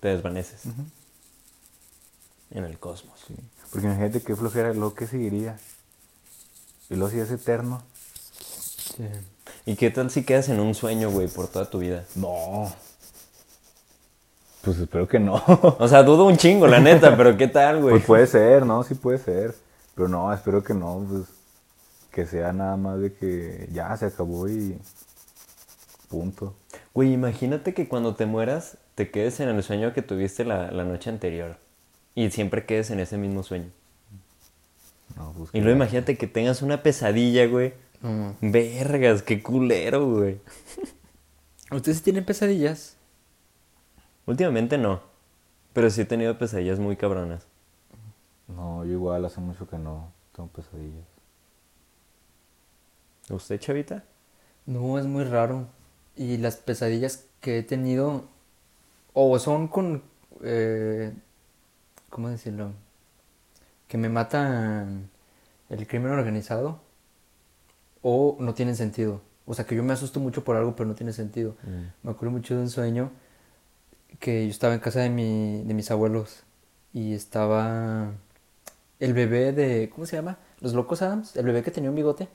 Te 0.04 0.08
desvaneces. 0.08 0.64
En 2.50 2.62
el 2.62 2.78
cosmos. 2.78 3.18
Sí. 3.26 3.34
Porque 3.70 3.86
imagínate 3.86 4.20
qué 4.20 4.36
flojera, 4.36 4.74
lo 4.74 4.92
que 4.92 5.06
seguiría. 5.06 5.58
Y 6.90 6.96
luego 6.96 7.10
si 7.10 7.20
es 7.20 7.30
eterno. 7.30 7.82
Sí. 8.98 9.08
¿Y 9.64 9.76
qué 9.76 9.90
tal 9.90 10.10
si 10.10 10.22
quedas 10.22 10.50
en 10.50 10.60
un 10.60 10.74
sueño, 10.74 11.10
güey, 11.10 11.28
por 11.28 11.48
toda 11.48 11.70
tu 11.70 11.78
vida? 11.78 12.04
No. 12.16 12.70
Pues 14.60 14.76
espero 14.76 15.08
que 15.08 15.18
no. 15.18 15.42
O 15.78 15.88
sea, 15.88 16.02
dudo 16.02 16.26
un 16.26 16.36
chingo, 16.36 16.66
la 16.66 16.80
neta, 16.80 17.16
pero 17.16 17.38
¿qué 17.38 17.48
tal, 17.48 17.80
güey? 17.80 17.94
Pues 17.94 18.04
puede 18.04 18.26
ser, 18.26 18.66
¿no? 18.66 18.82
Sí 18.82 18.96
puede 18.96 19.16
ser. 19.16 19.56
Pero 19.94 20.08
no, 20.08 20.30
espero 20.34 20.62
que 20.62 20.74
no, 20.74 21.02
pues 21.08 21.22
que 22.12 22.26
sea 22.26 22.52
nada 22.52 22.76
más 22.76 23.00
de 23.00 23.14
que 23.14 23.70
ya 23.72 23.96
se 23.96 24.04
acabó 24.04 24.50
y 24.50 24.78
punto. 26.10 26.54
Güey, 26.92 27.14
imagínate 27.14 27.72
que 27.72 27.88
cuando 27.88 28.14
te 28.14 28.26
mueras, 28.26 28.76
te 28.94 29.10
quedes 29.10 29.40
en 29.40 29.48
el 29.48 29.62
sueño 29.62 29.92
que 29.92 30.02
tuviste 30.02 30.44
la, 30.44 30.70
la 30.70 30.84
noche 30.84 31.10
anterior. 31.10 31.58
Y 32.14 32.30
siempre 32.30 32.64
quedes 32.64 32.90
en 32.90 33.00
ese 33.00 33.18
mismo 33.18 33.42
sueño. 33.42 33.70
No, 35.16 35.32
pues, 35.36 35.50
Y 35.52 35.60
luego 35.60 35.76
imagínate 35.76 36.16
que 36.16 36.26
tengas 36.26 36.62
una 36.62 36.82
pesadilla, 36.82 37.46
güey. 37.46 37.74
No. 38.02 38.36
Vergas, 38.40 39.22
qué 39.22 39.42
culero, 39.42 40.06
güey. 40.08 40.40
¿Ustedes 41.70 42.02
tienen 42.02 42.24
pesadillas? 42.24 42.96
Últimamente 44.26 44.78
no. 44.78 45.00
Pero 45.72 45.90
sí 45.90 46.02
he 46.02 46.04
tenido 46.04 46.38
pesadillas 46.38 46.78
muy 46.78 46.96
cabronas. 46.96 47.46
No, 48.46 48.84
yo 48.84 48.92
igual 48.92 49.24
hace 49.24 49.40
mucho 49.40 49.68
que 49.68 49.78
no 49.78 50.12
tengo 50.34 50.48
pesadillas. 50.50 51.04
¿Usted, 53.30 53.58
chavita? 53.58 54.04
No, 54.66 54.98
es 54.98 55.06
muy 55.06 55.24
raro. 55.24 55.66
Y 56.16 56.36
las 56.36 56.56
pesadillas 56.56 57.24
que 57.40 57.58
he 57.58 57.62
tenido, 57.62 58.24
o 59.14 59.38
son 59.38 59.68
con, 59.68 60.02
eh, 60.42 61.14
¿cómo 62.10 62.28
decirlo? 62.28 62.72
Que 63.88 63.96
me 63.98 64.08
matan 64.10 65.10
el 65.70 65.86
crimen 65.86 66.12
organizado, 66.12 66.80
o 68.02 68.36
no 68.38 68.54
tienen 68.54 68.76
sentido. 68.76 69.22
O 69.46 69.54
sea, 69.54 69.66
que 69.66 69.74
yo 69.76 69.82
me 69.82 69.92
asusto 69.94 70.20
mucho 70.20 70.44
por 70.44 70.56
algo, 70.56 70.76
pero 70.76 70.88
no 70.88 70.94
tiene 70.94 71.12
sentido. 71.12 71.56
Me 72.02 72.10
acuerdo 72.10 72.32
mucho 72.32 72.54
de 72.54 72.62
un 72.62 72.70
sueño 72.70 73.10
que 74.20 74.44
yo 74.44 74.50
estaba 74.50 74.74
en 74.74 74.80
casa 74.80 75.00
de, 75.00 75.10
mi, 75.10 75.62
de 75.64 75.74
mis 75.74 75.90
abuelos 75.90 76.44
y 76.92 77.14
estaba 77.14 78.12
el 79.00 79.12
bebé 79.14 79.52
de, 79.52 79.90
¿cómo 79.90 80.06
se 80.06 80.16
llama? 80.16 80.38
Los 80.60 80.74
Locos 80.74 81.02
Adams, 81.02 81.36
el 81.36 81.46
bebé 81.46 81.62
que 81.62 81.70
tenía 81.70 81.90
un 81.90 81.96
bigote. 81.96 82.28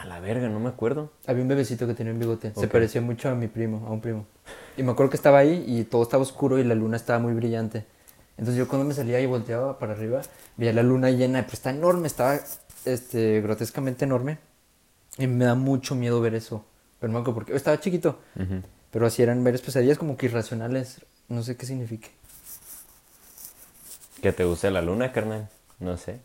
A 0.00 0.06
la 0.06 0.18
verga, 0.18 0.48
no 0.48 0.58
me 0.60 0.70
acuerdo. 0.70 1.10
Había 1.26 1.42
un 1.42 1.48
bebecito 1.48 1.86
que 1.86 1.92
tenía 1.92 2.14
un 2.14 2.18
bigote. 2.18 2.54
Se 2.56 2.68
parecía 2.68 3.02
mucho 3.02 3.28
a 3.28 3.34
mi 3.34 3.48
primo, 3.48 3.86
a 3.86 3.90
un 3.90 4.00
primo. 4.00 4.24
Y 4.78 4.82
me 4.82 4.92
acuerdo 4.92 5.10
que 5.10 5.16
estaba 5.16 5.36
ahí 5.36 5.62
y 5.66 5.84
todo 5.84 6.02
estaba 6.02 6.22
oscuro 6.22 6.58
y 6.58 6.64
la 6.64 6.74
luna 6.74 6.96
estaba 6.96 7.18
muy 7.18 7.34
brillante. 7.34 7.84
Entonces 8.38 8.56
yo 8.56 8.66
cuando 8.66 8.88
me 8.88 8.94
salía 8.94 9.20
y 9.20 9.26
volteaba 9.26 9.78
para 9.78 9.92
arriba, 9.92 10.22
veía 10.56 10.72
la 10.72 10.82
luna 10.82 11.10
llena, 11.10 11.42
pero 11.42 11.52
está 11.52 11.68
enorme, 11.68 12.06
estaba 12.06 12.40
este, 12.86 13.42
grotescamente 13.42 14.06
enorme. 14.06 14.38
Y 15.18 15.26
me 15.26 15.44
da 15.44 15.54
mucho 15.54 15.94
miedo 15.94 16.18
ver 16.22 16.34
eso. 16.34 16.64
Pero 16.98 17.12
no 17.12 17.18
me 17.18 17.20
acuerdo 17.20 17.40
por 17.40 17.44
qué. 17.44 17.54
Estaba 17.54 17.78
chiquito. 17.78 18.20
Ujú. 18.36 18.62
Pero 18.90 19.06
así 19.06 19.22
eran 19.22 19.44
varias 19.44 19.60
pesadillas 19.60 19.98
como 19.98 20.16
que 20.16 20.26
irracionales. 20.26 21.02
No 21.28 21.42
sé 21.42 21.58
qué 21.58 21.66
signifique. 21.66 22.08
¿Que 24.22 24.32
te 24.32 24.46
guste 24.46 24.70
la 24.70 24.80
luna, 24.80 25.12
carnal? 25.12 25.50
No 25.78 25.98
sé. 25.98 26.20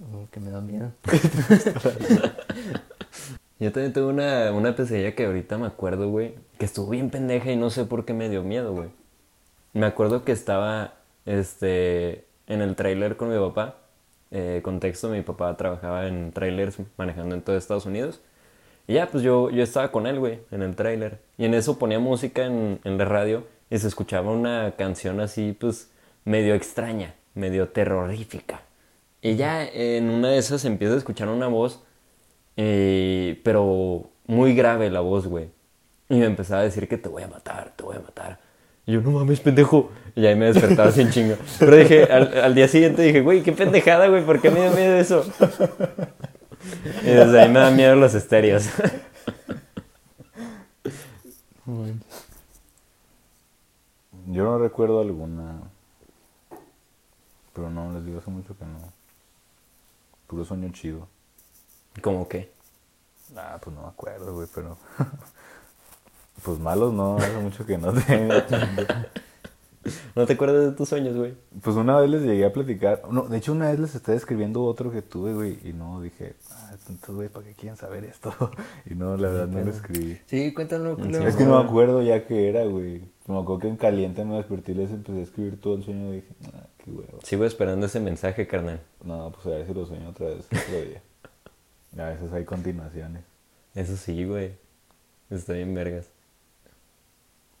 O 0.00 0.28
que 0.32 0.40
me 0.40 0.50
da 0.50 0.60
miedo. 0.60 0.90
Yo 3.60 3.70
también 3.72 3.92
tuve 3.92 4.06
una, 4.06 4.52
una 4.52 4.74
pesadilla 4.74 5.14
que 5.14 5.26
ahorita 5.26 5.58
me 5.58 5.66
acuerdo, 5.66 6.08
güey, 6.08 6.34
que 6.58 6.64
estuvo 6.64 6.90
bien 6.90 7.10
pendeja 7.10 7.52
y 7.52 7.56
no 7.56 7.70
sé 7.70 7.84
por 7.84 8.06
qué 8.06 8.14
me 8.14 8.30
dio 8.30 8.42
miedo, 8.42 8.72
güey. 8.72 8.88
Me 9.74 9.86
acuerdo 9.86 10.24
que 10.24 10.32
estaba, 10.32 10.94
este, 11.26 12.24
en 12.46 12.62
el 12.62 12.74
tráiler 12.74 13.16
con 13.16 13.30
mi 13.30 13.38
papá. 13.38 13.76
Eh, 14.30 14.60
contexto, 14.62 15.08
mi 15.10 15.22
papá 15.22 15.56
trabajaba 15.56 16.06
en 16.06 16.32
trailers 16.32 16.78
manejando 16.96 17.34
en 17.34 17.42
todo 17.42 17.56
Estados 17.56 17.86
Unidos. 17.86 18.20
Y 18.88 18.94
ya, 18.94 19.08
pues 19.08 19.22
yo, 19.22 19.50
yo 19.50 19.62
estaba 19.62 19.92
con 19.92 20.06
él, 20.06 20.18
güey, 20.18 20.40
en 20.50 20.62
el 20.62 20.74
tráiler. 20.74 21.20
Y 21.36 21.44
en 21.44 21.54
eso 21.54 21.78
ponía 21.78 21.98
música 21.98 22.46
en, 22.46 22.80
en 22.84 22.98
la 22.98 23.04
radio 23.04 23.44
y 23.70 23.78
se 23.78 23.86
escuchaba 23.88 24.32
una 24.32 24.74
canción 24.76 25.20
así, 25.20 25.56
pues, 25.58 25.90
medio 26.24 26.54
extraña, 26.54 27.14
medio 27.34 27.68
terrorífica. 27.68 28.62
Y 29.22 29.36
ya 29.36 29.64
en 29.66 30.08
una 30.10 30.28
de 30.30 30.38
esas 30.38 30.64
empieza 30.64 30.94
a 30.94 30.98
escuchar 30.98 31.28
una 31.28 31.46
voz, 31.46 31.82
eh, 32.62 33.40
pero 33.42 34.10
muy 34.26 34.54
grave 34.54 34.90
la 34.90 35.00
voz, 35.00 35.26
güey. 35.26 35.48
Y 36.10 36.18
me 36.18 36.26
empezaba 36.26 36.60
a 36.60 36.64
decir 36.64 36.88
que 36.88 36.98
te 36.98 37.08
voy 37.08 37.22
a 37.22 37.26
matar, 37.26 37.72
te 37.74 37.82
voy 37.82 37.96
a 37.96 38.00
matar. 38.00 38.38
Y 38.84 38.92
yo, 38.92 39.00
no 39.00 39.12
mames, 39.12 39.40
pendejo. 39.40 39.90
Y 40.14 40.26
ahí 40.26 40.36
me 40.36 40.52
despertaba 40.52 40.92
sin 40.92 41.08
chingo. 41.10 41.36
Pero 41.58 41.74
dije, 41.74 42.04
al, 42.04 42.54
día 42.54 42.68
siguiente 42.68 43.00
dije, 43.00 43.22
güey, 43.22 43.42
qué 43.42 43.52
pendejada, 43.52 44.08
güey, 44.08 44.26
¿por 44.26 44.42
qué 44.42 44.50
me 44.50 44.60
dio 44.60 44.72
miedo 44.72 44.94
eso? 44.96 45.24
Y 47.02 47.06
desde 47.06 47.40
ahí 47.40 47.48
me 47.48 47.60
dan 47.60 47.74
miedo 47.74 47.96
los 47.96 48.12
estéreos. 48.14 48.68
Yo 54.26 54.44
no 54.44 54.58
recuerdo 54.58 55.00
alguna. 55.00 55.62
Pero 57.54 57.70
no, 57.70 57.90
les 57.94 58.04
digo 58.04 58.18
hace 58.18 58.30
mucho 58.30 58.54
que 58.58 58.66
no. 58.66 58.80
Puro 60.26 60.44
sueño 60.44 60.68
chido. 60.72 61.08
¿Cómo 62.00 62.28
qué? 62.28 62.52
Ah, 63.36 63.58
pues 63.62 63.74
no 63.74 63.82
me 63.82 63.88
acuerdo, 63.88 64.34
güey, 64.34 64.48
pero. 64.54 64.76
pues 66.42 66.58
malos 66.58 66.92
no, 66.92 67.16
hace 67.16 67.38
mucho 67.38 67.66
que 67.66 67.78
no 67.78 67.92
tengo. 67.92 68.34
¿No 70.14 70.26
te 70.26 70.34
acuerdas 70.34 70.64
de 70.64 70.72
tus 70.72 70.88
sueños, 70.90 71.16
güey? 71.16 71.34
Pues 71.62 71.74
una 71.76 71.98
vez 71.98 72.10
les 72.10 72.22
llegué 72.22 72.44
a 72.44 72.52
platicar. 72.52 73.02
No, 73.10 73.22
de 73.22 73.38
hecho, 73.38 73.52
una 73.52 73.70
vez 73.70 73.80
les 73.80 73.94
estaba 73.94 74.16
escribiendo 74.16 74.62
otro 74.62 74.90
que 74.90 75.00
tuve, 75.00 75.32
güey. 75.32 75.58
Y 75.64 75.72
no 75.72 76.02
dije, 76.02 76.34
ah, 76.50 76.72
entonces, 76.72 77.14
güey, 77.14 77.28
¿para 77.28 77.46
qué 77.46 77.54
quieren 77.54 77.76
saber 77.76 78.04
esto? 78.04 78.32
Y 78.90 78.94
no, 78.94 79.16
la 79.16 79.28
verdad, 79.28 79.48
no 79.48 79.64
lo 79.64 79.70
escribí. 79.70 80.18
Sí, 80.26 80.52
cuéntalo. 80.52 80.96
Sí. 80.96 81.14
Es 81.24 81.36
que 81.36 81.44
no 81.44 81.58
me 81.58 81.66
acuerdo 81.66 82.02
ya 82.02 82.26
qué 82.26 82.48
era, 82.48 82.64
güey. 82.64 83.02
Me 83.26 83.38
acuerdo 83.38 83.60
que 83.60 83.68
en 83.68 83.76
caliente 83.76 84.24
me 84.24 84.36
desperté 84.36 84.72
y 84.72 84.74
les 84.74 84.90
empecé 84.90 85.20
a 85.20 85.22
escribir 85.22 85.60
todo 85.60 85.76
el 85.76 85.84
sueño 85.84 86.12
y 86.12 86.16
dije, 86.16 86.34
ah, 86.52 86.66
qué 86.84 86.90
huevo. 86.90 87.18
Sigo 87.22 87.44
esperando 87.44 87.86
ese 87.86 88.00
mensaje, 88.00 88.46
carnal. 88.46 88.80
No, 89.02 89.32
pues 89.32 89.46
a 89.46 89.50
ver 89.50 89.66
si 89.66 89.72
lo 89.72 89.86
sueño 89.86 90.10
otra 90.10 90.26
vez 90.26 90.46
otro 90.46 90.80
día. 90.82 91.02
A 91.98 92.04
veces 92.10 92.32
hay 92.32 92.44
continuaciones. 92.44 93.22
Eso 93.74 93.96
sí, 93.96 94.24
güey. 94.24 94.52
Está 95.30 95.52
bien 95.54 95.74
vergas. 95.74 96.06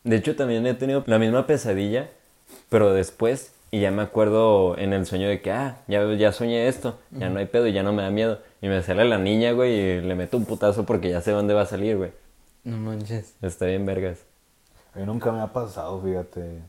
De 0.04 0.16
hecho, 0.16 0.34
también 0.36 0.66
he 0.66 0.74
tenido 0.74 1.02
la 1.06 1.18
misma 1.18 1.46
pesadilla, 1.46 2.10
pero 2.68 2.92
después, 2.92 3.52
y 3.70 3.80
ya 3.80 3.90
me 3.90 4.02
acuerdo 4.02 4.76
en 4.78 4.92
el 4.92 5.04
sueño 5.06 5.28
de 5.28 5.40
que, 5.42 5.52
ah, 5.52 5.82
ya, 5.88 6.04
ya 6.14 6.32
soñé 6.32 6.68
esto, 6.68 6.98
ya 7.10 7.28
no 7.28 7.38
hay 7.38 7.46
pedo 7.46 7.66
y 7.66 7.72
ya 7.72 7.82
no 7.82 7.92
me 7.92 8.02
da 8.02 8.10
miedo. 8.10 8.40
Y 8.62 8.68
me 8.68 8.82
sale 8.82 9.04
la 9.04 9.18
niña, 9.18 9.52
güey, 9.52 9.72
y 9.78 10.00
le 10.00 10.14
meto 10.14 10.36
un 10.36 10.46
putazo 10.46 10.84
porque 10.86 11.10
ya 11.10 11.20
sé 11.20 11.32
dónde 11.32 11.54
va 11.54 11.62
a 11.62 11.66
salir, 11.66 11.96
güey. 11.96 12.12
No 12.64 12.76
manches. 12.78 13.34
Está 13.42 13.66
bien 13.66 13.84
vergas. 13.86 14.24
A 14.94 14.98
mí 14.98 15.06
nunca 15.06 15.30
me 15.32 15.40
ha 15.40 15.52
pasado, 15.52 16.00
fíjate. 16.02 16.60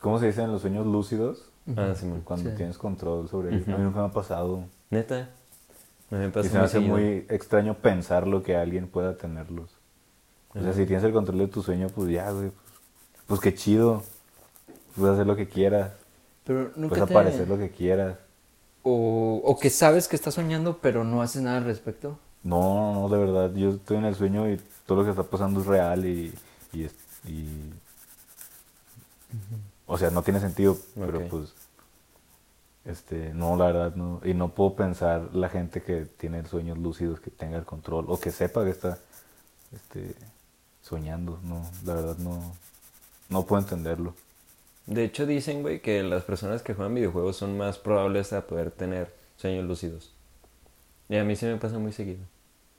¿Cómo 0.00 0.18
se 0.18 0.26
dicen 0.26 0.50
los 0.50 0.62
sueños 0.62 0.86
lúcidos? 0.86 1.48
Ah, 1.76 1.92
sí. 1.94 2.06
Cuando 2.24 2.50
Sí. 2.50 2.56
tienes 2.56 2.78
control 2.78 3.28
sobre 3.28 3.54
ellos. 3.54 3.68
A 3.68 3.76
mí 3.76 3.84
nunca 3.84 4.00
me 4.00 4.06
ha 4.06 4.12
pasado. 4.12 4.64
Neta. 4.90 5.28
Me 6.12 6.28
Y 6.42 6.48
se 6.48 6.58
me 6.58 6.58
muy 6.58 6.64
hace 6.64 6.78
seguido. 6.78 6.96
muy 6.98 7.26
extraño 7.28 7.74
pensar 7.74 8.26
lo 8.26 8.42
que 8.42 8.56
alguien 8.56 8.88
pueda 8.88 9.16
tenerlos. 9.16 9.70
O 10.54 10.62
sea, 10.62 10.72
si 10.72 10.86
tienes 10.86 11.04
el 11.04 11.12
control 11.12 11.38
de 11.38 11.48
tu 11.48 11.62
sueño, 11.62 11.88
pues 11.88 12.10
ya, 12.10 12.30
güey. 12.30 12.50
Pues, 12.50 13.26
pues 13.26 13.40
qué 13.40 13.54
chido. 13.54 14.02
Puedes 14.96 15.14
hacer 15.14 15.26
lo 15.26 15.36
que 15.36 15.48
quieras. 15.48 15.92
Pero 16.44 16.72
nunca 16.76 16.88
Puedes 16.88 17.06
te... 17.06 17.14
aparecer 17.14 17.48
lo 17.48 17.58
que 17.58 17.70
quieras. 17.70 18.18
O, 18.84 19.40
o 19.44 19.58
que 19.60 19.70
sabes 19.70 20.08
que 20.08 20.16
estás 20.16 20.34
soñando, 20.34 20.78
pero 20.82 21.04
no 21.04 21.22
haces 21.22 21.42
nada 21.42 21.58
al 21.58 21.64
respecto. 21.64 22.18
No, 22.42 22.92
no, 22.94 23.08
de 23.08 23.18
verdad. 23.18 23.54
Yo 23.54 23.70
estoy 23.70 23.98
en 23.98 24.04
el 24.04 24.14
sueño 24.14 24.50
y 24.50 24.60
todo 24.86 24.98
lo 24.98 25.04
que 25.04 25.10
está 25.10 25.22
pasando 25.24 25.60
es 25.60 25.66
real 25.66 26.04
y. 26.06 26.32
y, 26.72 26.84
es- 26.84 26.94
y- 27.26 27.72
O 29.86 29.98
sea, 29.98 30.10
no 30.10 30.22
tiene 30.22 30.40
sentido, 30.40 30.76
pero 30.94 31.20
pues. 31.28 31.52
Este, 32.84 33.32
no, 33.32 33.56
la 33.56 33.66
verdad, 33.66 33.94
no. 33.94 34.20
Y 34.24 34.34
no 34.34 34.48
puedo 34.48 34.74
pensar 34.74 35.34
la 35.34 35.48
gente 35.48 35.82
que 35.82 36.04
tiene 36.04 36.44
sueños 36.46 36.78
lúcidos, 36.78 37.20
que 37.20 37.30
tenga 37.30 37.58
el 37.58 37.64
control 37.64 38.06
o 38.08 38.18
que 38.18 38.30
sepa 38.30 38.64
que 38.64 38.70
está 38.70 38.98
este, 39.72 40.14
soñando. 40.82 41.38
No, 41.42 41.64
la 41.84 41.94
verdad, 41.94 42.16
no. 42.18 42.54
No 43.28 43.46
puedo 43.46 43.62
entenderlo. 43.62 44.14
De 44.86 45.04
hecho, 45.04 45.26
dicen, 45.26 45.62
güey, 45.62 45.80
que 45.80 46.02
las 46.02 46.24
personas 46.24 46.62
que 46.62 46.74
juegan 46.74 46.94
videojuegos 46.94 47.36
son 47.36 47.56
más 47.56 47.78
probables 47.78 48.32
a 48.32 48.46
poder 48.46 48.72
tener 48.72 49.14
sueños 49.36 49.64
lúcidos. 49.64 50.12
Y 51.08 51.16
a 51.16 51.24
mí 51.24 51.36
se 51.36 51.46
me 51.46 51.56
pasa 51.58 51.78
muy 51.78 51.92
seguido. 51.92 52.20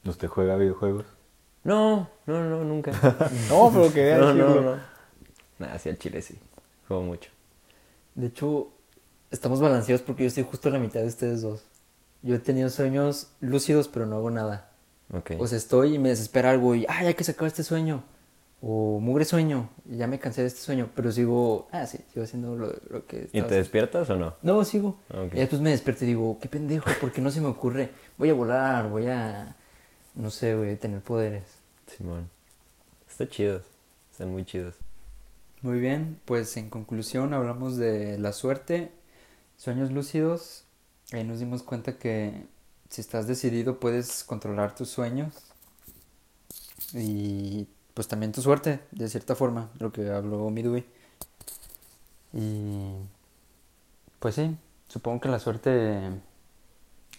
¿Usted 0.06 0.28
juega 0.28 0.58
videojuegos? 0.58 1.06
No, 1.64 2.10
no, 2.26 2.44
no, 2.44 2.64
nunca. 2.66 2.92
No, 3.50 3.72
pero 3.72 3.94
que 3.94 4.16
no, 4.16 4.34
no, 4.34 4.62
no. 4.62 4.80
Nada, 5.60 5.80
sí, 5.80 5.90
al 5.90 5.98
chile 5.98 6.22
sí. 6.22 6.38
Juego 6.88 7.04
mucho. 7.04 7.30
De 8.16 8.28
hecho, 8.28 8.73
estamos 9.34 9.60
balanceados 9.60 10.02
porque 10.04 10.24
yo 10.24 10.28
estoy 10.28 10.44
justo 10.44 10.70
a 10.70 10.72
la 10.72 10.80
mitad 10.80 11.02
de 11.02 11.08
ustedes 11.08 11.42
dos. 11.42 11.66
Yo 12.22 12.36
he 12.36 12.40
tenido 12.40 12.70
sueños 12.70 13.28
lúcidos, 13.42 13.90
pero 13.90 14.06
no 14.06 14.16
hago 14.16 14.32
nada. 14.32 14.70
Ok. 15.12 15.32
O 15.40 15.48
sea, 15.48 15.58
estoy 15.58 15.96
y 15.96 16.00
me 16.00 16.10
desespera 16.10 16.52
algo 16.52 16.76
y, 16.76 16.86
ah, 16.88 17.04
ya 17.04 17.14
que 17.14 17.24
se 17.24 17.32
acaba 17.32 17.48
este 17.48 17.64
sueño. 17.64 18.04
O 18.62 19.02
mugre 19.02 19.26
sueño, 19.26 19.70
y 19.90 19.98
ya 19.98 20.08
me 20.08 20.20
cansé 20.20 20.40
de 20.40 20.48
este 20.48 20.62
sueño, 20.62 20.90
pero 20.96 21.12
sigo, 21.12 21.68
ah, 21.74 21.86
sí, 21.86 22.00
sigo 22.14 22.24
haciendo 22.24 22.56
lo, 22.56 22.74
lo 22.90 23.06
que 23.06 23.28
¿Y 23.34 23.42
te 23.42 23.56
despiertas 23.56 24.10
o 24.10 24.16
no? 24.16 24.36
No, 24.42 24.64
sigo. 24.64 25.00
Ah, 25.10 25.24
ok. 25.24 25.34
Y 25.34 25.40
después 25.40 25.62
me 25.62 25.72
despierto 25.72 26.06
y 26.06 26.08
digo, 26.08 26.38
qué 26.40 26.48
pendejo, 26.48 26.90
¿por 27.02 27.12
qué 27.12 27.20
no 27.20 27.30
se 27.30 27.42
me 27.42 27.48
ocurre? 27.48 27.90
Voy 28.18 28.30
a 28.30 28.34
volar, 28.34 28.90
voy 28.90 29.08
a, 29.08 29.58
no 30.16 30.30
sé, 30.30 30.56
voy 30.56 30.70
a 30.70 30.80
tener 30.80 31.02
poderes. 31.02 31.44
Simón. 31.88 32.30
Está 33.10 33.28
chidos. 33.28 33.64
Están 34.14 34.32
muy 34.32 34.46
chidos. 34.46 34.76
Muy 35.62 35.80
bien, 35.80 36.20
pues 36.24 36.56
en 36.56 36.70
conclusión 36.70 37.34
hablamos 37.34 37.76
de 37.76 38.18
la 38.18 38.32
suerte, 38.32 38.92
sueños 39.64 39.92
lúcidos. 39.92 40.66
Ahí 41.14 41.24
nos 41.24 41.40
dimos 41.40 41.64
cuenta 41.64 41.98
que 41.98 42.46
si 42.90 43.00
estás 43.00 43.28
decidido 43.28 43.80
puedes 43.80 44.26
controlar 44.26 44.76
tus 44.76 44.90
sueños 44.90 45.34
y 46.94 47.66
pues 47.94 48.10
también 48.10 48.34
tu 48.34 48.42
suerte, 48.42 48.82
de 48.92 49.08
cierta 49.08 49.36
forma, 49.36 49.70
lo 49.80 49.94
que 49.94 50.10
habló 50.10 50.50
Midway. 50.50 50.86
Y 52.34 52.92
pues 54.20 54.36
sí, 54.36 54.58
supongo 54.90 55.22
que 55.22 55.30
la 55.30 55.40
suerte 55.40 56.10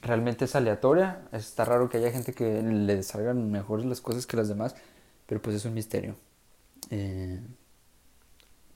realmente 0.02 0.44
es 0.44 0.54
aleatoria. 0.54 1.26
Está 1.32 1.64
raro 1.64 1.88
que 1.88 1.96
haya 1.96 2.12
gente 2.12 2.34
que 2.34 2.60
le 2.62 3.02
salgan 3.04 3.50
mejores 3.50 3.86
las 3.86 4.02
cosas 4.02 4.26
que 4.26 4.36
las 4.36 4.48
demás, 4.48 4.74
pero 5.26 5.40
pues 5.40 5.56
es 5.56 5.64
un 5.64 5.72
misterio. 5.72 6.14
Eh, 6.90 7.40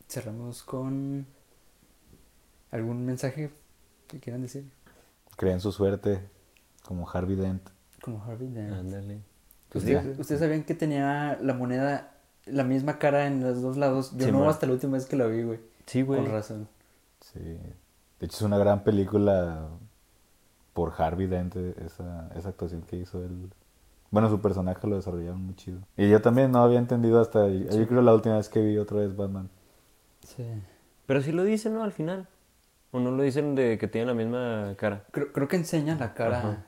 cerramos 0.09 0.63
con 0.63 1.27
algún 2.71 3.05
mensaje 3.07 3.51
que 4.07 4.19
quieran 4.21 4.43
decir, 4.43 4.65
Creen 5.37 5.61
su 5.61 5.71
suerte, 5.73 6.21
como 6.85 7.09
Harvey 7.09 7.37
Dent. 7.37 7.63
como 8.03 8.23
Harvey 8.25 8.49
Dent. 8.49 8.73
Ándale. 8.73 9.21
Pues 9.69 9.85
¿Usted- 9.85 10.15
ya. 10.15 10.21
¿Ustedes 10.21 10.41
sabían 10.41 10.65
que 10.65 10.75
tenía 10.75 11.39
la 11.43 11.55
moneda 11.55 12.15
la 12.47 12.65
misma 12.65 12.99
cara 12.99 13.27
en 13.27 13.43
los 13.43 13.61
dos 13.63 13.77
lados? 13.77 14.13
Yo 14.17 14.27
Sí, 14.27 14.33
no 14.33 14.41
man. 14.41 14.49
hasta 14.49 14.67
la 14.67 14.73
última 14.73 14.95
vez 14.95 15.07
que 15.07 15.17
la 15.17 15.27
vi, 15.27 15.43
güey. 15.43 15.61
Sí, 15.87 16.03
güey. 16.03 16.23
Con 16.23 16.33
razón. 16.33 16.69
Sí. 17.21 17.39
De 17.41 18.27
hecho, 18.27 18.37
es 18.39 18.43
una 18.43 18.59
gran 18.59 18.83
película 18.83 19.69
por 20.73 20.93
Harvey 21.01 21.27
Dent, 21.27 21.55
esa, 21.57 22.31
esa 22.37 22.49
actuación 22.49 22.83
que 22.83 22.97
hizo 22.97 23.23
él. 23.25 23.51
Bueno, 24.11 24.31
su 24.31 24.41
personaje 24.41 24.87
lo 24.89 24.97
desarrollaron 24.97 25.45
muy 25.45 25.55
chido. 25.55 25.81
Y 25.97 26.09
yo 26.09 26.23
también 26.23 26.51
no 26.51 26.63
había 26.63 26.79
entendido 26.79 27.21
hasta. 27.21 27.47
Yo 27.49 27.87
creo 27.87 28.01
la 28.03 28.15
última 28.15 28.37
vez 28.39 28.49
que 28.49 28.61
vi 28.61 28.79
otra 28.79 28.99
vez 29.01 29.15
Batman. 29.15 29.51
Sí. 30.27 30.45
Pero 31.07 31.21
sí 31.23 31.31
lo 31.33 31.45
dicen, 31.45 31.75
¿no? 31.75 31.83
Al 31.83 31.93
final. 31.93 32.27
¿O 32.91 33.01
no 33.01 33.11
lo 33.11 33.23
dicen 33.23 33.55
de 33.55 33.77
que 33.79 33.87
tienen 33.89 34.09
la 34.09 34.15
misma 34.15 34.75
cara? 34.79 35.05
Creo, 35.11 35.33
creo 35.33 35.47
que 35.49 35.57
enseña 35.57 35.97
la 35.99 36.15
cara, 36.15 36.39
Ajá. 36.39 36.65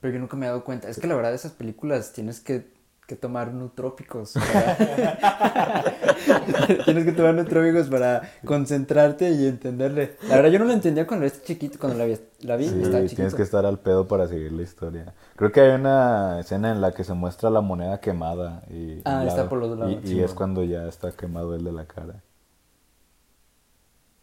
pero 0.00 0.14
yo 0.14 0.20
nunca 0.20 0.36
me 0.36 0.46
he 0.46 0.48
dado 0.48 0.64
cuenta. 0.64 0.88
Es 0.88 0.98
que 0.98 1.06
la 1.08 1.14
verdad 1.16 1.30
de 1.30 1.36
esas 1.36 1.52
películas 1.52 2.12
tienes 2.12 2.40
que, 2.40 2.72
que 3.08 3.16
tomar 3.16 3.52
nutrópicos. 3.52 4.34
para- 4.34 5.84
tienes 6.84 7.04
que 7.04 7.12
tomar 7.12 7.34
nutrópicos 7.34 7.88
para 7.88 8.22
concentrarte 8.44 9.30
y 9.30 9.46
entenderle. 9.46 10.16
La 10.28 10.36
verdad 10.36 10.50
yo 10.50 10.58
no 10.60 10.64
lo 10.66 10.72
entendía 10.72 11.06
cuando 11.06 11.26
era 11.26 11.34
chiquito, 11.42 11.78
cuando 11.78 11.98
la 11.98 12.04
vi, 12.04 12.18
la 12.42 12.56
vi 12.56 12.68
Sí, 12.68 12.74
estaba 12.82 12.98
chiquito. 13.02 13.16
tienes 13.16 13.34
que 13.34 13.42
estar 13.42 13.66
al 13.66 13.78
pedo 13.80 14.06
para 14.06 14.28
seguir 14.28 14.52
la 14.52 14.62
historia. 14.62 15.12
Creo 15.36 15.50
que 15.52 15.60
hay 15.60 15.72
una 15.72 16.38
escena 16.40 16.70
en 16.70 16.80
la 16.80 16.92
que 16.92 17.02
se 17.04 17.14
muestra 17.14 17.50
la 17.50 17.60
moneda 17.60 17.98
quemada. 18.00 18.62
Y, 18.70 19.00
Ah, 19.04 19.24
está 19.26 19.48
por 19.48 19.58
los 19.58 19.70
dos 19.70 19.78
lados, 19.78 19.94
Y, 20.04 20.06
sí, 20.06 20.14
y 20.14 20.18
es 20.20 20.26
bueno. 20.26 20.34
cuando 20.36 20.64
ya 20.64 20.86
está 20.86 21.10
quemado 21.12 21.54
el 21.56 21.64
de 21.64 21.72
la 21.72 21.84
cara. 21.86 22.14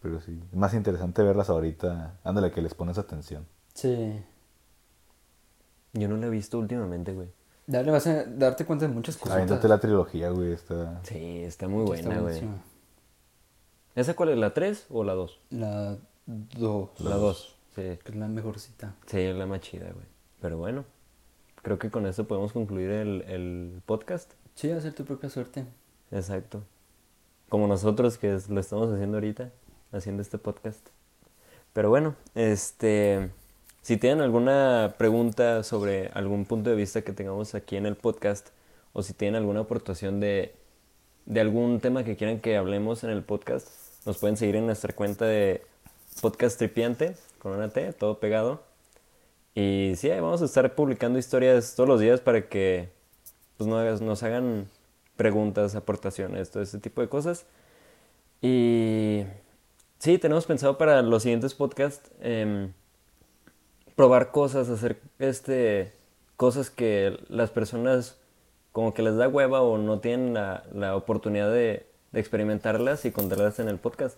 Pero 0.01 0.19
sí, 0.21 0.39
es 0.51 0.57
más 0.57 0.73
interesante 0.73 1.21
verlas 1.23 1.49
ahorita. 1.49 2.19
Ándale, 2.23 2.51
que 2.51 2.61
les 2.61 2.73
pones 2.73 2.97
atención. 2.97 3.45
Sí. 3.73 4.21
Yo 5.93 6.07
no 6.07 6.17
la 6.17 6.27
he 6.27 6.29
visto 6.29 6.57
últimamente, 6.57 7.13
güey. 7.13 7.27
Dale, 7.67 7.91
vas 7.91 8.07
a 8.07 8.23
darte 8.25 8.65
cuenta 8.65 8.87
de 8.87 8.93
muchas 8.93 9.17
cosas. 9.17 9.33
Aviéntate 9.33 9.67
la 9.67 9.79
trilogía, 9.79 10.29
güey. 10.31 10.53
Está... 10.53 10.99
Sí, 11.03 11.43
está 11.43 11.67
muy 11.67 11.85
buena, 11.85 12.09
güey. 12.09 12.21
buenísima. 12.23 12.63
¿Esa 13.95 14.15
cuál 14.15 14.29
es? 14.29 14.37
¿La 14.37 14.53
3 14.53 14.87
o 14.89 15.03
la 15.03 15.13
2? 15.13 15.39
La 15.51 15.97
2. 16.25 16.89
La 17.01 17.15
2. 17.17 17.55
Sí. 17.75 17.81
Que 18.03 18.11
es 18.11 18.15
la 18.15 18.27
mejorcita. 18.27 18.95
Sí, 19.05 19.19
es 19.19 19.35
la 19.35 19.45
más 19.45 19.59
chida, 19.61 19.91
güey. 19.91 20.05
Pero 20.41 20.57
bueno, 20.57 20.85
creo 21.61 21.77
que 21.77 21.91
con 21.91 22.05
esto 22.07 22.27
podemos 22.27 22.51
concluir 22.53 22.89
el, 22.89 23.21
el 23.27 23.81
podcast. 23.85 24.31
Sí, 24.55 24.71
hacer 24.71 24.93
tu 24.93 25.05
propia 25.05 25.29
suerte. 25.29 25.65
Exacto. 26.09 26.63
Como 27.49 27.67
nosotros 27.67 28.17
que 28.17 28.33
es- 28.35 28.49
lo 28.49 28.59
estamos 28.59 28.91
haciendo 28.91 29.17
ahorita, 29.17 29.51
haciendo 29.91 30.21
este 30.21 30.37
podcast. 30.37 30.87
Pero 31.73 31.89
bueno, 31.89 32.15
este, 32.35 33.29
si 33.81 33.97
tienen 33.97 34.21
alguna 34.21 34.95
pregunta 34.97 35.63
sobre 35.63 36.07
algún 36.09 36.45
punto 36.45 36.69
de 36.69 36.75
vista 36.75 37.01
que 37.01 37.13
tengamos 37.13 37.55
aquí 37.55 37.77
en 37.77 37.85
el 37.85 37.95
podcast, 37.95 38.49
o 38.93 39.03
si 39.03 39.13
tienen 39.13 39.35
alguna 39.35 39.61
aportación 39.61 40.19
de, 40.19 40.53
de 41.25 41.41
algún 41.41 41.79
tema 41.79 42.03
que 42.03 42.15
quieran 42.15 42.41
que 42.41 42.57
hablemos 42.57 43.03
en 43.03 43.09
el 43.09 43.23
podcast, 43.23 43.67
nos 44.05 44.17
pueden 44.17 44.37
seguir 44.37 44.55
en 44.57 44.65
nuestra 44.65 44.93
cuenta 44.93 45.25
de 45.25 45.63
Podcast 46.21 46.57
Tripiante, 46.57 47.15
con 47.39 47.53
una 47.53 47.69
T, 47.69 47.93
todo 47.93 48.19
pegado. 48.19 48.63
Y 49.55 49.93
sí, 49.95 50.09
vamos 50.09 50.41
a 50.41 50.45
estar 50.45 50.75
publicando 50.75 51.19
historias 51.19 51.75
todos 51.75 51.87
los 51.87 51.99
días 51.99 52.19
para 52.21 52.47
que 52.47 52.89
pues, 53.57 53.67
nos 53.67 54.23
hagan 54.23 54.67
preguntas, 55.15 55.75
aportaciones, 55.75 56.51
todo 56.51 56.63
ese 56.63 56.79
tipo 56.79 57.01
de 57.01 57.09
cosas. 57.09 57.45
Y 58.41 59.23
sí, 60.01 60.17
tenemos 60.17 60.45
pensado 60.47 60.77
para 60.77 61.01
los 61.03 61.21
siguientes 61.21 61.53
podcasts 61.53 62.11
em, 62.21 62.73
probar 63.95 64.31
cosas, 64.31 64.67
hacer 64.69 64.99
este 65.19 65.93
cosas 66.37 66.71
que 66.71 67.19
las 67.29 67.51
personas 67.51 68.17
como 68.71 68.93
que 68.95 69.03
les 69.03 69.15
da 69.15 69.27
hueva 69.27 69.61
o 69.61 69.77
no 69.77 69.99
tienen 69.99 70.33
la, 70.33 70.63
la 70.73 70.95
oportunidad 70.95 71.51
de, 71.51 71.85
de 72.11 72.19
experimentarlas 72.19 73.05
y 73.05 73.11
contarlas 73.11 73.59
en 73.59 73.67
el 73.69 73.77
podcast. 73.77 74.17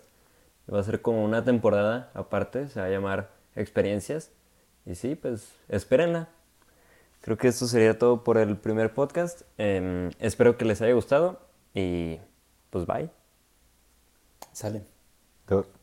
Va 0.72 0.80
a 0.80 0.84
ser 0.84 1.02
como 1.02 1.22
una 1.22 1.44
temporada 1.44 2.10
aparte, 2.14 2.68
se 2.68 2.80
va 2.80 2.86
a 2.86 2.90
llamar 2.90 3.28
Experiencias. 3.56 4.30
Y 4.86 4.94
sí, 4.94 5.16
pues 5.16 5.52
espérenla. 5.68 6.28
Creo 7.20 7.36
que 7.36 7.48
esto 7.48 7.66
sería 7.66 7.98
todo 7.98 8.24
por 8.24 8.38
el 8.38 8.56
primer 8.56 8.94
podcast. 8.94 9.42
Em, 9.58 10.10
espero 10.18 10.56
que 10.56 10.64
les 10.64 10.80
haya 10.82 10.94
gustado 10.94 11.40
y 11.74 12.18
pues 12.70 12.86
bye. 12.86 13.10
Sale. 14.52 14.82
Te- 15.46 15.73